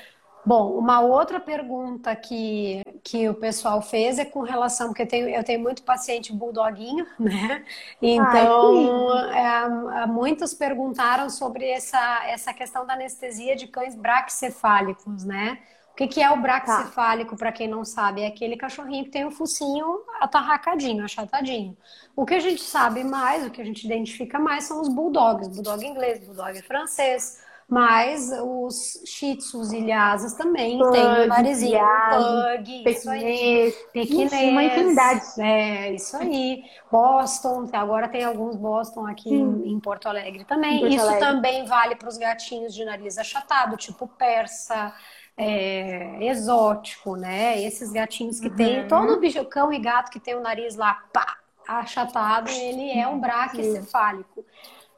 Bom, 0.46 0.78
uma 0.78 1.00
outra 1.00 1.40
pergunta 1.40 2.14
que, 2.16 2.82
que 3.04 3.28
o 3.28 3.34
pessoal 3.34 3.82
fez 3.82 4.18
é 4.18 4.24
com 4.24 4.42
relação, 4.42 4.88
porque 4.88 5.02
eu 5.02 5.08
tenho, 5.08 5.28
eu 5.30 5.44
tenho 5.44 5.60
muito 5.60 5.84
paciente 5.84 6.32
bulldoguinho, 6.32 7.06
né? 7.20 7.66
Então, 8.02 9.10
Ai, 9.12 10.04
é, 10.04 10.08
muitos 10.08 10.54
perguntaram 10.54 11.30
sobre 11.30 11.70
essa, 11.70 12.24
essa 12.28 12.54
questão 12.54 12.86
da 12.86 12.94
anestesia 12.94 13.56
de 13.56 13.68
cães 13.68 13.94
braquicefálicos, 13.94 15.26
né? 15.26 15.60
O 15.92 15.96
que, 15.96 16.08
que 16.08 16.24
é 16.24 16.32
o 16.32 16.42
braquicefálico, 16.42 17.32
tá. 17.32 17.38
para 17.38 17.52
quem 17.52 17.68
não 17.68 17.86
sabe? 17.86 18.22
É 18.22 18.28
aquele 18.28 18.58
cachorrinho 18.58 19.04
que 19.04 19.12
tem 19.12 19.26
o 19.26 19.32
focinho 19.32 20.02
atarracadinho, 20.20 21.06
achatadinho. 21.06 21.78
O 22.16 22.26
que 22.26 22.34
a 22.34 22.40
gente 22.40 22.64
sabe 22.64 23.04
mais, 23.04 23.46
o 23.46 23.52
que 23.52 23.62
a 23.62 23.66
gente 23.66 23.86
identifica 23.86 24.40
mais 24.40 24.64
são 24.64 24.82
os 24.82 24.88
bulldogs, 24.88 25.50
bulldog 25.50 25.86
inglês, 25.86 26.26
bulldog 26.26 26.60
francês, 26.64 27.44
mas 27.68 28.30
os 28.44 29.02
shih 29.06 29.36
tzus 29.38 29.72
e 29.72 29.80
lhasas 29.80 30.34
também 30.34 30.78
pug, 30.78 30.92
tem 30.92 31.06
o 31.06 31.28
narizinho, 31.28 31.80
pug, 31.80 32.84
pequinês, 32.84 33.76
pequinês, 33.92 34.52
uma 34.52 34.64
infinidade. 34.64 35.22
É, 35.40 35.94
isso 35.94 36.16
aí. 36.18 36.64
Boston, 36.92 37.70
agora 37.74 38.08
tem 38.08 38.24
alguns 38.24 38.56
Boston 38.56 39.08
aqui 39.08 39.34
em, 39.34 39.74
em, 39.74 39.80
Porto 39.80 40.08
Alegre 40.08 40.46
também. 40.46 40.80
Porto 40.80 40.94
isso 40.94 41.06
Alegre. 41.06 41.20
também 41.20 41.66
vale 41.66 41.96
para 41.96 42.10
os 42.10 42.18
gatinhos 42.18 42.74
de 42.74 42.86
nariz 42.86 43.18
achatado, 43.18 43.76
tipo 43.78 44.08
persa, 44.08 44.94
é, 45.38 46.24
exótico, 46.26 47.16
né? 47.16 47.62
Esses 47.62 47.92
gatinhos 47.92 48.40
que 48.40 48.50
uhum. 48.50 48.56
tem, 48.56 48.88
todo 48.88 49.20
bicho, 49.20 49.44
cão 49.46 49.72
e 49.74 49.80
gato 49.80 50.12
que 50.12 50.20
tem 50.20 50.36
o 50.36 50.42
nariz 50.42 50.76
lá, 50.76 51.04
pá, 51.12 51.38
achatado, 51.68 52.50
ele 52.50 52.92
é 52.92 53.08
um 53.08 53.20
braquicefálico. 53.20 54.46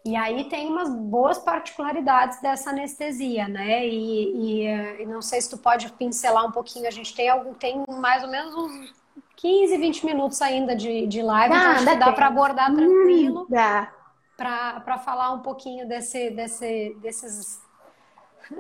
E 0.05 0.15
aí 0.15 0.43
tem 0.43 0.67
umas 0.67 0.87
boas 0.87 1.39
particularidades 1.39 2.39
dessa 2.39 2.69
anestesia, 2.69 3.47
né? 3.47 3.87
E, 3.87 4.35
e, 4.35 4.67
eh, 4.67 5.01
e, 5.01 5.05
não 5.07 5.19
sei 5.19 5.41
se 5.41 5.49
tu 5.49 5.57
pode 5.57 5.91
pincelar 5.93 6.45
um 6.45 6.51
pouquinho. 6.51 6.87
A 6.87 6.91
gente 6.91 7.15
tem 7.15 7.27
algum, 7.27 7.55
tem 7.55 7.83
mais 7.87 8.23
ou 8.23 8.29
menos 8.29 8.53
uns 8.53 8.93
15, 9.35 9.75
20 9.77 10.05
minutos 10.05 10.39
ainda 10.43 10.75
de, 10.75 11.07
de 11.07 11.23
live, 11.23 11.55
então 11.55 11.71
acho 11.71 11.85
que 11.85 11.95
dá 11.95 12.13
para 12.13 12.27
abordar 12.27 12.71
hum, 12.71 12.75
tranquilo. 12.75 13.41
Hum, 13.41 13.47
dá. 13.49 13.91
Para 14.37 14.99
falar 14.99 15.31
um 15.31 15.39
pouquinho 15.39 15.87
desse, 15.87 16.29
desse, 16.29 16.95
desses, 17.01 17.59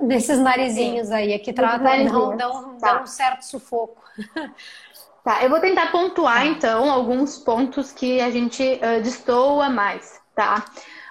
desses 0.01 0.39
narizinhos 0.39 1.09
Sim. 1.09 1.13
aí, 1.13 1.37
que 1.37 1.53
tratam, 1.53 2.05
dão, 2.05 2.37
dão, 2.37 2.77
tá. 2.77 2.93
dão 2.93 3.03
um 3.03 3.07
certo 3.07 3.43
sufoco. 3.43 4.01
Tá, 5.25 5.41
eu 5.41 5.49
vou 5.49 5.59
tentar 5.59 5.91
pontuar 5.91 6.41
tá. 6.41 6.45
então 6.45 6.91
alguns 6.91 7.39
pontos 7.39 7.91
que 7.91 8.21
a 8.21 8.29
gente 8.29 8.61
uh, 8.61 9.01
destoa 9.01 9.69
mais, 9.69 10.21
tá? 10.35 10.63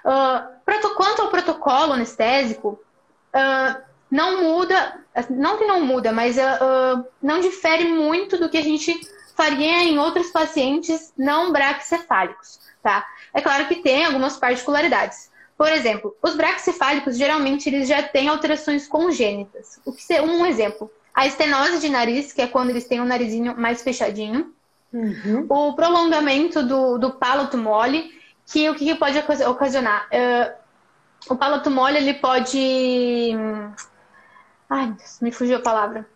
Uh, 0.05 0.55
quanto 0.95 1.23
ao 1.23 1.29
protocolo 1.29 1.93
anestésico, 1.93 2.79
uh, 3.35 3.83
não 4.11 4.43
muda, 4.43 5.01
não 5.31 5.59
que 5.59 5.65
não 5.65 5.81
muda, 5.81 6.13
mas 6.13 6.37
uh, 6.37 7.05
não 7.23 7.41
difere 7.41 7.85
muito 7.85 8.39
do 8.39 8.49
que 8.49 8.59
a 8.59 8.63
gente 8.63 8.95
faria 9.37 9.83
em 9.83 9.99
outros 9.99 10.31
pacientes 10.31 11.13
não 11.19 11.53
braquicefálicos, 11.53 12.61
tá? 12.83 13.05
É 13.33 13.41
claro 13.41 13.67
que 13.67 13.77
tem 13.77 14.05
algumas 14.05 14.37
particularidades. 14.37 15.31
Por 15.57 15.71
exemplo, 15.71 16.17
os 16.23 16.35
braquicefálicos 16.35 17.17
geralmente 17.17 17.69
eles 17.69 17.89
já 17.89 18.03
têm 18.03 18.29
alterações 18.29 18.87
congênitas. 18.87 19.81
O 19.85 19.93
que 19.93 20.21
um 20.21 20.47
exemplo, 20.47 20.91
a 21.15 21.27
estenose 21.27 21.81
de 21.81 21.89
nariz, 21.89 22.33
que 22.33 22.43
é 22.43 22.47
quando 22.47 22.71
eles 22.71 22.87
têm 22.87 23.01
o 23.01 23.05
um 23.05 23.07
narizinho 23.07 23.57
mais 23.57 23.83
fechadinho, 23.83 24.53
uhum. 24.93 25.47
o 25.49 25.75
prolongamento 25.75 26.63
do, 26.63 26.99
do 26.99 27.13
palato 27.13 27.57
mole, 27.57 28.13
que 28.47 28.69
o 28.69 28.75
que 28.75 28.95
pode 28.95 29.19
ocasionar? 29.47 30.09
Uh, 30.09 31.33
o 31.33 31.37
palato 31.37 31.71
mole, 31.71 31.97
ele 31.97 32.15
pode... 32.15 33.33
Ai, 34.69 34.95
me 35.21 35.33
fugiu 35.33 35.57
a 35.57 35.63
palavra. 35.63 36.07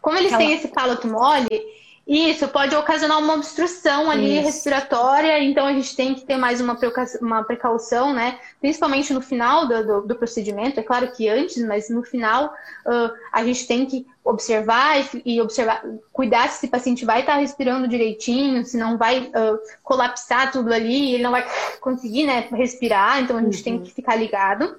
Como 0.00 0.16
eles 0.16 0.32
Aquela... 0.32 0.48
têm 0.48 0.56
esse 0.56 0.68
palato 0.68 1.06
mole, 1.06 1.62
isso 2.08 2.48
pode 2.48 2.74
ocasionar 2.74 3.18
uma 3.18 3.34
obstrução 3.34 4.10
ali 4.10 4.36
Isso. 4.36 4.46
respiratória, 4.46 5.44
então 5.44 5.66
a 5.66 5.74
gente 5.74 5.94
tem 5.94 6.14
que 6.14 6.22
ter 6.22 6.38
mais 6.38 6.58
uma, 6.58 6.74
uma 7.20 7.44
precaução, 7.44 8.14
né? 8.14 8.38
Principalmente 8.62 9.12
no 9.12 9.20
final 9.20 9.68
do, 9.68 9.86
do, 9.86 10.00
do, 10.06 10.14
procedimento, 10.16 10.80
é 10.80 10.82
claro 10.82 11.12
que 11.12 11.28
antes, 11.28 11.62
mas 11.62 11.90
no 11.90 12.02
final 12.02 12.46
uh, 12.86 13.12
a 13.30 13.44
gente 13.44 13.66
tem 13.66 13.84
que 13.84 14.06
observar 14.24 14.98
e, 14.98 15.22
e, 15.34 15.40
observar, 15.42 15.84
cuidar 16.10 16.48
se 16.48 16.56
esse 16.56 16.68
paciente 16.68 17.04
vai 17.04 17.20
estar 17.20 17.36
respirando 17.36 17.86
direitinho, 17.86 18.64
se 18.64 18.78
não 18.78 18.96
vai 18.96 19.20
uh, 19.20 19.58
colapsar 19.82 20.50
tudo 20.50 20.72
ali, 20.72 21.12
ele 21.12 21.22
não 21.22 21.30
vai 21.30 21.46
conseguir 21.78 22.24
né, 22.24 22.48
respirar, 22.50 23.20
então 23.20 23.36
a 23.36 23.42
gente 23.42 23.58
uhum. 23.58 23.64
tem 23.64 23.82
que 23.82 23.92
ficar 23.92 24.16
ligado. 24.16 24.78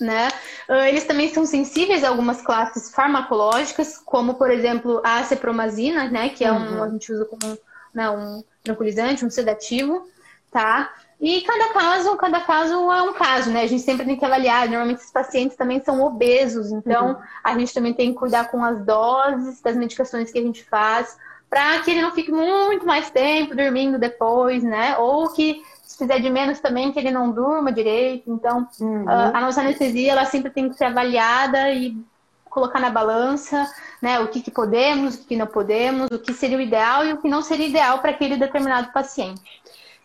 Né? 0.00 0.28
Ah, 0.68 0.88
eles 0.88 1.04
também 1.04 1.32
são 1.32 1.46
sensíveis 1.46 2.04
a 2.04 2.08
algumas 2.08 2.42
classes 2.42 2.90
farmacológicas, 2.90 3.98
como, 3.98 4.34
por 4.34 4.50
exemplo, 4.50 5.00
a 5.04 5.22
cepromazina, 5.24 6.10
né? 6.10 6.28
Que 6.28 6.44
é 6.44 6.52
um, 6.52 6.76
uhum. 6.76 6.82
a 6.82 6.88
gente 6.88 7.12
usa 7.12 7.24
como 7.24 7.58
né, 7.94 8.08
um 8.10 8.42
tranquilizante, 8.62 9.24
um 9.24 9.30
sedativo, 9.30 10.06
tá? 10.50 10.92
E 11.20 11.40
cada 11.40 11.72
caso, 11.72 12.16
cada 12.16 12.40
caso 12.40 12.74
é 12.92 13.02
um 13.02 13.12
caso, 13.12 13.50
né? 13.50 13.62
A 13.62 13.66
gente 13.66 13.82
sempre 13.82 14.06
tem 14.06 14.16
que 14.16 14.24
avaliar. 14.24 14.68
Normalmente 14.68 14.98
esses 14.98 15.10
pacientes 15.10 15.56
também 15.56 15.82
são 15.82 16.00
obesos, 16.00 16.70
então 16.70 17.08
uhum. 17.08 17.16
a 17.42 17.58
gente 17.58 17.74
também 17.74 17.92
tem 17.92 18.12
que 18.12 18.18
cuidar 18.18 18.50
com 18.50 18.62
as 18.64 18.84
doses 18.84 19.60
das 19.60 19.76
medicações 19.76 20.30
que 20.30 20.38
a 20.38 20.42
gente 20.42 20.62
faz, 20.64 21.16
para 21.50 21.80
que 21.80 21.90
ele 21.90 22.02
não 22.02 22.12
fique 22.12 22.30
muito 22.30 22.86
mais 22.86 23.10
tempo 23.10 23.56
dormindo 23.56 23.98
depois, 23.98 24.62
né? 24.62 24.96
Ou 24.98 25.32
que 25.32 25.62
se 25.88 25.96
fizer 25.96 26.20
de 26.20 26.28
menos 26.28 26.60
também, 26.60 26.92
que 26.92 26.98
ele 26.98 27.10
não 27.10 27.32
durma 27.32 27.72
direito. 27.72 28.30
Então, 28.30 28.68
uhum. 28.78 29.08
a 29.08 29.40
nossa 29.40 29.62
anestesia, 29.62 30.12
ela 30.12 30.26
sempre 30.26 30.50
tem 30.50 30.68
que 30.68 30.76
ser 30.76 30.84
avaliada 30.84 31.72
e 31.72 31.96
colocar 32.44 32.78
na 32.78 32.90
balança, 32.90 33.66
né? 34.02 34.20
O 34.20 34.28
que, 34.28 34.42
que 34.42 34.50
podemos, 34.50 35.14
o 35.14 35.24
que 35.24 35.34
não 35.34 35.46
podemos, 35.46 36.10
o 36.10 36.18
que 36.18 36.34
seria 36.34 36.58
o 36.58 36.60
ideal 36.60 37.06
e 37.06 37.14
o 37.14 37.22
que 37.22 37.28
não 37.28 37.40
seria 37.40 37.66
ideal 37.66 38.00
para 38.00 38.10
aquele 38.10 38.36
determinado 38.36 38.92
paciente. 38.92 39.40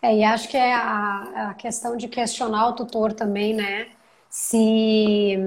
É, 0.02 0.16
e 0.16 0.24
acho 0.24 0.48
que 0.48 0.56
é 0.56 0.74
a, 0.74 1.50
a 1.50 1.54
questão 1.56 1.98
de 1.98 2.08
questionar 2.08 2.70
o 2.70 2.74
tutor 2.74 3.12
também, 3.12 3.54
né? 3.54 3.88
Se, 4.30 5.38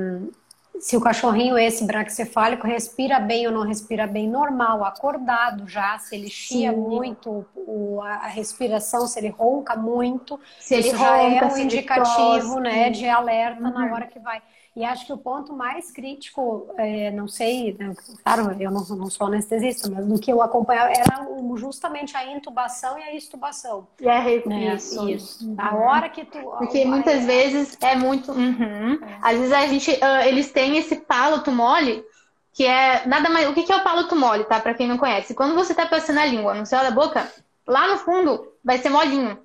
se 0.80 0.96
o 0.96 1.00
cachorrinho 1.00 1.58
esse 1.58 1.84
braxcefálico 1.84 2.66
respira 2.66 3.18
bem 3.18 3.46
ou 3.46 3.52
não 3.52 3.62
respira 3.62 4.06
bem, 4.06 4.28
normal, 4.28 4.84
acordado 4.84 5.66
já, 5.68 5.98
se 5.98 6.14
ele 6.14 6.28
chia 6.28 6.70
Sim. 6.70 6.76
muito 6.76 7.46
o, 7.54 8.00
a 8.02 8.26
respiração, 8.26 9.06
se 9.06 9.18
ele 9.18 9.28
ronca 9.28 9.76
muito, 9.76 10.38
se 10.60 10.74
ele 10.74 10.90
já 10.90 11.16
ronca, 11.16 11.46
é 11.46 11.48
um 11.52 11.58
indicativo, 11.58 12.60
né, 12.60 12.90
de 12.90 13.08
alerta 13.08 13.62
uhum. 13.62 13.70
na 13.70 13.92
hora 13.92 14.06
que 14.06 14.18
vai. 14.18 14.42
E 14.76 14.84
acho 14.84 15.06
que 15.06 15.12
o 15.12 15.16
ponto 15.16 15.54
mais 15.54 15.90
crítico, 15.90 16.68
é, 16.76 17.10
não 17.10 17.26
sei, 17.26 17.74
né, 17.78 17.94
claro, 18.22 18.54
eu 18.60 18.70
não, 18.70 18.84
não, 18.84 19.08
sou 19.08 19.26
anestesista, 19.26 19.88
mas 19.88 20.04
do 20.04 20.20
que 20.20 20.30
eu 20.30 20.42
acompanhava 20.42 20.90
era 20.90 21.26
justamente 21.56 22.14
a 22.14 22.30
intubação 22.30 22.98
e 22.98 23.02
a 23.02 23.14
extubação. 23.14 23.88
E 23.98 24.06
a 24.06 24.22
né? 24.22 24.74
isso. 24.74 25.08
isso. 25.08 25.48
Uhum. 25.48 25.56
A 25.56 25.74
hora 25.76 26.10
que 26.10 26.26
tu. 26.26 26.38
Porque 26.58 26.84
muitas 26.84 27.22
é... 27.22 27.26
vezes 27.26 27.78
é 27.80 27.96
muito. 27.96 28.30
Uhum. 28.32 29.02
É. 29.02 29.18
Às 29.22 29.38
vezes 29.38 29.52
a 29.52 29.66
gente. 29.66 29.90
Uh, 29.92 30.26
eles 30.26 30.52
têm 30.52 30.76
esse 30.76 30.96
palato 30.96 31.50
mole. 31.50 32.04
Que 32.52 32.66
é 32.66 33.06
nada 33.06 33.30
mais. 33.30 33.48
O 33.48 33.54
que 33.54 33.72
é 33.72 33.76
o 33.76 33.82
palato 33.82 34.14
mole, 34.14 34.44
tá? 34.44 34.60
Pra 34.60 34.74
quem 34.74 34.86
não 34.86 34.98
conhece. 34.98 35.34
Quando 35.34 35.54
você 35.54 35.74
tá 35.74 35.86
passando 35.86 36.18
a 36.18 36.26
língua 36.26 36.52
no 36.54 36.66
céu 36.66 36.82
da 36.82 36.90
boca, 36.90 37.30
lá 37.66 37.88
no 37.88 37.96
fundo 37.96 38.52
vai 38.62 38.76
ser 38.76 38.90
molinho. 38.90 39.38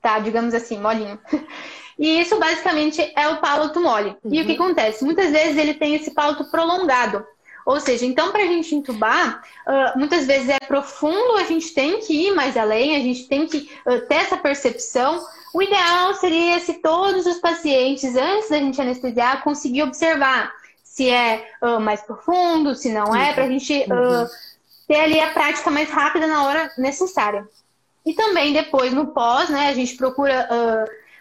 Tá? 0.00 0.20
Digamos 0.20 0.54
assim, 0.54 0.78
molinho. 0.78 1.18
E 1.98 2.20
isso 2.20 2.38
basicamente 2.38 3.12
é 3.16 3.28
o 3.28 3.38
palato 3.38 3.80
mole. 3.80 4.16
Uhum. 4.22 4.32
E 4.32 4.40
o 4.40 4.46
que 4.46 4.52
uhum. 4.52 4.66
acontece? 4.66 5.04
Muitas 5.04 5.30
vezes 5.30 5.56
ele 5.56 5.74
tem 5.74 5.94
esse 5.94 6.12
palato 6.12 6.44
prolongado. 6.44 7.26
Ou 7.66 7.78
seja, 7.80 8.06
então 8.06 8.30
para 8.30 8.44
a 8.44 8.46
gente 8.46 8.74
entubar, 8.74 9.42
uh, 9.66 9.98
muitas 9.98 10.26
vezes 10.26 10.48
é 10.48 10.58
profundo, 10.58 11.36
a 11.36 11.44
gente 11.44 11.74
tem 11.74 12.00
que 12.00 12.28
ir 12.28 12.34
mais 12.34 12.56
além, 12.56 12.96
a 12.96 13.00
gente 13.00 13.28
tem 13.28 13.46
que 13.46 13.70
uh, 13.86 14.00
ter 14.06 14.14
essa 14.14 14.38
percepção. 14.38 15.22
O 15.52 15.60
ideal 15.60 16.14
seria 16.14 16.58
se 16.60 16.74
todos 16.74 17.26
os 17.26 17.36
pacientes, 17.38 18.16
antes 18.16 18.48
da 18.48 18.56
gente 18.56 18.80
anestesiar, 18.80 19.42
conseguir 19.42 19.82
observar 19.82 20.50
se 20.82 21.10
é 21.10 21.46
uh, 21.60 21.78
mais 21.78 22.00
profundo, 22.00 22.74
se 22.74 22.90
não 22.90 23.14
é, 23.14 23.34
para 23.34 23.44
a 23.44 23.48
gente 23.48 23.72
uhum. 23.74 24.26
ter 24.86 25.00
ali 25.00 25.20
a 25.20 25.30
prática 25.30 25.70
mais 25.70 25.90
rápida 25.90 26.26
na 26.26 26.44
hora 26.44 26.72
necessária. 26.78 27.46
E 28.06 28.14
também 28.14 28.54
depois, 28.54 28.94
no 28.94 29.08
pós, 29.08 29.50
né, 29.50 29.68
a 29.68 29.74
gente 29.74 29.94
procura 29.94 30.48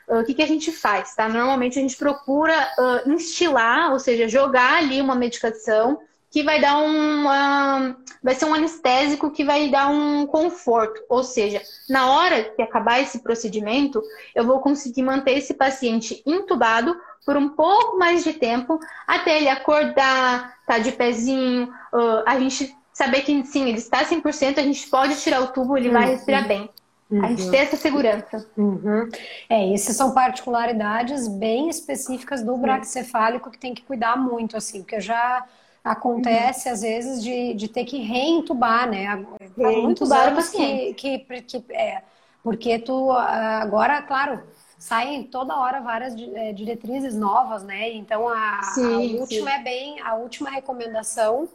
o 0.08 0.24
que, 0.24 0.34
que 0.34 0.41
a 0.41 0.47
gente 0.47 0.72
faz, 0.72 1.16
tá? 1.16 1.28
Normalmente 1.28 1.78
a 1.78 1.82
gente 1.82 1.97
procura 1.97 2.53
uh, 2.78 3.12
instilar, 3.12 3.91
ou 3.91 3.99
seja, 3.99 4.28
jogar 4.28 4.78
ali 4.78 5.01
uma 5.01 5.16
medicação 5.16 5.99
que 6.32 6.43
vai 6.43 6.60
dar 6.62 6.78
uma. 6.78 7.97
Vai 8.24 8.36
ser 8.36 8.45
um 8.45 8.53
anestésico 8.53 9.32
que 9.32 9.43
vai 9.43 9.70
dar 9.70 9.89
um 9.89 10.26
conforto. 10.26 11.01
Ou 11.10 11.24
seja, 11.24 11.62
na 11.89 12.12
hora 12.12 12.43
que 12.43 12.62
acabar 12.62 13.01
esse 13.01 13.20
procedimento, 13.20 14.01
eu 14.36 14.45
vou 14.45 14.60
conseguir 14.60 15.01
manter 15.01 15.38
esse 15.38 15.53
paciente 15.53 16.22
intubado 16.26 16.95
por 17.26 17.36
um 17.36 17.49
pouco 17.49 17.97
mais 17.97 18.24
de 18.24 18.34
tempo, 18.34 18.80
até 19.05 19.38
ele 19.38 19.49
acordar, 19.49 20.55
tá 20.66 20.80
de 20.80 20.93
pezinho, 20.93 21.66
uh, 21.93 22.24
a 22.26 22.39
gente 22.39 22.74
saber 22.93 23.22
que 23.22 23.45
sim, 23.45 23.68
ele 23.68 23.78
está 23.78 24.05
100%, 24.05 24.58
a 24.58 24.64
gente 24.64 24.89
pode 24.89 25.16
tirar 25.18 25.41
o 25.41 25.47
tubo, 25.47 25.78
ele 25.78 25.89
vai 25.89 26.05
respirar 26.05 26.47
bem. 26.47 26.70
Uhum. 27.10 27.24
A 27.24 27.28
gente 27.30 27.49
tem 27.49 27.60
essa 27.62 27.78
segurança. 27.78 28.45
Uhum. 28.58 29.10
É, 29.49 29.74
essas 29.74 29.95
são 29.95 30.14
particularidades 30.14 31.28
bem 31.28 31.70
específicas 31.70 32.43
do 32.43 32.58
braquicefálico 32.58 33.49
que 33.49 33.58
tem 33.58 33.74
que 33.74 33.82
cuidar 33.82 34.18
muito, 34.18 34.58
assim, 34.58 34.82
porque 34.82 34.99
já 34.99 35.45
acontece 35.84 36.68
uhum. 36.68 36.74
às 36.74 36.82
vezes 36.82 37.24
de, 37.24 37.53
de 37.53 37.68
ter 37.70 37.86
que 37.86 37.99
reentubar, 37.99 38.89
né? 38.89 39.26
muitos 39.55 40.12
anos 40.12 40.49
que, 40.49 40.93
que, 40.93 41.20
que 41.20 41.66
é, 41.70 42.01
porque 42.43 42.78
tu 42.80 43.12
agora, 43.12 44.01
claro, 44.01 44.43
saem 44.78 45.24
toda 45.24 45.58
hora 45.58 45.80
várias 45.80 46.14
é, 46.34 46.51
diretrizes 46.53 47.16
novas, 47.16 47.64
né? 47.64 47.89
Então 47.91 48.28
a, 48.28 48.62
sim, 48.64 49.18
a 49.18 49.20
última 49.22 49.51
sim. 49.51 49.58
é 49.58 49.64
bem, 49.64 50.01
a 50.01 50.16
última 50.16 50.49
recomendação 50.49 51.47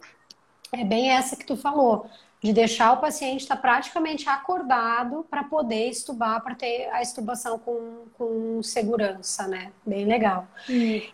é 0.71 0.83
bem 0.83 1.11
essa 1.11 1.35
que 1.35 1.45
tu 1.45 1.55
falou 1.55 2.07
de 2.43 2.51
deixar 2.51 2.91
o 2.91 2.97
paciente 2.97 3.41
estar 3.41 3.55
praticamente 3.55 4.27
acordado 4.27 5.25
para 5.29 5.45
poder 5.45 5.87
estubar, 5.87 6.43
para 6.43 6.53
ter 6.53 6.89
a 6.91 7.01
estubação 7.01 7.57
com, 7.57 8.03
com 8.17 8.61
segurança, 8.61 9.47
né? 9.47 9.71
Bem 9.85 10.05
legal. 10.05 10.45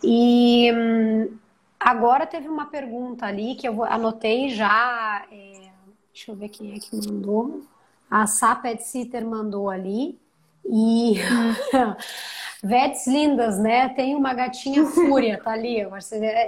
E 0.02 0.72
hum, 0.74 1.38
agora 1.78 2.26
teve 2.26 2.48
uma 2.48 2.66
pergunta 2.66 3.26
ali 3.26 3.54
que 3.54 3.68
eu 3.68 3.84
anotei 3.84 4.48
já. 4.48 5.24
É, 5.30 5.68
deixa 6.12 6.32
eu 6.32 6.34
ver 6.34 6.48
quem 6.48 6.74
é 6.74 6.80
que 6.80 6.96
mandou. 6.96 7.62
A 8.10 8.26
Sapet 8.26 8.82
Sitter 8.82 9.24
mandou 9.24 9.70
ali. 9.70 10.18
E 10.66 11.14
Vets 12.60 13.06
lindas, 13.06 13.56
né? 13.56 13.88
Tem 13.90 14.16
uma 14.16 14.34
gatinha 14.34 14.84
fúria, 14.84 15.40
tá 15.40 15.52
ali. 15.52 15.76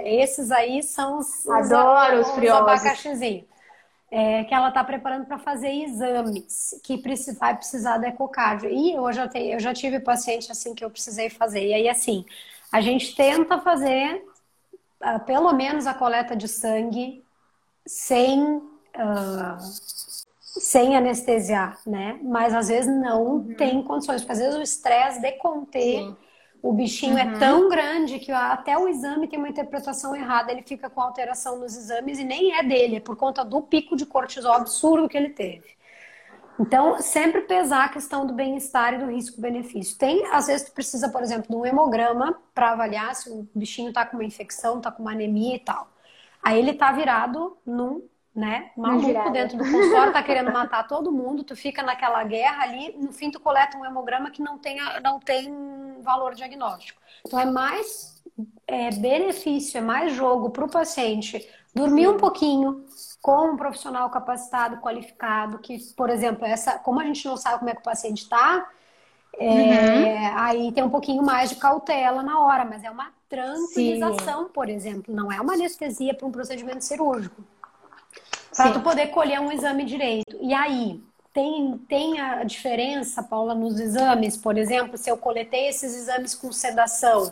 Esses 0.03 0.51
aí 0.51 0.83
são 0.83 1.19
os, 1.19 1.47
Adoro 1.47 2.19
os, 2.19 2.27
os, 2.27 2.37
os 2.37 2.49
abacaxizinhos 2.49 3.52
é, 4.15 4.43
que 4.43 4.53
ela 4.53 4.67
está 4.67 4.83
preparando 4.83 5.25
para 5.25 5.39
fazer 5.39 5.69
exames 5.69 6.79
que 6.83 7.01
vai 7.39 7.57
precisar 7.57 7.97
da 7.97 8.09
ecocardio. 8.09 8.69
E 8.69 8.93
eu 8.93 9.11
já, 9.11 9.27
tenho, 9.27 9.53
eu 9.53 9.59
já 9.59 9.73
tive 9.73 9.99
paciente 9.99 10.51
assim 10.51 10.75
que 10.75 10.85
eu 10.85 10.89
precisei 10.91 11.31
fazer. 11.31 11.67
E 11.67 11.73
aí, 11.73 11.89
assim, 11.89 12.23
a 12.71 12.79
gente 12.79 13.15
tenta 13.15 13.59
fazer 13.59 14.23
uh, 15.01 15.19
pelo 15.25 15.51
menos 15.53 15.87
a 15.87 15.95
coleta 15.95 16.35
de 16.35 16.47
sangue 16.47 17.25
sem, 17.87 18.39
uh, 18.39 19.57
sem 20.39 20.95
anestesiar, 20.95 21.79
né? 21.83 22.19
Mas 22.21 22.53
às 22.53 22.67
vezes 22.67 22.95
não 22.95 23.23
uhum. 23.23 23.55
tem 23.55 23.81
condições, 23.81 24.21
porque 24.21 24.33
às 24.33 24.39
vezes 24.39 24.55
o 24.55 24.61
estresse 24.61 25.19
de 25.21 25.31
conter. 25.39 26.03
Sim 26.03 26.17
o 26.63 26.71
bichinho 26.71 27.17
é 27.17 27.25
uhum. 27.25 27.33
é 27.33 27.39
tão 27.39 27.67
grande 27.67 28.19
que 28.19 28.31
até 28.31 28.77
o 28.77 28.87
exame 28.87 29.27
tem 29.27 29.37
uma 29.37 29.49
interpretação 29.49 30.15
errada, 30.15 30.49
ele 30.49 30.61
fica 30.61 30.89
com 30.89 31.01
alteração 31.01 31.59
nos 31.59 31.75
exames 31.75 32.17
e 32.17 32.23
nem 32.23 32.57
é 32.57 32.63
dele, 32.63 32.95
é 32.95 32.99
por 33.01 33.17
conta 33.17 33.43
do 33.43 33.61
pico 33.61 33.97
de 33.97 34.05
cortisol 34.05 34.53
absurdo 34.53 35.09
que 35.09 35.17
ele 35.17 35.31
teve. 35.31 35.75
Então, 36.57 37.01
sempre 37.01 37.41
pesar 37.41 37.85
a 37.85 37.89
questão 37.89 38.25
do 38.25 38.33
bem-estar 38.33 38.93
e 38.93 38.99
do 38.99 39.07
risco-benefício. 39.07 39.97
Tem, 39.97 40.25
às 40.27 40.47
vezes, 40.47 40.69
tu 40.69 40.71
precisa, 40.71 41.09
por 41.09 41.21
exemplo, 41.21 41.49
de 41.49 41.55
um 41.55 41.65
hemograma 41.65 42.39
para 42.53 42.71
avaliar 42.71 43.13
se 43.13 43.29
o 43.29 43.45
bichinho 43.53 43.89
está 43.89 44.05
com 44.05 44.15
uma 44.15 44.23
infecção, 44.23 44.77
está 44.77 44.89
com 44.89 45.01
uma 45.01 45.11
anemia 45.11 45.55
e 45.55 45.59
tal. 45.59 45.89
Aí 46.41 46.57
ele 46.57 46.71
está 46.71 46.91
virado 46.93 47.57
num 47.65 48.07
né? 48.35 48.71
Maluco 48.75 49.29
dentro 49.29 49.57
do 49.57 49.63
consultório, 49.63 50.11
tá 50.11 50.23
querendo 50.23 50.51
matar 50.51 50.87
todo 50.87 51.11
mundo, 51.11 51.43
tu 51.43 51.55
fica 51.55 51.83
naquela 51.83 52.23
guerra 52.23 52.63
ali, 52.63 52.95
no 52.97 53.13
fim 53.13 53.29
tu 53.29 53.39
coleta 53.39 53.77
um 53.77 53.85
hemograma 53.85 54.31
que 54.31 54.41
não 54.41 54.57
tem, 54.57 54.77
não 55.03 55.19
tem 55.19 56.01
valor 56.01 56.33
diagnóstico. 56.33 56.99
Então 57.25 57.39
é 57.39 57.45
mais 57.45 58.23
é, 58.67 58.89
benefício, 58.91 59.77
é 59.77 59.81
mais 59.81 60.13
jogo 60.13 60.49
para 60.49 60.65
o 60.65 60.69
paciente 60.69 61.47
dormir 61.75 62.07
um 62.07 62.17
pouquinho 62.17 62.85
com 63.21 63.51
um 63.51 63.57
profissional 63.57 64.09
capacitado, 64.09 64.77
qualificado, 64.77 65.59
que, 65.59 65.77
por 65.95 66.09
exemplo, 66.09 66.45
essa, 66.45 66.77
como 66.79 66.99
a 66.99 67.03
gente 67.05 67.25
não 67.25 67.37
sabe 67.37 67.59
como 67.59 67.69
é 67.69 67.73
que 67.73 67.81
o 67.81 67.83
paciente 67.83 68.23
está, 68.23 68.67
é, 69.39 69.45
uhum. 69.45 70.37
aí 70.37 70.71
tem 70.71 70.83
um 70.83 70.89
pouquinho 70.89 71.23
mais 71.23 71.49
de 71.49 71.55
cautela 71.55 72.21
na 72.21 72.39
hora, 72.41 72.65
mas 72.65 72.83
é 72.83 72.89
uma 72.89 73.11
tranquilização, 73.29 74.45
Sim. 74.45 74.51
por 74.53 74.69
exemplo, 74.69 75.13
não 75.13 75.31
é 75.31 75.39
uma 75.39 75.53
anestesia 75.53 76.13
para 76.13 76.27
um 76.27 76.31
procedimento 76.31 76.83
cirúrgico 76.83 77.43
para 78.55 78.71
tu 78.71 78.81
poder 78.81 79.07
colher 79.07 79.39
um 79.39 79.51
exame 79.51 79.83
direito. 79.83 80.37
E 80.41 80.53
aí, 80.53 81.01
tem, 81.33 81.77
tem 81.87 82.19
a 82.19 82.43
diferença, 82.43 83.23
Paula, 83.23 83.55
nos 83.55 83.79
exames, 83.79 84.37
por 84.37 84.57
exemplo, 84.57 84.97
se 84.97 85.09
eu 85.09 85.17
coletei 85.17 85.67
esses 85.67 85.95
exames 85.95 86.35
com 86.35 86.51
sedação, 86.51 87.31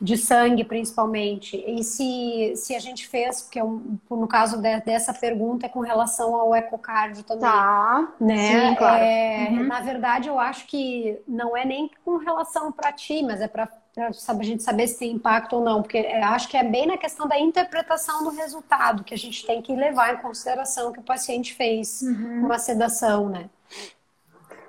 de 0.00 0.16
sangue 0.16 0.64
principalmente, 0.64 1.56
e 1.56 1.82
se, 1.82 2.52
se 2.56 2.74
a 2.74 2.78
gente 2.78 3.08
fez, 3.08 3.42
porque 3.42 3.60
eu, 3.60 3.80
no 4.10 4.26
caso 4.26 4.60
de, 4.60 4.80
dessa 4.80 5.14
pergunta 5.14 5.66
é 5.66 5.68
com 5.68 5.80
relação 5.80 6.34
ao 6.34 6.54
ecocardio 6.54 7.22
também. 7.22 7.42
Tá. 7.42 8.12
Né? 8.20 8.68
Sim, 8.68 8.74
claro. 8.74 9.02
É, 9.02 9.48
uhum. 9.50 9.66
Na 9.66 9.80
verdade, 9.80 10.28
eu 10.28 10.38
acho 10.38 10.66
que 10.66 11.18
não 11.26 11.56
é 11.56 11.64
nem 11.64 11.90
com 12.04 12.18
relação 12.18 12.70
para 12.70 12.92
ti, 12.92 13.22
mas 13.22 13.40
é 13.40 13.48
para 13.48 13.68
para 13.94 14.08
a 14.08 14.42
gente 14.42 14.62
saber 14.62 14.88
se 14.88 14.98
tem 14.98 15.12
impacto 15.12 15.54
ou 15.54 15.64
não, 15.64 15.80
porque 15.80 15.98
é, 15.98 16.22
acho 16.22 16.48
que 16.48 16.56
é 16.56 16.64
bem 16.64 16.86
na 16.86 16.98
questão 16.98 17.28
da 17.28 17.38
interpretação 17.38 18.24
do 18.24 18.30
resultado 18.30 19.04
que 19.04 19.14
a 19.14 19.18
gente 19.18 19.46
tem 19.46 19.62
que 19.62 19.74
levar 19.74 20.14
em 20.14 20.16
consideração 20.16 20.92
que 20.92 20.98
o 20.98 21.02
paciente 21.02 21.54
fez 21.54 22.02
uhum. 22.02 22.44
uma 22.44 22.58
sedação, 22.58 23.28
né? 23.28 23.48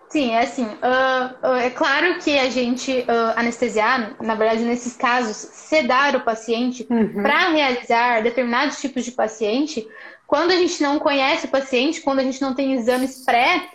Sim, 0.09 0.31
é 0.31 0.43
assim. 0.43 0.65
Uh, 0.65 1.47
uh, 1.47 1.55
é 1.55 1.69
claro 1.71 2.19
que 2.19 2.37
a 2.37 2.49
gente 2.49 2.99
uh, 3.01 3.33
anestesiar, 3.35 4.15
na 4.21 4.35
verdade, 4.35 4.63
nesses 4.63 4.95
casos, 4.95 5.35
sedar 5.35 6.15
o 6.15 6.21
paciente 6.21 6.85
uhum. 6.89 7.21
para 7.21 7.49
realizar 7.49 8.21
determinados 8.21 8.79
tipos 8.79 9.03
de 9.03 9.11
paciente, 9.11 9.85
quando 10.27 10.51
a 10.51 10.55
gente 10.55 10.81
não 10.81 10.99
conhece 10.99 11.47
o 11.47 11.49
paciente, 11.49 12.01
quando 12.01 12.19
a 12.19 12.23
gente 12.23 12.41
não 12.41 12.53
tem 12.53 12.73
exames 12.73 13.25
pré, 13.25 13.69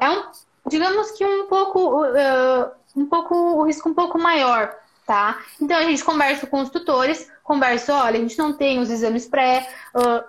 é 0.00 0.10
um, 0.10 0.24
digamos 0.68 1.10
que 1.12 1.24
um 1.24 1.46
pouco 1.46 2.04
um 2.96 3.06
pouco, 3.06 3.34
o 3.34 3.64
risco 3.64 3.88
um 3.88 3.94
pouco 3.94 4.18
maior, 4.18 4.74
tá? 5.06 5.38
Então 5.60 5.76
a 5.76 5.82
gente 5.82 6.02
conversa 6.02 6.46
com 6.46 6.60
os 6.60 6.70
tutores, 6.70 7.30
conversa, 7.44 7.94
olha, 7.94 8.18
a 8.18 8.22
gente 8.22 8.38
não 8.38 8.52
tem 8.52 8.78
os 8.78 8.90
exames 8.90 9.28
pré, 9.28 9.68
uh, 9.94 10.24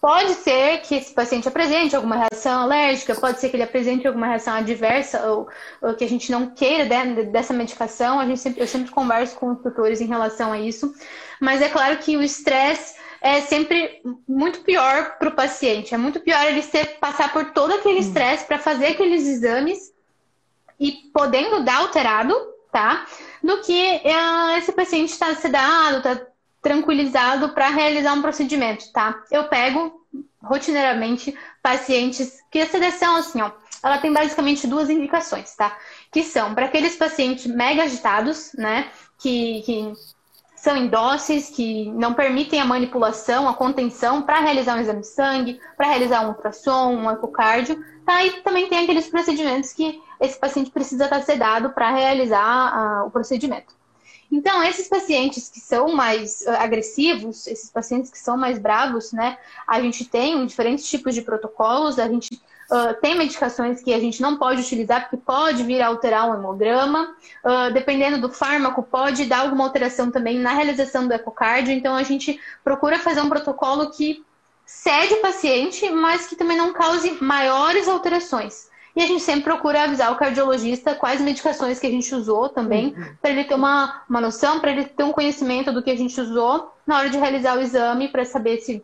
pode 0.00 0.34
ser 0.34 0.80
que 0.80 0.94
esse 0.94 1.12
paciente 1.12 1.46
apresente 1.46 1.94
alguma 1.94 2.16
reação 2.16 2.62
alérgica, 2.62 3.14
pode 3.14 3.40
ser 3.40 3.50
que 3.50 3.56
ele 3.56 3.62
apresente 3.62 4.06
alguma 4.06 4.26
reação 4.26 4.54
adversa 4.54 5.30
ou, 5.30 5.48
ou 5.82 5.94
que 5.94 6.04
a 6.04 6.08
gente 6.08 6.32
não 6.32 6.50
queira 6.50 6.86
de, 6.86 7.24
dessa 7.24 7.52
medicação, 7.52 8.18
a 8.18 8.26
gente 8.26 8.40
sempre, 8.40 8.62
eu 8.62 8.66
sempre 8.66 8.90
converso 8.90 9.36
com 9.36 9.52
os 9.52 9.60
tutores 9.60 10.00
em 10.00 10.06
relação 10.06 10.52
a 10.52 10.58
isso, 10.58 10.92
mas 11.40 11.60
é 11.60 11.68
claro 11.68 11.98
que 11.98 12.16
o 12.16 12.22
estresse 12.22 12.96
é 13.20 13.40
sempre 13.40 14.00
muito 14.28 14.60
pior 14.60 15.18
para 15.18 15.28
o 15.28 15.34
paciente. 15.34 15.92
É 15.92 15.98
muito 15.98 16.20
pior 16.20 16.40
ele 16.46 16.62
ser, 16.62 16.98
passar 17.00 17.32
por 17.32 17.46
todo 17.50 17.74
aquele 17.74 17.98
estresse 17.98 18.44
para 18.44 18.58
fazer 18.58 18.86
aqueles 18.86 19.26
exames 19.26 19.92
e 20.78 20.92
podendo 21.12 21.62
dar 21.62 21.78
alterado, 21.78 22.34
tá? 22.70 23.06
Do 23.42 23.60
que 23.62 24.02
uh, 24.04 24.56
esse 24.58 24.72
paciente 24.72 25.10
está 25.10 25.34
sedado, 25.34 25.98
está 25.98 26.20
tranquilizado 26.60 27.50
para 27.50 27.68
realizar 27.68 28.12
um 28.14 28.22
procedimento, 28.22 28.90
tá? 28.92 29.22
Eu 29.30 29.44
pego 29.44 29.98
rotineiramente 30.42 31.36
pacientes 31.62 32.38
que 32.50 32.60
a 32.60 32.66
sedação, 32.66 33.16
assim, 33.16 33.40
ó, 33.40 33.50
ela 33.82 33.98
tem 33.98 34.12
basicamente 34.12 34.66
duas 34.66 34.90
indicações, 34.90 35.54
tá? 35.54 35.76
Que 36.10 36.22
são 36.22 36.54
para 36.54 36.66
aqueles 36.66 36.96
pacientes 36.96 37.46
mega 37.46 37.84
agitados, 37.84 38.52
né? 38.54 38.90
Que, 39.18 39.62
que 39.62 39.92
são 40.56 40.76
indóceis, 40.76 41.50
que 41.50 41.90
não 41.92 42.14
permitem 42.14 42.60
a 42.60 42.64
manipulação, 42.64 43.48
a 43.48 43.54
contenção 43.54 44.22
para 44.22 44.40
realizar 44.40 44.76
um 44.76 44.80
exame 44.80 45.00
de 45.00 45.06
sangue, 45.06 45.60
para 45.76 45.86
realizar 45.86 46.22
um 46.22 46.28
ultrassom, 46.28 46.94
um 46.94 47.10
ecocardio, 47.10 47.82
tá? 48.04 48.24
E 48.24 48.42
também 48.42 48.68
tem 48.68 48.82
aqueles 48.82 49.08
procedimentos 49.08 49.72
que 49.72 50.00
esse 50.20 50.38
paciente 50.38 50.70
precisa 50.70 51.04
estar 51.04 51.22
sedado 51.22 51.70
para 51.70 51.90
realizar 51.90 53.02
uh, 53.02 53.06
o 53.06 53.10
procedimento. 53.10 53.78
Então, 54.30 54.62
esses 54.62 54.88
pacientes 54.88 55.48
que 55.48 55.58
são 55.58 55.94
mais 55.94 56.42
uh, 56.42 56.50
agressivos, 56.50 57.46
esses 57.46 57.70
pacientes 57.70 58.10
que 58.10 58.18
são 58.18 58.36
mais 58.36 58.58
bravos, 58.58 59.12
né, 59.12 59.38
a 59.66 59.80
gente 59.80 60.04
tem 60.04 60.44
diferentes 60.44 60.88
tipos 60.88 61.14
de 61.14 61.22
protocolos, 61.22 61.98
a 61.98 62.06
gente 62.06 62.34
uh, 62.70 63.00
tem 63.00 63.16
medicações 63.16 63.82
que 63.82 63.92
a 63.92 63.98
gente 63.98 64.20
não 64.20 64.36
pode 64.36 64.60
utilizar 64.60 65.02
porque 65.02 65.16
pode 65.16 65.62
vir 65.62 65.80
a 65.80 65.86
alterar 65.86 66.28
o 66.28 66.34
hemograma, 66.34 67.14
uh, 67.42 67.72
dependendo 67.72 68.20
do 68.20 68.28
fármaco, 68.28 68.82
pode 68.82 69.24
dar 69.24 69.40
alguma 69.40 69.64
alteração 69.64 70.10
também 70.10 70.38
na 70.38 70.52
realização 70.52 71.08
do 71.08 71.14
ecocardio, 71.14 71.72
então 71.72 71.96
a 71.96 72.02
gente 72.02 72.38
procura 72.62 72.98
fazer 72.98 73.22
um 73.22 73.30
protocolo 73.30 73.90
que 73.90 74.22
cede 74.66 75.14
o 75.14 75.22
paciente, 75.22 75.88
mas 75.88 76.26
que 76.26 76.36
também 76.36 76.58
não 76.58 76.74
cause 76.74 77.16
maiores 77.22 77.88
alterações. 77.88 78.68
E 78.98 79.00
a 79.00 79.06
gente 79.06 79.22
sempre 79.22 79.44
procura 79.44 79.84
avisar 79.84 80.10
o 80.10 80.16
cardiologista 80.16 80.92
quais 80.92 81.20
medicações 81.20 81.78
que 81.78 81.86
a 81.86 81.90
gente 81.90 82.12
usou 82.12 82.48
também, 82.48 82.88
uhum. 82.88 83.14
para 83.22 83.30
ele 83.30 83.44
ter 83.44 83.54
uma, 83.54 84.02
uma 84.10 84.20
noção, 84.20 84.58
para 84.58 84.72
ele 84.72 84.86
ter 84.86 85.04
um 85.04 85.12
conhecimento 85.12 85.70
do 85.72 85.84
que 85.84 85.90
a 85.92 85.96
gente 85.96 86.20
usou 86.20 86.74
na 86.84 86.98
hora 86.98 87.08
de 87.08 87.16
realizar 87.16 87.56
o 87.56 87.60
exame, 87.60 88.08
para 88.08 88.24
saber 88.24 88.58
se 88.58 88.82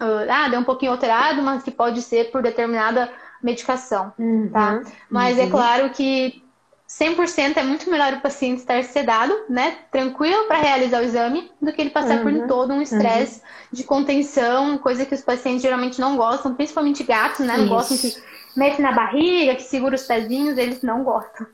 uh, 0.00 0.30
ah, 0.30 0.48
deu 0.48 0.58
um 0.58 0.64
pouquinho 0.64 0.92
alterado, 0.92 1.42
mas 1.42 1.62
que 1.62 1.70
pode 1.70 2.00
ser 2.00 2.30
por 2.30 2.40
determinada 2.40 3.12
medicação, 3.42 4.14
uhum. 4.18 4.48
tá? 4.50 4.80
Mas 5.10 5.36
é 5.36 5.42
uhum. 5.42 5.48
é 5.48 5.50
claro 5.50 5.90
que 5.90 6.42
100% 6.88 7.58
é 7.58 7.62
muito 7.62 7.90
melhor 7.90 8.14
o 8.14 8.20
paciente 8.22 8.60
estar 8.60 8.82
sedado, 8.84 9.36
né, 9.50 9.76
tranquilo 9.90 10.44
para 10.44 10.62
realizar 10.62 11.02
o 11.02 11.04
exame, 11.04 11.50
do 11.60 11.70
que 11.74 11.82
ele 11.82 11.90
passar 11.90 12.22
por 12.22 12.32
uhum. 12.32 12.46
todo 12.46 12.72
um 12.72 12.80
estresse 12.80 13.40
uhum. 13.40 13.46
de 13.70 13.84
contenção, 13.84 14.78
coisa 14.78 15.04
que 15.04 15.14
os 15.14 15.20
pacientes 15.20 15.60
geralmente 15.60 16.00
não 16.00 16.16
gostam, 16.16 16.54
principalmente 16.54 17.04
gatos, 17.04 17.44
né, 17.44 17.58
não 17.58 17.64
Isso. 17.64 17.74
gostam 17.74 17.98
que 17.98 18.32
mete 18.56 18.80
na 18.80 18.92
barriga, 18.92 19.54
que 19.54 19.62
segura 19.62 19.94
os 19.94 20.02
pezinhos, 20.02 20.58
eles 20.58 20.82
não 20.82 21.02
gostam. 21.02 21.46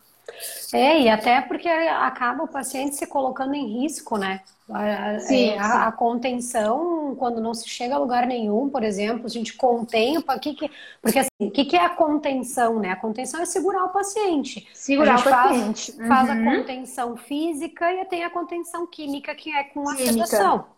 É, 0.72 1.00
e 1.00 1.08
até 1.08 1.40
porque 1.40 1.68
acaba 1.68 2.44
o 2.44 2.48
paciente 2.48 2.94
se 2.94 3.06
colocando 3.06 3.54
em 3.54 3.80
risco, 3.80 4.18
né? 4.18 4.40
A, 4.70 5.18
sim, 5.20 5.48
é, 5.48 5.58
a, 5.58 5.88
a, 5.88 5.92
contenção, 5.92 7.16
quando 7.16 7.40
não 7.40 7.54
se 7.54 7.66
chega 7.66 7.94
a 7.94 7.98
lugar 7.98 8.26
nenhum, 8.26 8.68
por 8.68 8.84
exemplo, 8.84 9.24
a 9.24 9.28
gente 9.30 9.54
contém, 9.54 10.18
o 10.18 10.22
que 10.38 10.52
que, 10.52 10.70
porque 11.00 11.20
assim, 11.20 11.30
o 11.40 11.50
que, 11.50 11.64
que 11.64 11.74
é 11.74 11.82
a 11.82 11.88
contenção, 11.88 12.78
né? 12.78 12.90
A 12.90 12.96
contenção 12.96 13.40
é 13.40 13.46
segurar 13.46 13.84
o 13.84 13.88
paciente. 13.88 14.68
Segurar 14.74 15.20
o 15.20 15.24
paciente. 15.24 15.92
Faz, 15.92 15.98
uhum. 15.98 16.08
faz 16.08 16.30
a 16.30 16.44
contenção 16.44 17.16
física 17.16 17.90
e 17.90 18.04
tem 18.04 18.24
a 18.24 18.30
contenção 18.30 18.86
química, 18.86 19.34
que 19.34 19.50
é 19.50 19.64
com 19.64 19.88
a 19.88 19.96
química. 19.96 20.26
sedação. 20.26 20.77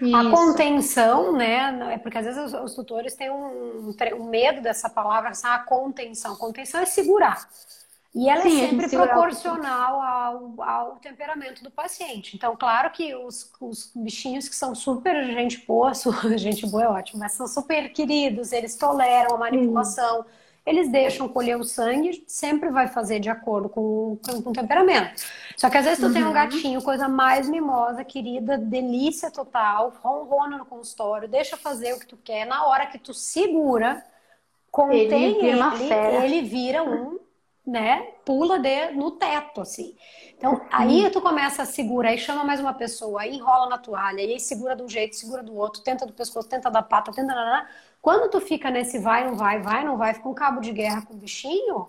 Isso. 0.00 0.16
A 0.16 0.30
contenção, 0.30 1.32
né? 1.32 1.94
É 1.94 1.98
porque 1.98 2.18
às 2.18 2.24
vezes 2.24 2.52
os, 2.52 2.54
os 2.54 2.74
tutores 2.74 3.14
têm 3.14 3.30
um, 3.30 3.94
um, 4.16 4.24
medo 4.24 4.60
dessa 4.60 4.88
palavra, 4.88 5.32
a 5.42 5.58
contenção. 5.58 6.36
Contenção 6.36 6.80
é 6.80 6.86
segurar. 6.86 7.48
E 8.14 8.28
ela 8.28 8.40
é 8.40 8.42
Sim, 8.42 8.64
é 8.64 8.68
sempre 8.68 8.88
proporcional 8.88 10.00
ao, 10.00 10.62
ao 10.62 10.96
temperamento 10.96 11.62
do 11.62 11.70
paciente. 11.70 12.36
Então, 12.36 12.56
claro 12.56 12.90
que 12.90 13.14
os, 13.14 13.52
os 13.60 13.92
bichinhos 13.94 14.48
que 14.48 14.54
são 14.54 14.74
super 14.74 15.24
gente 15.26 15.64
boa, 15.66 15.92
gente 16.36 16.66
boa 16.66 16.84
é 16.84 16.88
ótimo, 16.88 17.20
mas 17.20 17.32
são 17.32 17.46
super 17.46 17.92
queridos, 17.92 18.52
eles 18.52 18.76
toleram 18.76 19.34
a 19.34 19.38
manipulação, 19.38 20.24
eles 20.68 20.90
deixam 20.90 21.28
colher 21.28 21.56
o 21.56 21.64
sangue, 21.64 22.22
sempre 22.26 22.68
vai 22.68 22.88
fazer 22.88 23.18
de 23.20 23.30
acordo 23.30 23.68
com, 23.68 24.18
com, 24.24 24.42
com 24.42 24.50
o 24.50 24.52
temperamento. 24.52 25.22
Só 25.56 25.70
que 25.70 25.78
às 25.78 25.84
vezes 25.84 25.98
tu 25.98 26.06
uhum. 26.06 26.12
tem 26.12 26.22
um 26.22 26.26
uhum. 26.26 26.32
gatinho, 26.32 26.82
coisa 26.82 27.08
mais 27.08 27.48
mimosa, 27.48 28.04
querida, 28.04 28.58
delícia 28.58 29.30
total, 29.30 29.94
ronrona 30.02 30.58
no 30.58 30.66
consultório, 30.66 31.26
deixa 31.26 31.56
fazer 31.56 31.94
o 31.94 31.98
que 31.98 32.06
tu 32.06 32.18
quer, 32.18 32.46
na 32.46 32.66
hora 32.66 32.86
que 32.86 32.98
tu 32.98 33.14
segura, 33.14 34.04
contém 34.70 35.38
ele, 35.38 35.58
ele, 35.58 36.24
ele 36.24 36.42
vira 36.42 36.82
um 36.82 37.18
né, 37.68 38.00
pula 38.24 38.58
de, 38.58 38.92
no 38.92 39.10
teto, 39.10 39.60
assim. 39.60 39.94
Então, 40.36 40.60
aí 40.70 41.10
tu 41.10 41.20
começa 41.20 41.62
a 41.62 41.66
segurar, 41.66 42.10
aí 42.10 42.18
chama 42.18 42.42
mais 42.42 42.60
uma 42.60 42.72
pessoa, 42.72 43.22
aí 43.22 43.34
enrola 43.34 43.68
na 43.68 43.76
toalha, 43.76 44.20
aí 44.20 44.40
segura 44.40 44.74
de 44.74 44.82
um 44.82 44.88
jeito, 44.88 45.16
segura 45.16 45.42
do 45.42 45.54
outro, 45.54 45.82
tenta 45.82 46.06
do 46.06 46.12
pescoço, 46.12 46.48
tenta 46.48 46.70
da 46.70 46.82
pata, 46.82 47.12
tenta... 47.12 47.68
Quando 48.00 48.30
tu 48.30 48.40
fica 48.40 48.70
nesse 48.70 48.98
vai, 48.98 49.26
não 49.26 49.34
vai, 49.34 49.60
vai, 49.60 49.84
não 49.84 49.96
vai, 49.96 50.14
fica 50.14 50.28
um 50.28 50.34
cabo 50.34 50.60
de 50.60 50.72
guerra 50.72 51.02
com 51.02 51.14
o 51.14 51.16
bichinho, 51.16 51.88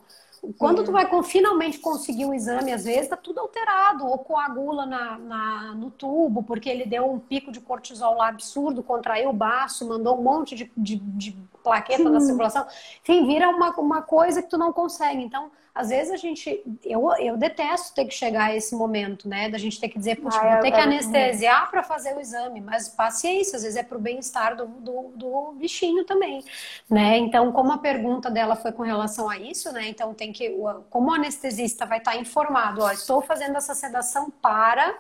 quando 0.57 0.83
tu 0.83 0.91
vai 0.91 1.07
finalmente 1.23 1.79
conseguir 1.79 2.25
o 2.25 2.33
exame, 2.33 2.71
às 2.71 2.85
vezes 2.85 3.09
tá 3.09 3.17
tudo 3.17 3.39
alterado, 3.39 4.05
ou 4.05 4.17
coagula 4.19 4.85
na, 4.85 5.17
na, 5.17 5.73
no 5.75 5.91
tubo, 5.91 6.43
porque 6.43 6.69
ele 6.69 6.85
deu 6.85 7.09
um 7.09 7.19
pico 7.19 7.51
de 7.51 7.59
cortisol 7.59 8.15
lá 8.15 8.29
absurdo, 8.29 8.81
contraiu 8.81 9.29
o 9.29 9.33
baço, 9.33 9.87
mandou 9.87 10.17
um 10.17 10.23
monte 10.23 10.55
de, 10.55 10.71
de, 10.77 10.95
de 10.95 11.37
plaqueta 11.63 12.03
Sim. 12.03 12.09
na 12.09 12.21
circulação. 12.21 12.65
Enfim, 13.01 13.25
vira 13.25 13.49
uma, 13.49 13.71
uma 13.71 14.01
coisa 14.01 14.41
que 14.41 14.49
tu 14.49 14.57
não 14.57 14.71
consegue. 14.71 15.21
Então, 15.21 15.51
às 15.79 15.87
vezes 15.87 16.11
a 16.11 16.17
gente. 16.17 16.61
Eu, 16.83 17.09
eu 17.19 17.37
detesto 17.37 17.95
ter 17.95 18.03
que 18.03 18.13
chegar 18.13 18.47
a 18.49 18.55
esse 18.55 18.75
momento, 18.75 19.29
né? 19.29 19.47
Da 19.47 19.57
gente 19.57 19.79
ter 19.79 19.87
que 19.87 19.97
dizer, 19.97 20.17
puxa, 20.17 20.37
ah, 20.37 20.55
vou 20.55 20.61
ter 20.61 20.71
que 20.71 20.77
anestesiar 20.77 21.71
para 21.71 21.81
fazer 21.81 22.13
o 22.17 22.19
exame. 22.19 22.59
Mas 22.59 22.89
paciência, 22.89 23.55
às 23.55 23.63
vezes 23.63 23.77
é 23.77 23.83
para 23.83 23.97
o 23.97 24.01
bem-estar 24.01 24.57
do, 24.57 24.65
do, 24.65 25.13
do, 25.15 25.53
bichinho 25.53 26.03
também, 26.03 26.43
né? 26.89 27.17
Então, 27.17 27.49
como 27.53 27.71
a 27.71 27.77
pergunta 27.77 28.29
dela 28.29 28.57
foi 28.57 28.73
com 28.73 28.83
relação 28.83 29.29
a 29.29 29.37
isso, 29.37 29.71
né? 29.71 29.87
Então, 29.87 30.13
tem 30.13 30.33
que. 30.33 30.53
Como 30.89 31.11
o 31.11 31.13
anestesista 31.13 31.85
vai 31.85 31.99
estar 31.99 32.17
informado, 32.17 32.81
ó, 32.81 32.91
estou 32.91 33.21
fazendo 33.21 33.55
essa 33.55 33.73
sedação 33.73 34.29
para 34.29 34.93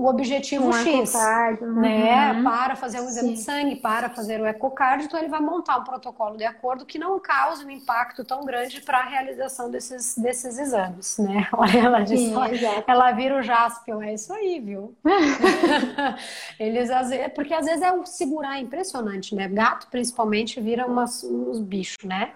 o 0.00 0.06
objetivo 0.06 0.68
um 0.68 0.72
X, 0.72 1.12
né? 1.60 2.32
Uhum. 2.32 2.42
Para 2.42 2.74
fazer 2.74 3.00
um 3.02 3.04
exame 3.06 3.28
Sim. 3.28 3.34
de 3.34 3.40
sangue, 3.40 3.76
para 3.76 4.08
fazer 4.08 4.40
o 4.40 4.46
ecocardio, 4.46 5.04
então 5.04 5.20
ele 5.20 5.28
vai 5.28 5.40
montar 5.40 5.76
um 5.76 5.84
protocolo 5.84 6.38
de 6.38 6.44
acordo 6.44 6.86
que 6.86 6.98
não 6.98 7.20
cause 7.20 7.66
um 7.66 7.70
impacto 7.70 8.24
tão 8.24 8.42
grande 8.42 8.80
para 8.80 9.00
a 9.00 9.04
realização 9.04 9.70
desses, 9.70 10.16
desses 10.16 10.58
exames, 10.58 11.18
né? 11.18 11.46
Olha, 11.52 11.78
ela 11.78 12.00
disse, 12.00 12.28
Sim, 12.28 12.34
ela, 12.34 12.84
ela, 12.86 13.12
vira 13.12 13.36
o 13.36 13.42
Jaspion, 13.42 14.00
é 14.00 14.14
isso 14.14 14.32
aí, 14.32 14.58
viu? 14.58 14.96
Eles, 16.58 16.90
às 16.90 17.10
vezes, 17.10 17.32
porque 17.34 17.52
às 17.52 17.66
vezes 17.66 17.82
é 17.82 17.92
o 17.92 18.06
segurar, 18.06 18.56
é 18.56 18.60
impressionante, 18.60 19.34
né? 19.34 19.48
Gato, 19.48 19.86
principalmente, 19.88 20.62
vira 20.62 20.86
umas, 20.86 21.22
uns 21.22 21.60
bichos, 21.60 22.02
né? 22.04 22.32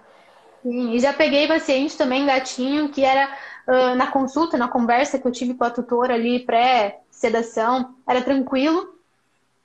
Sim, 0.62 0.93
e 0.93 1.01
já 1.01 1.15
peguei 1.15 1.49
paciente 1.49 1.97
também, 1.97 2.27
gatinho, 2.27 2.91
que 2.91 3.03
era 3.03 3.35
uh, 3.67 3.95
na 3.97 4.09
consulta, 4.09 4.59
na 4.59 4.69
conversa 4.69 5.19
que 5.19 5.27
eu 5.27 5.33
tive 5.33 5.55
com 5.55 5.65
a 5.65 5.71
tutora 5.71 6.12
ali 6.12 6.41
pré 6.41 7.01
sedação, 7.25 7.95
era 8.07 8.22
tranquilo. 8.22 8.95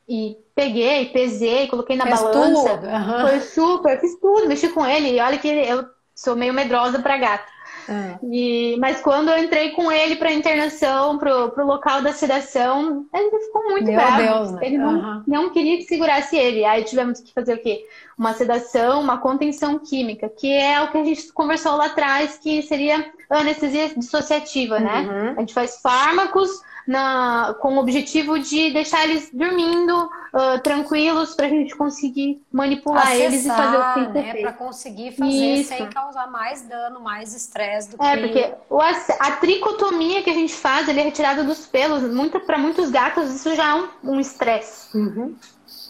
E 0.08 0.38
peguei, 0.56 1.06
pesei, 1.08 1.68
coloquei 1.68 1.96
na 1.96 2.06
Fez 2.06 2.22
balança. 2.22 2.74
Uhum. 2.74 3.28
Foi 3.28 3.40
super, 3.42 4.00
fiz 4.00 4.16
tudo, 4.20 4.48
mexi 4.48 4.70
com 4.70 4.86
ele. 4.86 5.12
E 5.12 5.20
olha 5.20 5.38
que 5.38 5.48
eu 5.48 5.86
sou 6.16 6.36
meio 6.36 6.54
medrosa 6.54 7.00
para 7.00 7.18
gato. 7.18 7.60
É. 7.88 8.20
E, 8.24 8.78
mas 8.80 9.02
quando 9.02 9.30
eu 9.30 9.44
entrei 9.44 9.72
com 9.72 9.92
ele 9.92 10.16
para 10.16 10.32
internação, 10.32 11.18
pro, 11.18 11.50
pro 11.50 11.66
local 11.66 12.02
da 12.02 12.12
sedação, 12.12 13.06
ele 13.14 13.40
ficou 13.40 13.64
muito 13.70 13.86
Meu 13.86 13.96
bravo. 13.96 14.22
Deus, 14.22 14.52
né? 14.52 14.60
Ele 14.64 14.78
não, 14.78 14.94
uhum. 14.94 15.24
não 15.28 15.50
queria 15.50 15.78
que 15.78 15.84
segurasse 15.84 16.36
ele. 16.36 16.66
Aí 16.66 16.84
tivemos 16.84 17.20
que 17.20 17.34
fazer 17.34 17.54
o 17.54 17.62
quê? 17.62 17.86
Uma 18.18 18.34
sedação, 18.34 19.02
uma 19.02 19.18
contenção 19.18 19.80
química, 19.80 20.30
que 20.30 20.52
é 20.52 20.82
o 20.82 20.92
que 20.92 20.98
a 20.98 21.04
gente 21.04 21.32
conversou 21.34 21.76
lá 21.76 21.88
atrás, 21.88 22.38
que 22.38 22.62
seria 22.62 23.12
anestesia 23.30 23.90
dissociativa, 23.96 24.80
né? 24.80 25.02
Uhum. 25.02 25.38
A 25.38 25.40
gente 25.40 25.54
faz 25.54 25.80
fármacos 25.82 26.62
na, 26.90 27.56
com 27.62 27.76
o 27.76 27.80
objetivo 27.80 28.40
de 28.40 28.72
deixar 28.72 29.08
eles 29.08 29.30
dormindo 29.32 30.06
uh, 30.06 30.60
tranquilos 30.64 31.36
para 31.36 31.46
a 31.46 31.50
gente 31.50 31.76
conseguir 31.76 32.42
manipular 32.52 33.04
Acessar, 33.04 33.26
eles 33.26 33.46
e 33.46 33.48
fazer 33.48 33.78
o 33.78 33.94
que 33.94 34.14
tem 34.14 34.24
que 34.24 34.34
né? 34.34 34.42
Para 34.42 34.54
conseguir 34.54 35.12
fazer 35.12 35.32
Isso. 35.32 35.70
sem 35.70 35.88
causar 35.88 36.32
mais 36.32 36.64
dano, 36.64 37.00
mais 37.00 37.36
estresse 37.36 37.96
do 37.96 38.04
é, 38.04 38.18
que. 38.18 38.40
É, 38.40 38.48
porque 38.48 39.14
a 39.20 39.32
tricotomia 39.34 40.24
que 40.24 40.32
a 40.32 40.34
gente 40.34 40.52
faz, 40.52 40.90
ele 40.90 41.00
é 41.00 41.04
retirada 41.04 41.44
dos 41.44 41.68
pelos. 41.68 42.02
Para 42.44 42.58
muitos 42.58 42.90
gatos, 42.90 43.36
isso 43.36 43.56
já 43.56 43.78
é 43.78 43.84
um 44.04 44.20
estresse. 44.20 44.98
Um 44.98 45.02
uhum. 45.02 45.36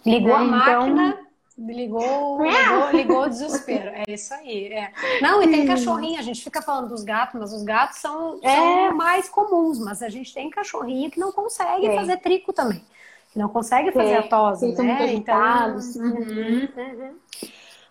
Ligou 0.06 0.36
a 0.36 0.44
então, 0.44 0.90
máquina. 0.90 1.18
Ligou, 1.60 2.42
ligou, 2.42 2.92
ligou 2.92 3.24
o 3.24 3.30
desespero. 3.30 3.90
É 3.90 4.04
isso 4.08 4.34
aí. 4.34 4.72
É. 4.72 4.92
Não, 5.22 5.44
e 5.44 5.48
tem 5.48 5.66
cachorrinho, 5.66 6.18
a 6.18 6.24
gente 6.24 6.42
fica 6.42 6.62
falando 6.62 6.90
dos 6.90 7.04
gatos, 7.04 7.40
mas 7.40 7.52
os 7.52 7.64
gatos 7.64 7.98
são, 7.98 8.40
é. 8.42 8.56
são 8.56 8.96
mais 8.96 9.28
comuns, 9.28 9.80
mas 9.80 10.02
a 10.02 10.10
gente 10.10 10.34
tem 10.34 10.50
cachorrinho 10.50 11.12
que 11.12 11.20
não 11.20 11.32
consegue 11.32 11.88
é. 11.88 11.96
fazer 11.96 12.18
trico 12.18 12.54
também. 12.54 12.84
Que 13.32 13.38
não 13.38 13.50
consegue 13.50 13.92
fazer 13.92 14.16
a 14.16 14.24
tosa, 14.24 14.68
né? 14.82 15.14
Então, 15.14 15.76
uhum, 15.76 16.68
uhum. 16.76 17.16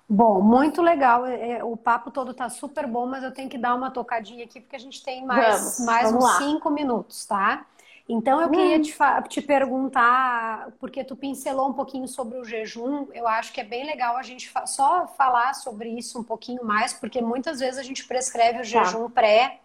Bom, 0.09 0.41
muito 0.41 0.81
legal. 0.81 1.27
É, 1.27 1.63
o 1.63 1.77
papo 1.77 2.11
todo 2.11 2.33
tá 2.33 2.49
super 2.49 2.87
bom, 2.87 3.07
mas 3.07 3.23
eu 3.23 3.31
tenho 3.31 3.49
que 3.49 3.59
dar 3.59 3.75
uma 3.75 3.91
tocadinha 3.91 4.45
aqui, 4.45 4.61
porque 4.61 4.75
a 4.75 4.81
gente 4.81 5.05
tem 5.05 5.25
mais, 5.25 5.61
vamos, 5.61 5.81
mais 5.81 6.11
vamos 6.11 6.25
uns 6.25 6.31
lá. 6.31 6.39
cinco 6.39 6.71
minutos, 6.71 7.27
tá? 7.27 7.67
Então 8.09 8.41
eu 8.41 8.49
queria 8.49 8.79
hum. 8.79 8.81
te, 8.81 8.95
te, 9.29 9.43
perguntar, 9.43 10.73
porque 10.81 11.05
tu 11.05 11.15
pincelou 11.15 11.69
um 11.69 11.75
pouquinho 11.75 12.09
sobre 12.09 12.39
o 12.39 12.45
jejum, 12.45 13.07
eu 13.13 13.29
acho 13.29 13.53
que 13.53 13.61
é 13.61 13.65
bem 13.65 13.85
legal 13.85 14.17
a 14.17 14.23
gente 14.23 14.49
fa 14.49 14.65
só 14.65 15.07
falar 15.09 15.53
sobre 15.55 15.91
isso 15.91 16.19
um 16.19 16.25
pouquinho 16.25 16.65
mais, 16.65 16.95
porque 16.95 17.21
muitas 17.21 17.61
vezes 17.61 17.79
a 17.79 17.83
gente 17.83 18.07
prescreve 18.07 18.61
o 18.61 18.63
tá. 18.63 18.63
jejum 18.63 19.05
tá. 19.05 19.11
pré 19.11 19.61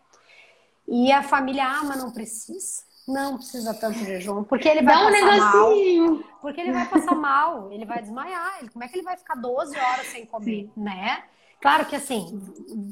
e 0.86 1.10
a 1.10 1.24
família, 1.24 1.66
ah, 1.66 1.84
mas 1.86 2.04
não 2.04 2.12
precisa. 2.12 2.84
Não 3.08 3.38
precisa 3.38 3.74
tanto 3.74 4.00
de 4.00 4.06
jejum, 4.06 4.44
porque 4.44 4.68
ele 4.68 4.82
vai 4.82 4.94
Dá 4.94 5.08
um 5.08 5.12
passar 5.12 5.62
negocinho. 5.62 6.12
mal. 6.12 6.24
Porque 6.42 6.62
ele 6.62 6.72
vai 6.74 6.88
passar 6.88 7.16
mal, 7.16 7.72
ele 7.72 7.86
vai 7.86 8.02
desmaiar. 8.02 8.58
Ele, 8.60 8.70
como 8.70 8.84
é 8.84 8.88
que 8.90 8.96
ele 8.96 9.04
vai 9.04 9.16
ficar 9.16 9.36
12 9.36 9.78
horas 9.78 10.08
sem 10.08 10.26
comer, 10.26 10.66
Sim. 10.66 10.72
né? 10.76 11.24
Claro 11.62 11.86
que 11.86 11.96
assim, 11.96 12.42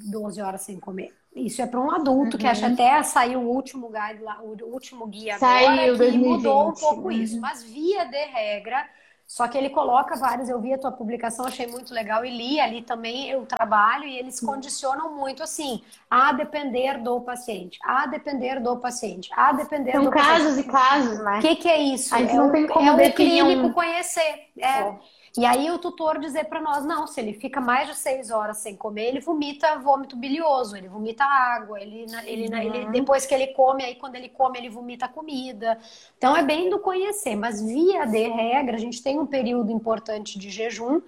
12 0.09 0.41
horas 0.41 0.61
sem 0.61 0.79
comer. 0.79 1.13
Isso 1.35 1.61
é 1.61 1.65
para 1.65 1.79
um 1.79 1.89
adulto, 1.89 2.35
uhum. 2.35 2.41
que 2.41 2.47
acho 2.47 2.65
até 2.65 3.01
saiu 3.03 3.39
o 3.39 3.49
último 3.49 3.89
guide 3.89 4.21
lá, 4.21 4.41
o 4.41 4.73
último 4.73 5.07
guia 5.07 5.37
saiu 5.37 5.69
agora, 5.69 5.91
que 5.91 5.97
2020. 5.97 6.27
mudou 6.27 6.69
um 6.69 6.73
pouco 6.73 7.03
uhum. 7.03 7.11
isso. 7.11 7.39
Mas 7.39 7.63
via 7.63 8.05
de 8.05 8.25
regra, 8.25 8.85
só 9.25 9.47
que 9.47 9.57
ele 9.57 9.69
coloca 9.69 10.13
vários, 10.17 10.49
eu 10.49 10.59
vi 10.59 10.73
a 10.73 10.77
tua 10.77 10.91
publicação, 10.91 11.45
achei 11.45 11.65
muito 11.65 11.93
legal 11.93 12.25
e 12.25 12.29
li 12.29 12.59
ali 12.59 12.81
também 12.81 13.33
o 13.37 13.45
trabalho 13.45 14.03
e 14.03 14.19
eles 14.19 14.41
condicionam 14.41 15.15
muito 15.15 15.41
assim, 15.41 15.81
a 16.09 16.33
depender 16.33 16.97
do 16.97 17.21
paciente, 17.21 17.79
a 17.81 18.05
depender 18.07 18.59
do 18.59 18.75
paciente, 18.75 19.29
a 19.33 19.53
depender 19.53 19.93
São 19.93 20.03
do 20.03 20.11
casos 20.11 20.47
paciente. 20.47 20.67
e 20.67 20.69
casos, 20.69 21.19
né? 21.19 21.37
O 21.37 21.41
que, 21.41 21.55
que 21.55 21.69
é 21.69 21.81
isso? 21.81 22.13
A 22.13 22.17
gente 22.17 22.33
é 22.33 22.35
não 22.35 22.51
tem 22.51 22.67
como 22.67 22.99
é 22.99 23.07
o 23.07 23.13
clínico 23.13 23.67
um... 23.67 23.71
conhecer. 23.71 24.49
É. 24.59 24.67
é. 24.67 24.99
E 25.37 25.45
aí 25.45 25.71
o 25.71 25.79
tutor 25.79 26.19
dizer 26.19 26.45
para 26.45 26.59
nós, 26.59 26.83
não, 26.83 27.07
se 27.07 27.21
ele 27.21 27.33
fica 27.33 27.61
mais 27.61 27.87
de 27.87 27.95
seis 27.95 28.29
horas 28.31 28.57
sem 28.57 28.75
comer, 28.75 29.05
ele 29.07 29.21
vomita 29.21 29.77
vômito 29.79 30.17
bilioso, 30.17 30.75
ele 30.75 30.89
vomita 30.89 31.23
água, 31.23 31.79
ele, 31.79 32.05
ele, 32.25 32.47
uhum. 32.49 32.57
ele, 32.57 32.85
depois 32.91 33.25
que 33.25 33.33
ele 33.33 33.47
come, 33.47 33.83
aí 33.83 33.95
quando 33.95 34.15
ele 34.15 34.27
come, 34.27 34.59
ele 34.59 34.69
vomita 34.69 35.07
comida. 35.07 35.79
Então 36.17 36.35
é 36.35 36.43
bem 36.43 36.69
do 36.69 36.79
conhecer, 36.79 37.37
mas 37.37 37.61
via 37.61 38.05
de 38.05 38.27
regra, 38.27 38.75
a 38.75 38.79
gente 38.79 39.01
tem 39.01 39.19
um 39.19 39.25
período 39.25 39.71
importante 39.71 40.37
de 40.37 40.49
jejum 40.49 41.01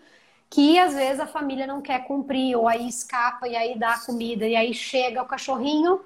que 0.50 0.78
às 0.78 0.94
vezes 0.94 1.20
a 1.20 1.26
família 1.26 1.66
não 1.66 1.82
quer 1.82 2.06
cumprir, 2.06 2.56
ou 2.56 2.68
aí 2.68 2.88
escapa 2.88 3.48
e 3.48 3.56
aí 3.56 3.78
dá 3.78 3.98
comida, 4.06 4.48
e 4.48 4.56
aí 4.56 4.72
chega 4.72 5.24
o 5.24 5.26
cachorrinho, 5.26 6.00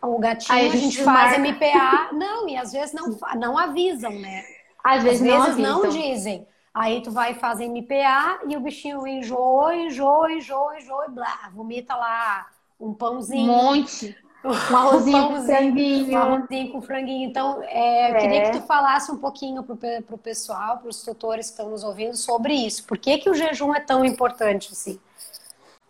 o 0.00 0.18
gatinho, 0.20 0.56
aí 0.56 0.68
a 0.68 0.70
gente, 0.70 0.76
a 0.76 0.90
gente 0.90 1.02
faz 1.02 1.36
marca. 1.36 1.48
MPA, 1.48 2.12
não, 2.12 2.48
e 2.48 2.56
às 2.56 2.72
vezes 2.72 2.94
não, 2.94 3.18
não 3.36 3.58
avisam, 3.58 4.12
né? 4.12 4.44
Às 4.84 5.02
vezes, 5.02 5.20
às 5.28 5.46
vezes 5.46 5.58
não, 5.58 5.82
não 5.82 5.90
dizem. 5.90 6.46
Aí 6.74 7.02
tu 7.02 7.10
vai 7.10 7.34
fazer 7.34 7.66
MPA 7.68 8.40
e 8.48 8.56
o 8.56 8.60
bichinho 8.60 9.06
enjoa, 9.06 9.76
enjoa, 9.76 10.32
enjoa, 10.32 10.78
enjoa, 10.78 11.06
e 11.06 11.10
blá, 11.10 11.50
vomita 11.54 11.94
lá 11.94 12.48
um 12.80 12.94
pãozinho. 12.94 13.52
Um 13.52 13.64
monte. 13.64 14.16
Um 14.44 14.76
arrozinho 14.76 15.18
um 15.18 15.28
com 15.28 15.42
franguinho. 15.44 16.12
Um 16.12 16.18
arrozinho 16.18 16.72
com 16.72 16.82
franguinho. 16.82 17.28
Então, 17.28 17.62
é, 17.62 18.10
eu 18.10 18.16
é. 18.16 18.20
queria 18.20 18.42
que 18.42 18.58
tu 18.58 18.66
falasse 18.66 19.12
um 19.12 19.18
pouquinho 19.18 19.62
pro, 19.62 19.78
pro 20.02 20.18
pessoal, 20.18 20.78
para 20.78 20.88
os 20.88 21.02
tutores 21.02 21.46
que 21.46 21.52
estão 21.52 21.70
nos 21.70 21.84
ouvindo, 21.84 22.16
sobre 22.16 22.52
isso. 22.52 22.84
Por 22.84 22.98
que, 22.98 23.18
que 23.18 23.30
o 23.30 23.34
jejum 23.34 23.72
é 23.72 23.78
tão 23.78 24.04
importante 24.04 24.72
assim? 24.72 24.98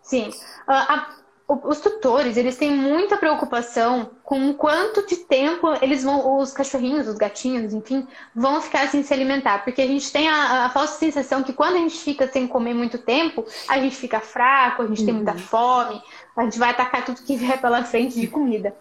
Sim. 0.03 0.29
Uh, 0.67 0.71
a 0.71 1.22
os 1.47 1.79
tutores, 1.81 2.37
eles 2.37 2.57
têm 2.57 2.71
muita 2.71 3.17
preocupação 3.17 4.11
com 4.23 4.53
quanto 4.53 5.05
de 5.05 5.17
tempo 5.17 5.67
eles 5.81 6.03
vão, 6.03 6.39
os 6.39 6.53
cachorrinhos, 6.53 7.07
os 7.07 7.15
gatinhos, 7.15 7.73
enfim, 7.73 8.07
vão 8.33 8.61
ficar 8.61 8.87
sem 8.87 9.03
se 9.03 9.13
alimentar. 9.13 9.63
Porque 9.63 9.81
a 9.81 9.87
gente 9.87 10.11
tem 10.11 10.29
a, 10.29 10.65
a 10.65 10.69
falsa 10.69 10.97
sensação 10.97 11.43
que 11.43 11.51
quando 11.51 11.75
a 11.75 11.79
gente 11.79 11.97
fica 11.97 12.27
sem 12.27 12.47
comer 12.47 12.73
muito 12.73 12.97
tempo, 12.97 13.45
a 13.67 13.77
gente 13.77 13.95
fica 13.95 14.19
fraco, 14.21 14.83
a 14.83 14.87
gente 14.87 15.01
uhum. 15.01 15.05
tem 15.05 15.15
muita 15.15 15.33
uhum. 15.33 15.39
fome, 15.39 16.01
a 16.35 16.43
gente 16.43 16.57
vai 16.57 16.69
atacar 16.69 17.05
tudo 17.05 17.21
que 17.21 17.35
vier 17.35 17.59
pela 17.59 17.83
frente 17.83 18.19
de 18.19 18.27
comida. 18.27 18.73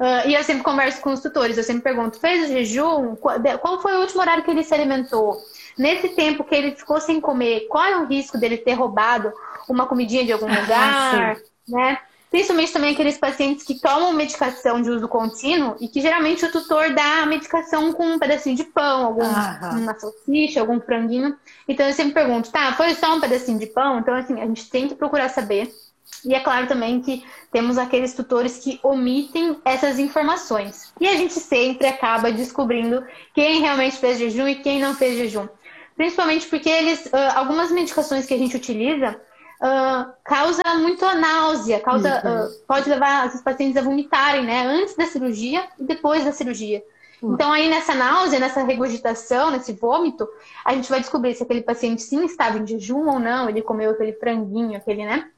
Uh, 0.00 0.28
e 0.28 0.34
eu 0.34 0.42
sempre 0.42 0.62
converso 0.62 1.00
com 1.00 1.12
os 1.12 1.20
tutores, 1.20 1.56
eu 1.56 1.64
sempre 1.64 1.82
pergunto, 1.82 2.18
fez 2.18 2.44
o 2.44 2.52
jejum? 2.52 3.14
Qual 3.16 3.80
foi 3.80 3.94
o 3.94 4.00
último 4.00 4.20
horário 4.20 4.42
que 4.42 4.50
ele 4.50 4.64
se 4.64 4.74
alimentou? 4.74 5.36
Nesse 5.78 6.08
tempo 6.10 6.44
que 6.44 6.54
ele 6.54 6.74
ficou 6.74 7.00
sem 7.00 7.20
comer, 7.20 7.66
qual 7.68 7.84
é 7.84 7.96
o 7.98 8.06
risco 8.06 8.38
dele 8.38 8.56
ter 8.56 8.72
roubado 8.72 9.32
uma 9.68 9.86
comidinha 9.86 10.24
de 10.24 10.32
algum 10.32 10.48
lugar? 10.48 11.36
Ah, 11.36 11.55
né? 11.68 11.98
Principalmente 12.28 12.72
também 12.72 12.92
aqueles 12.92 13.16
pacientes 13.16 13.64
que 13.64 13.80
tomam 13.80 14.12
medicação 14.12 14.82
de 14.82 14.90
uso 14.90 15.06
contínuo 15.06 15.76
e 15.80 15.88
que 15.88 16.00
geralmente 16.00 16.44
o 16.44 16.50
tutor 16.50 16.92
dá 16.92 17.22
a 17.22 17.26
medicação 17.26 17.92
com 17.92 18.04
um 18.04 18.18
pedacinho 18.18 18.56
de 18.56 18.64
pão, 18.64 19.06
alguma 19.06 19.94
salsicha, 19.98 20.60
algum 20.60 20.80
franguinho. 20.80 21.36
Então 21.68 21.86
eu 21.86 21.92
sempre 21.92 22.14
pergunto, 22.14 22.50
tá, 22.50 22.72
foi 22.72 22.94
só 22.94 23.14
um 23.14 23.20
pedacinho 23.20 23.58
de 23.58 23.66
pão? 23.66 24.00
Então, 24.00 24.14
assim, 24.14 24.40
a 24.40 24.44
gente 24.44 24.68
tem 24.68 24.88
que 24.88 24.94
procurar 24.94 25.28
saber. 25.28 25.72
E 26.24 26.34
é 26.34 26.40
claro 26.40 26.66
também 26.66 27.00
que 27.00 27.24
temos 27.52 27.78
aqueles 27.78 28.12
tutores 28.12 28.58
que 28.58 28.80
omitem 28.82 29.58
essas 29.64 29.98
informações. 29.98 30.92
E 31.00 31.06
a 31.06 31.12
gente 31.12 31.34
sempre 31.34 31.86
acaba 31.86 32.32
descobrindo 32.32 33.04
quem 33.34 33.60
realmente 33.60 33.96
fez 33.96 34.18
jejum 34.18 34.48
e 34.48 34.56
quem 34.56 34.80
não 34.80 34.94
fez 34.94 35.16
jejum. 35.16 35.48
Principalmente 35.96 36.48
porque 36.48 36.68
eles, 36.68 37.08
algumas 37.34 37.70
medicações 37.70 38.26
que 38.26 38.34
a 38.34 38.38
gente 38.38 38.56
utiliza, 38.56 39.18
uh, 39.60 40.12
causa 40.24 40.62
muita 40.78 41.14
náusea, 41.14 41.80
causa, 41.80 42.22
uhum. 42.24 42.46
uh, 42.46 42.50
pode 42.66 42.88
levar 42.88 43.28
os 43.28 43.40
pacientes 43.40 43.76
a 43.76 43.82
vomitarem, 43.82 44.44
né? 44.44 44.66
Antes 44.66 44.96
da 44.96 45.06
cirurgia 45.06 45.66
e 45.78 45.84
depois 45.84 46.24
da 46.24 46.32
cirurgia. 46.32 46.82
Uhum. 47.22 47.34
Então, 47.34 47.52
aí 47.52 47.68
nessa 47.68 47.94
náusea, 47.94 48.38
nessa 48.38 48.62
regurgitação, 48.62 49.50
nesse 49.50 49.72
vômito, 49.72 50.28
a 50.64 50.74
gente 50.74 50.88
vai 50.88 51.00
descobrir 51.00 51.34
se 51.34 51.42
aquele 51.42 51.62
paciente 51.62 52.02
sim 52.02 52.24
estava 52.24 52.58
em 52.58 52.66
jejum 52.66 53.08
ou 53.08 53.18
não, 53.18 53.48
ele 53.48 53.62
comeu 53.62 53.90
aquele 53.90 54.12
franguinho, 54.12 54.76
aquele, 54.76 55.04
né? 55.04 55.28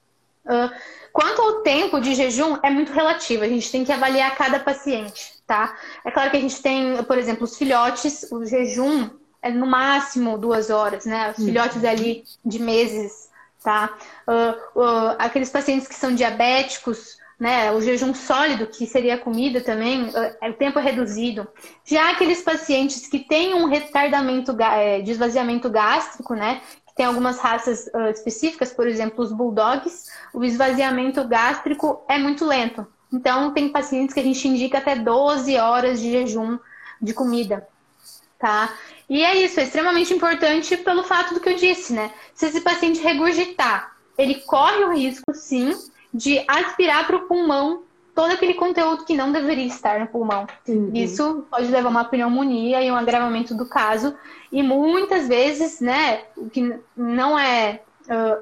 Uh, 0.45 0.71
quanto 1.13 1.43
ao 1.43 1.61
tempo 1.61 2.01
de 2.01 2.15
jejum, 2.15 2.57
é 2.63 2.71
muito 2.71 2.93
relativo, 2.93 3.45
a 3.45 3.49
gente 3.49 3.71
tem 3.71 3.85
que 3.85 3.93
avaliar 3.93 4.35
cada 4.35 4.59
paciente, 4.59 5.35
tá? 5.47 5.77
É 6.05 6.11
claro 6.11 6.31
que 6.31 6.37
a 6.39 6.41
gente 6.41 6.61
tem, 6.63 7.03
por 7.05 7.19
exemplo, 7.19 7.45
os 7.45 7.57
filhotes, 7.57 8.27
o 8.33 8.45
jejum 8.45 9.11
é 9.43 9.51
no 9.51 9.67
máximo 9.67 10.39
duas 10.39 10.71
horas, 10.71 11.05
né? 11.05 11.31
Os 11.31 11.39
uhum. 11.39 11.45
filhotes 11.45 11.85
ali 11.85 12.25
de 12.45 12.59
meses 12.59 13.28
tá? 13.69 13.99
Uh, 14.27 14.81
uh, 14.81 15.17
aqueles 15.19 15.51
pacientes 15.51 15.87
que 15.87 15.95
são 15.95 16.15
diabéticos, 16.15 17.19
né? 17.39 17.71
O 17.71 17.83
jejum 17.83 18.15
sólido, 18.15 18.67
que 18.67 18.87
seria 18.87 19.17
a 19.17 19.19
comida 19.19 19.61
também, 19.61 20.05
uh, 20.05 20.49
o 20.49 20.55
tempo 20.55 20.79
é 20.79 20.83
reduzido. 20.83 21.47
Já 21.85 22.11
aqueles 22.11 22.41
pacientes 22.41 23.07
que 23.07 23.19
têm 23.19 23.53
um 23.53 23.67
retardamento 23.67 24.57
é, 24.59 25.03
de 25.03 25.11
esvaziamento 25.11 25.69
gástrico, 25.69 26.33
né? 26.33 26.63
Que 26.87 26.95
tem 26.95 27.05
algumas 27.05 27.39
raças 27.41 27.91
específicas, 28.15 28.73
por 28.73 28.87
exemplo, 28.87 29.23
os 29.23 29.33
bulldogs, 29.33 30.07
o 30.33 30.43
esvaziamento 30.43 31.23
gástrico 31.29 32.03
é 32.09 32.17
muito 32.17 32.47
lento. 32.47 32.87
Então, 33.13 33.53
tem 33.53 33.69
pacientes 33.69 34.15
que 34.15 34.21
a 34.21 34.25
gente 34.25 34.49
indica 34.49 34.79
até 34.79 34.97
12 34.97 35.59
horas 35.59 36.01
de 36.01 36.11
jejum 36.11 36.59
de 37.03 37.13
comida, 37.13 37.69
tá? 38.39 38.73
E 39.09 39.25
é 39.25 39.37
isso, 39.37 39.59
é 39.59 39.63
extremamente 39.63 40.13
importante 40.13 40.77
pelo 40.77 41.03
fato 41.03 41.35
do 41.35 41.41
que 41.41 41.49
eu 41.49 41.57
disse, 41.57 41.95
né? 41.95 42.11
Se 42.35 42.47
esse 42.47 42.61
paciente 42.61 43.01
regurgitar, 43.01 43.97
ele 44.19 44.37
corre 44.37 44.85
o 44.85 44.93
risco, 44.93 45.33
sim, 45.33 45.75
de 46.13 46.45
aspirar 46.47 47.07
para 47.07 47.17
o 47.17 47.27
pulmão 47.27 47.83
todo 48.15 48.33
aquele 48.33 48.55
conteúdo 48.55 49.05
que 49.05 49.15
não 49.15 49.31
deveria 49.31 49.67
estar 49.67 50.01
no 50.01 50.09
pulmão. 50.09 50.47
Uhum. 50.67 50.91
Isso 50.93 51.47
pode 51.49 51.69
levar 51.69 51.89
a 51.89 51.91
uma 51.91 52.05
pneumonia 52.05 52.83
e 52.83 52.91
um 52.91 52.97
agravamento 52.97 53.55
do 53.55 53.65
caso. 53.65 54.15
E 54.51 54.61
muitas 54.61 55.29
vezes, 55.29 55.81
né, 55.81 56.23
o 56.37 56.51
que 56.51 56.79
não 56.97 57.39
é, 57.39 57.81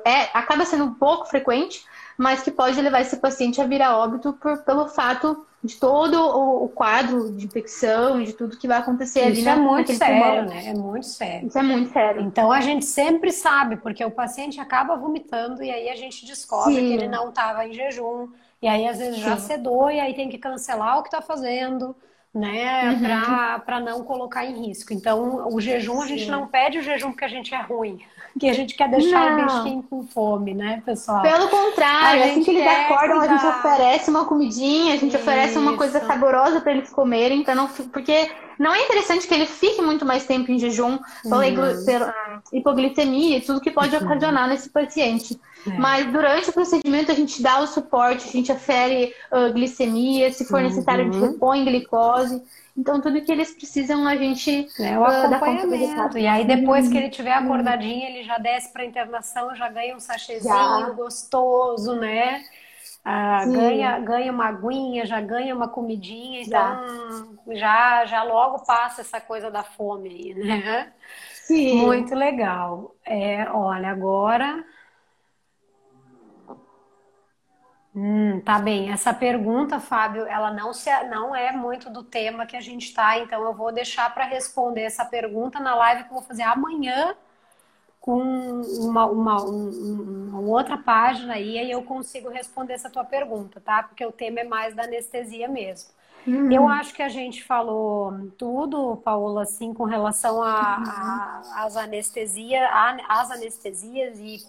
é 0.05 0.31
acaba 0.33 0.65
sendo 0.65 0.85
um 0.85 0.95
pouco 0.95 1.27
frequente, 1.27 1.85
mas 2.17 2.43
que 2.43 2.51
pode 2.51 2.81
levar 2.81 3.03
esse 3.03 3.19
paciente 3.19 3.61
a 3.61 3.67
vir 3.67 3.83
a 3.83 3.99
óbito 3.99 4.33
por, 4.33 4.57
pelo 4.59 4.89
fato 4.89 5.47
de 5.67 5.77
todo 5.77 6.15
o, 6.19 6.69
quadro 6.69 7.33
de 7.33 7.45
infecção 7.45 8.21
e 8.21 8.25
de 8.25 8.33
tudo 8.33 8.57
que 8.57 8.69
vai 8.69 8.79
acontecer 8.79 9.21
Isso 9.21 9.29
ali 9.29 9.39
Isso 9.41 9.49
é 9.49 9.57
muito 9.57 9.95
sério, 9.95 10.49
né? 10.49 10.67
É 10.67 10.75
muito 10.75 11.07
sério. 11.07 11.49
Isso 11.49 11.59
é 11.59 11.63
muito 11.63 11.93
sério. 11.93 12.23
Então 12.23 12.53
a 12.53 12.61
gente 12.61 12.85
sempre 12.85 13.33
sabe, 13.33 13.77
porque 13.77 14.05
o 14.05 14.11
paciente 14.11 14.61
acaba 14.61 14.97
vomitando 14.97 15.63
e 15.63 15.71
aí 15.71 15.91
a 15.91 15.97
gente 15.97 16.25
descobre 16.25 16.75
Sim. 16.75 16.81
que 16.81 16.93
ele 16.95 17.09
não 17.09 17.29
estava 17.29 17.67
em 17.67 17.73
jejum. 17.73 18.29
E 18.63 18.69
aí 18.69 18.87
às 18.87 18.99
vezes 18.99 19.17
Sim. 19.17 19.23
já 19.23 19.37
sedou 19.37 19.91
e 19.91 20.01
aí 20.01 20.15
tem 20.15 20.29
que 20.29 20.39
cancelar 20.39 20.99
o 20.99 21.03
que 21.03 21.09
está 21.09 21.21
fazendo 21.21 21.95
né, 22.37 22.91
uhum. 22.91 23.61
para 23.61 23.81
não 23.81 24.05
colocar 24.05 24.45
em 24.45 24.67
risco. 24.67 24.93
Então, 24.93 25.49
o 25.49 25.59
jejum, 25.59 26.03
a 26.03 26.07
gente 26.07 26.31
não 26.31 26.47
pede 26.47 26.79
o 26.79 26.83
jejum 26.83 27.11
porque 27.11 27.25
a 27.25 27.29
gente 27.29 27.55
é 27.55 27.63
ruim, 27.63 27.99
que 28.39 28.49
a 28.49 28.53
gente 28.53 28.75
quer 28.75 28.91
deixar 28.91 29.37
não. 29.37 29.43
o 29.43 29.47
bichinho 29.47 29.83
com 29.83 30.07
fome, 30.07 30.55
né, 30.55 30.83
pessoal? 30.85 31.23
Pelo 31.23 31.49
contrário, 31.49 32.25
assim 32.25 32.43
que 32.43 32.51
eles 32.51 32.67
acordam, 32.67 33.19
cuidar. 33.19 33.35
a 33.35 33.37
gente 33.37 33.47
oferece 33.47 34.11
uma 34.11 34.25
comidinha, 34.25 34.95
a 34.95 34.97
gente 34.97 35.15
Isso. 35.15 35.23
oferece 35.23 35.59
uma 35.59 35.77
coisa 35.77 36.01
saborosa 36.01 36.61
para 36.61 36.73
eles 36.73 36.91
comerem, 36.91 37.43
para 37.43 37.55
não 37.55 37.69
porque 37.69 38.31
não 38.59 38.75
é 38.75 38.83
interessante 38.85 39.27
que 39.27 39.35
ele 39.35 39.47
fique 39.47 39.83
muito 39.83 40.05
mais 40.05 40.25
tempo 40.25 40.51
em 40.51 40.59
jejum 40.59 40.99
pela, 41.23 41.47
uhum. 41.47 42.41
hipoglicemia 42.53 43.39
e 43.39 43.41
tudo 43.41 43.61
que 43.61 43.71
pode 43.71 43.95
uhum. 43.95 44.05
ocasionar 44.05 44.49
nesse 44.49 44.71
paciente. 44.71 45.39
É. 45.67 45.71
Mas 45.79 46.11
durante 46.11 46.51
o 46.51 46.53
procedimento 46.53 47.13
a 47.13 47.15
gente 47.15 47.43
dá 47.43 47.61
o 47.61 47.67
suporte, 47.67 48.29
a 48.29 48.33
gente 48.33 48.51
afere 48.51 49.13
uh, 49.33 49.53
glicemia, 49.53 50.33
se 50.33 50.47
for 50.47 50.61
uhum. 50.61 50.69
necessário 50.69 51.09
a 51.09 51.13
gente 51.13 51.25
repõe 51.25 51.65
glicose. 51.65 52.43
Então, 52.77 53.01
tudo 53.01 53.23
que 53.25 53.33
eles 53.33 53.55
precisam, 53.55 54.07
a 54.07 54.17
gente 54.17 54.69
é, 54.79 54.99
o 54.99 55.05
acompanhamento. 55.05 56.19
E 56.19 56.27
aí, 56.27 56.45
depois 56.47 56.89
que 56.89 56.99
ele 56.99 57.09
tiver 57.11 57.33
acordadinho, 57.33 58.07
ele 58.09 58.23
já 58.25 58.39
desce 58.39 58.73
para 58.73 58.85
internação, 58.85 59.55
já 59.55 59.69
ganha 59.69 59.97
um 59.97 60.01
sachêzinho 60.01 60.93
já. 60.93 60.95
gostoso, 60.95 61.95
né? 61.97 62.45
Ah, 63.05 63.47
ganha, 63.47 63.99
ganha 64.01 64.33
uma 64.33 64.47
aguinha, 64.49 65.07
já 65.07 65.21
ganha 65.21 65.55
uma 65.55 65.69
comidinha, 65.69 66.43
então 66.43 66.79
já. 66.81 67.27
já, 67.55 68.07
já 68.07 68.23
logo 68.25 68.65
passa 68.67 69.01
essa 69.03 69.21
coisa 69.21 69.51
da 69.51 69.63
fome 69.65 70.09
aí, 70.11 70.35
né? 70.35 70.93
Sim. 71.47 71.71
Muito 71.71 72.15
legal. 72.15 72.97
É, 73.05 73.49
olha, 73.51 73.91
agora. 73.91 74.65
Hum, 77.99 78.41
tá 78.41 78.59
bem. 78.59 78.93
Essa 78.93 79.15
pergunta, 79.15 79.81
Fábio, 79.81 80.27
ela 80.27 80.53
não, 80.53 80.75
se, 80.75 80.91
não 81.05 81.35
é 81.35 81.51
muito 81.51 81.89
do 81.89 82.03
tema 82.03 82.45
que 82.45 82.55
a 82.55 82.61
gente 82.61 82.85
está, 82.89 83.19
então 83.19 83.43
eu 83.43 83.55
vou 83.55 83.73
deixar 83.73 84.13
para 84.13 84.27
responder 84.27 84.83
essa 84.83 85.03
pergunta 85.03 85.59
na 85.59 85.75
live 85.75 86.05
que 86.05 86.11
eu 86.11 86.15
vou 86.15 86.23
fazer 86.23 86.43
amanhã 86.43 87.17
com 87.99 88.21
uma, 88.21 89.07
uma, 89.07 89.43
uma, 89.43 90.41
outra 90.41 90.77
página 90.77 91.33
aí, 91.33 91.59
aí 91.59 91.71
eu 91.71 91.83
consigo 91.85 92.29
responder 92.29 92.75
essa 92.75 92.91
tua 92.91 93.03
pergunta, 93.03 93.63
tá? 93.63 93.83
Porque 93.83 94.05
o 94.05 94.13
tema 94.13 94.41
é 94.41 94.45
mais 94.45 94.75
da 94.75 94.85
anestesia 94.85 95.49
mesmo. 95.49 95.89
Uhum. 96.27 96.53
Eu 96.53 96.69
acho 96.69 96.93
que 96.93 97.03
a 97.03 97.09
gente 97.09 97.43
falou 97.43 98.13
tudo, 98.37 98.97
Paula, 98.99 99.45
assim, 99.45 99.73
com 99.73 99.85
relação 99.85 100.43
às 100.43 101.75
uhum. 101.75 101.81
anestesia, 101.81 102.69
as 103.09 103.31
anestesias 103.31 104.19
e 104.19 104.45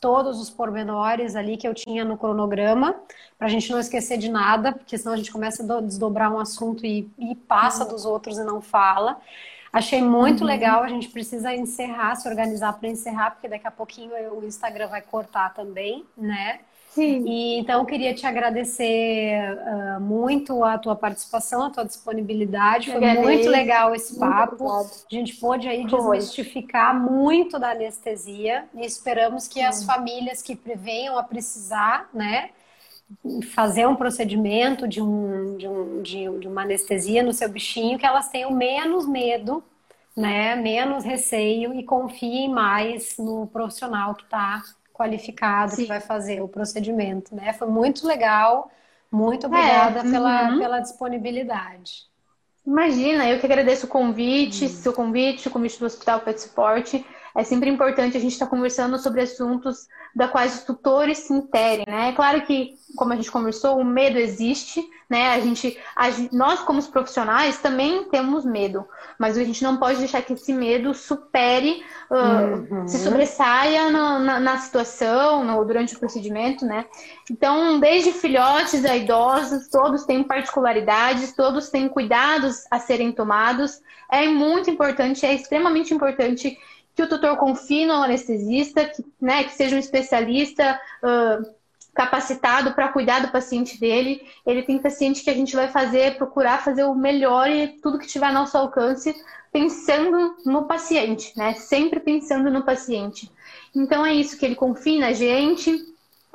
todos 0.00 0.40
os 0.40 0.50
pormenores 0.50 1.34
ali 1.34 1.56
que 1.56 1.66
eu 1.66 1.74
tinha 1.74 2.04
no 2.04 2.16
cronograma, 2.16 2.94
para 3.36 3.46
a 3.46 3.50
gente 3.50 3.70
não 3.70 3.78
esquecer 3.78 4.18
de 4.18 4.30
nada, 4.30 4.72
porque 4.72 4.96
senão 4.96 5.12
a 5.12 5.16
gente 5.16 5.32
começa 5.32 5.62
a 5.62 5.80
desdobrar 5.80 6.32
um 6.32 6.38
assunto 6.38 6.86
e, 6.86 7.10
e 7.18 7.34
passa 7.34 7.84
uhum. 7.84 7.90
dos 7.90 8.04
outros 8.04 8.38
e 8.38 8.44
não 8.44 8.60
fala. 8.60 9.20
Achei 9.72 10.02
muito 10.02 10.40
uhum. 10.40 10.46
legal, 10.46 10.82
a 10.82 10.88
gente 10.88 11.08
precisa 11.08 11.54
encerrar, 11.54 12.14
se 12.16 12.28
organizar 12.28 12.72
para 12.72 12.88
encerrar, 12.88 13.32
porque 13.32 13.48
daqui 13.48 13.66
a 13.66 13.70
pouquinho 13.70 14.12
o 14.32 14.44
Instagram 14.44 14.88
vai 14.88 15.02
cortar 15.02 15.52
também, 15.52 16.04
né? 16.16 16.60
Sim. 16.90 17.24
E 17.26 17.58
então 17.58 17.84
queria 17.84 18.14
te 18.14 18.26
agradecer 18.26 19.56
uh, 19.56 20.00
muito 20.00 20.64
a 20.64 20.78
tua 20.78 20.96
participação, 20.96 21.62
a 21.64 21.70
tua 21.70 21.84
disponibilidade. 21.84 22.90
Foi 22.90 23.00
muito 23.00 23.48
legal 23.48 23.94
esse 23.94 24.18
papo. 24.18 24.68
A 24.70 24.84
gente 25.10 25.36
pôde 25.36 25.68
aí 25.68 25.86
desmistificar 25.86 26.98
muito 26.98 27.58
da 27.58 27.70
anestesia 27.70 28.64
e 28.74 28.84
esperamos 28.84 29.46
que 29.46 29.60
Sim. 29.60 29.66
as 29.66 29.84
famílias 29.84 30.42
que 30.42 30.58
venham 30.76 31.18
a 31.18 31.22
precisar, 31.22 32.08
né? 32.12 32.50
fazer 33.54 33.86
um 33.86 33.96
procedimento 33.96 34.86
de, 34.86 35.00
um, 35.00 35.56
de, 35.56 35.66
um, 35.66 36.02
de, 36.02 36.38
de 36.40 36.46
uma 36.48 36.62
anestesia 36.62 37.22
no 37.22 37.32
seu 37.32 37.48
bichinho, 37.48 37.98
que 37.98 38.04
elas 38.04 38.28
tenham 38.28 38.50
menos 38.50 39.06
medo, 39.08 39.64
né, 40.14 40.56
menos 40.56 41.04
receio 41.04 41.72
e 41.72 41.82
confiem 41.84 42.50
mais 42.50 43.16
no 43.16 43.46
profissional 43.46 44.14
que 44.14 44.24
está 44.24 44.62
qualificado, 44.98 45.70
Sim. 45.70 45.82
que 45.82 45.88
vai 45.88 46.00
fazer 46.00 46.42
o 46.42 46.48
procedimento. 46.48 47.34
Né? 47.34 47.52
Foi 47.52 47.68
muito 47.68 48.06
legal, 48.06 48.70
muito 49.10 49.46
obrigada 49.46 50.00
é, 50.00 50.02
pela, 50.02 50.50
uhum. 50.50 50.58
pela 50.58 50.80
disponibilidade. 50.80 52.08
Imagina, 52.66 53.26
eu 53.26 53.38
que 53.38 53.46
agradeço 53.46 53.86
o 53.86 53.88
convite, 53.88 54.64
uhum. 54.64 54.70
seu 54.70 54.92
convite, 54.92 55.48
o 55.48 55.50
convite 55.50 55.78
do 55.78 55.86
Hospital 55.86 56.20
Pet 56.20 56.40
Support. 56.40 57.04
É 57.34 57.44
sempre 57.44 57.70
importante 57.70 58.16
a 58.16 58.20
gente 58.20 58.32
estar 58.32 58.46
tá 58.46 58.50
conversando 58.50 58.98
sobre 58.98 59.20
assuntos 59.20 59.86
da 60.14 60.26
quais 60.26 60.56
os 60.56 60.64
tutores 60.64 61.18
se 61.18 61.32
interem, 61.32 61.86
né? 61.86 62.08
É 62.08 62.12
claro 62.12 62.42
que, 62.42 62.74
como 62.96 63.12
a 63.12 63.16
gente 63.16 63.30
conversou, 63.30 63.78
o 63.78 63.84
medo 63.84 64.18
existe, 64.18 64.82
né? 65.08 65.32
A 65.32 65.40
gente, 65.40 65.78
a, 65.96 66.08
nós 66.32 66.60
como 66.60 66.82
profissionais 66.88 67.58
também 67.58 68.04
temos 68.10 68.44
medo, 68.44 68.86
mas 69.18 69.38
a 69.38 69.44
gente 69.44 69.62
não 69.62 69.78
pode 69.78 69.98
deixar 69.98 70.20
que 70.22 70.34
esse 70.34 70.52
medo 70.52 70.92
supere, 70.92 71.82
uh, 72.10 72.74
uhum. 72.74 72.88
se 72.88 72.98
sobressaia 72.98 73.90
no, 73.90 74.18
na, 74.18 74.38
na, 74.38 74.58
situação, 74.58 75.44
no, 75.44 75.64
durante 75.64 75.96
o 75.96 75.98
procedimento, 75.98 76.66
né? 76.66 76.84
Então, 77.30 77.80
desde 77.80 78.12
filhotes 78.12 78.84
a 78.84 78.96
idosos, 78.96 79.68
todos 79.68 80.04
têm 80.04 80.22
particularidades, 80.22 81.32
todos 81.34 81.70
têm 81.70 81.88
cuidados 81.88 82.64
a 82.70 82.78
serem 82.78 83.10
tomados. 83.10 83.80
É 84.10 84.26
muito 84.26 84.70
importante, 84.70 85.24
é 85.24 85.34
extremamente 85.34 85.94
importante 85.94 86.58
que 86.94 87.02
o 87.02 87.08
tutor 87.08 87.36
confie 87.36 87.86
no 87.86 88.02
anestesista, 88.02 88.84
que, 88.84 89.04
né, 89.20 89.44
que 89.44 89.52
seja 89.52 89.76
um 89.76 89.78
especialista 89.78 90.78
uh, 91.00 91.57
capacitado 91.98 92.74
para 92.74 92.92
cuidar 92.92 93.18
do 93.18 93.32
paciente 93.32 93.80
dele. 93.80 94.24
Ele 94.46 94.62
tem 94.62 94.78
paciente 94.78 95.24
que 95.24 95.30
a 95.30 95.34
gente 95.34 95.56
vai 95.56 95.66
fazer, 95.66 96.16
procurar 96.16 96.62
fazer 96.62 96.84
o 96.84 96.94
melhor 96.94 97.50
e 97.50 97.66
tudo 97.82 97.98
que 97.98 98.06
tiver 98.06 98.28
ao 98.28 98.32
nosso 98.32 98.56
alcance, 98.56 99.12
pensando 99.52 100.36
no 100.46 100.66
paciente, 100.66 101.36
né? 101.36 101.54
Sempre 101.54 101.98
pensando 101.98 102.52
no 102.52 102.62
paciente. 102.62 103.28
Então 103.74 104.06
é 104.06 104.14
isso, 104.14 104.38
que 104.38 104.46
ele 104.46 104.54
confie 104.54 105.00
na 105.00 105.12
gente, 105.12 105.76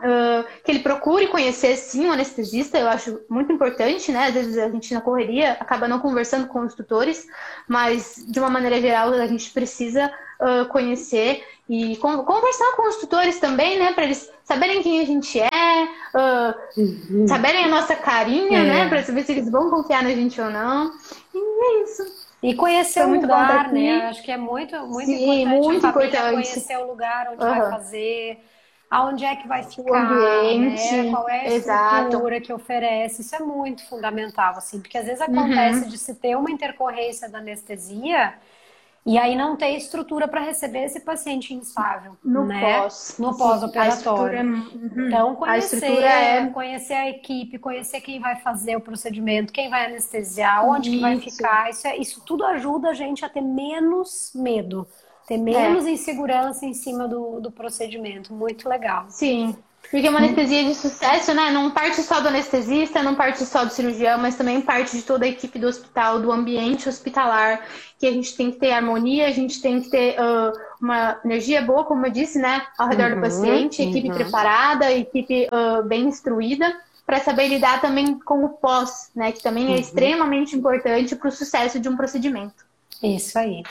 Uh, 0.04 0.43
que 0.66 0.70
ele 0.70 0.80
procure 0.80 1.28
conhecer 1.28 1.78
sim 1.78 2.08
o 2.08 2.12
anestesista, 2.12 2.78
eu 2.78 2.89
acho 2.89 3.22
muito 3.30 3.54
importante, 3.54 4.12
né? 4.12 4.26
Às 4.26 4.34
vezes 4.34 4.58
a 4.58 4.70
gente 4.70 4.93
na 4.93 4.99
correria 4.99 5.54
acaba 5.54 5.88
não 5.88 5.99
conversando 5.99 6.47
com 6.47 6.60
os 6.60 6.74
tutores, 6.74 7.26
mas 7.70 8.22
de 8.28 8.38
uma 8.38 8.49
maneira 8.49 8.82
geral 8.82 9.14
a 9.14 9.28
gente 9.28 9.49
precisa 9.51 10.12
uh, 10.41 10.66
conhecer 10.68 11.41
e 11.70 11.95
con 11.97 12.24
conversar 12.26 12.76
com 12.76 12.89
os 12.89 12.97
tutores 12.97 13.39
também, 13.39 13.80
né? 13.80 13.93
Para 13.93 14.04
eles 14.04 14.30
saberem 14.43 14.84
quem 14.84 14.99
a 14.99 15.06
gente 15.06 15.39
é, 15.39 15.47
uh, 15.47 16.82
uhum. 16.82 17.26
saberem 17.26 17.64
a 17.64 17.70
nossa 17.70 17.95
carinha, 17.95 18.60
é. 18.60 18.64
né? 18.64 18.89
Para 18.89 19.04
saber 19.04 19.24
se 19.24 19.32
eles 19.32 19.49
vão 19.49 19.70
confiar 19.70 20.04
na 20.04 20.10
gente 20.10 20.39
ou 20.41 20.49
não. 20.49 20.91
E 21.34 21.39
é 21.39 21.84
isso. 21.84 22.04
E 22.43 22.54
conhecer 22.56 23.06
o 23.06 23.22
lugar, 23.22 23.72
né? 23.72 24.08
Acho 24.08 24.22
que 24.22 24.32
é 24.32 24.38
muito, 24.38 24.78
muito 24.86 25.06
Sim, 25.06 25.43
importante 25.43 25.66
muito 25.66 25.88
importante. 25.88 26.34
conhecer 26.34 26.78
o 26.78 26.88
lugar 26.88 27.30
onde 27.32 27.41
uhum. 27.41 27.49
vai 27.49 27.70
fazer 27.70 28.43
aonde 28.94 29.26
é 29.26 29.36
que 29.36 29.48
vai 29.48 29.64
ficar, 29.64 29.91
o 29.91 29.96
ambiente, 29.96 30.96
né? 30.96 31.10
qual 31.10 31.28
é 31.28 31.39
a 31.39 31.56
estrutura 31.56 32.36
Exato. 32.36 32.46
que 32.46 32.54
oferece. 32.54 33.22
Isso 33.22 33.36
é 33.36 33.39
muito 33.39 33.84
fundamental, 33.89 34.54
assim, 34.56 34.80
porque 34.80 35.00
às 35.00 35.06
vezes 35.06 35.20
acontece 35.20 35.86
uhum. 35.86 35.89
de 35.89 35.98
se 35.98 36.14
ter 36.14 36.38
uma 36.38 36.52
intercorrência 36.52 37.28
da 37.28 37.39
anestesia 37.39 38.36
e 39.04 39.18
aí 39.18 39.36
não 39.36 39.58
ter 39.58 39.76
estrutura 39.76 40.28
para 40.28 40.41
receber 40.41 40.84
esse 40.84 41.00
paciente 41.00 41.56
instável, 41.56 42.16
no 42.24 42.46
né? 42.46 42.82
Pós. 42.82 43.16
No 43.18 43.36
pós-operatório. 43.36 44.38
É... 44.38 44.44
Uhum. 44.44 45.08
Então 45.08 45.36
conhecer, 45.36 46.04
é... 46.04 46.46
conhecer 46.48 46.94
a 46.94 47.10
equipe, 47.10 47.58
conhecer 47.58 48.00
quem 48.00 48.20
vai 48.20 48.36
fazer 48.41 48.76
o 48.76 48.82
procedimento, 48.82 49.52
quem 49.52 49.72
vai 49.72 49.88
anestesiar, 49.88 50.66
onde 50.70 50.89
isso. 50.89 50.98
que 50.98 51.02
vai 51.02 51.20
ficar. 51.20 51.70
Isso, 51.72 51.88
é, 51.88 51.98
isso 51.98 52.22
tudo 52.24 52.46
ajuda 52.46 52.89
a 52.89 52.94
gente 52.94 53.26
a 53.26 53.30
ter 53.30 53.41
menos 53.41 54.32
medo 54.36 54.88
ter 55.28 55.38
menos 55.38 55.86
é. 55.86 55.91
insegurança 55.91 56.65
em 56.65 56.74
cima 56.74 57.07
do, 57.07 57.39
do 57.39 57.51
procedimento. 57.51 58.34
Muito 58.34 58.67
legal. 58.67 59.05
Sim. 59.09 59.55
Porque 59.91 60.07
é 60.07 60.09
uma 60.09 60.19
anestesia 60.19 60.63
de 60.63 60.74
sucesso, 60.74 61.34
né? 61.36 61.51
Não 61.51 61.69
parte 61.69 62.01
só 62.01 62.19
do 62.19 62.28
anestesista, 62.28 63.03
não 63.03 63.13
parte 63.13 63.45
só 63.45 63.63
do 63.63 63.71
cirurgião, 63.71 64.17
mas 64.17 64.36
também 64.36 64.59
parte 64.59 64.97
de 64.97 65.03
toda 65.03 65.26
a 65.26 65.28
equipe 65.28 65.59
do 65.59 65.67
hospital, 65.67 66.19
do 66.19 66.32
ambiente 66.32 66.89
hospitalar, 66.89 67.61
que 67.99 68.07
a 68.07 68.11
gente 68.11 68.36
tem 68.36 68.49
que 68.49 68.57
ter 68.57 68.71
harmonia, 68.71 69.28
a 69.28 69.32
gente 69.32 69.61
tem 69.61 69.82
que 69.82 69.91
ter 69.91 70.15
uh, 70.19 70.51
uma 70.82 71.19
energia 71.24 71.61
boa, 71.61 71.84
como 71.84 72.07
eu 72.07 72.11
disse, 72.11 72.39
né? 72.39 72.65
Ao 72.78 72.88
redor 72.88 73.11
uhum, 73.11 73.15
do 73.17 73.21
paciente, 73.21 73.84
equipe 73.84 74.09
uhum. 74.09 74.15
preparada, 74.15 74.91
equipe 74.91 75.47
uh, 75.47 75.84
bem 75.84 76.05
instruída, 76.05 76.76
para 77.05 77.19
saber 77.19 77.47
lidar 77.47 77.80
também 77.80 78.17
com 78.17 78.43
o 78.45 78.49
pós, 78.49 79.11
né? 79.15 79.32
Que 79.32 79.43
também 79.43 79.65
é 79.65 79.69
uhum. 79.69 79.76
extremamente 79.76 80.55
importante 80.55 81.15
para 81.15 81.28
o 81.28 81.32
sucesso 81.32 81.80
de 81.80 81.88
um 81.88 81.95
procedimento. 81.95 82.65
Isso 83.04 83.38
aí. 83.38 83.64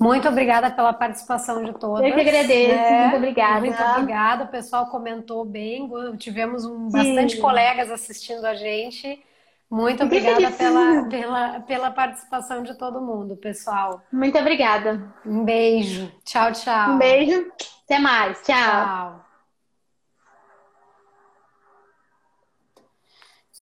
Muito 0.00 0.28
obrigada 0.28 0.70
pela 0.70 0.92
participação 0.92 1.62
de 1.62 1.72
todas. 1.74 2.06
Eu 2.06 2.14
que 2.14 2.20
agradeço, 2.20 2.72
é, 2.72 3.02
muito 3.02 3.16
obrigada. 3.16 3.60
Muito 3.60 3.82
obrigada, 3.82 4.44
o 4.44 4.48
pessoal 4.48 4.86
comentou 4.86 5.44
bem, 5.44 5.88
tivemos 6.16 6.64
um, 6.64 6.88
bastante 6.88 7.36
colegas 7.36 7.90
assistindo 7.90 8.44
a 8.44 8.54
gente. 8.54 9.22
Muito 9.70 10.04
obrigada 10.04 10.50
pela, 10.50 11.04
pela, 11.08 11.60
pela 11.60 11.90
participação 11.90 12.62
de 12.62 12.74
todo 12.76 13.00
mundo, 13.00 13.36
pessoal. 13.36 14.02
Muito 14.12 14.38
obrigada. 14.38 15.14
Um 15.24 15.44
beijo. 15.44 16.12
Tchau, 16.24 16.52
tchau. 16.52 16.90
Um 16.90 16.98
beijo. 16.98 17.50
Até 17.84 17.98
mais. 17.98 18.38
tchau. 18.42 18.54
tchau. 18.54 19.21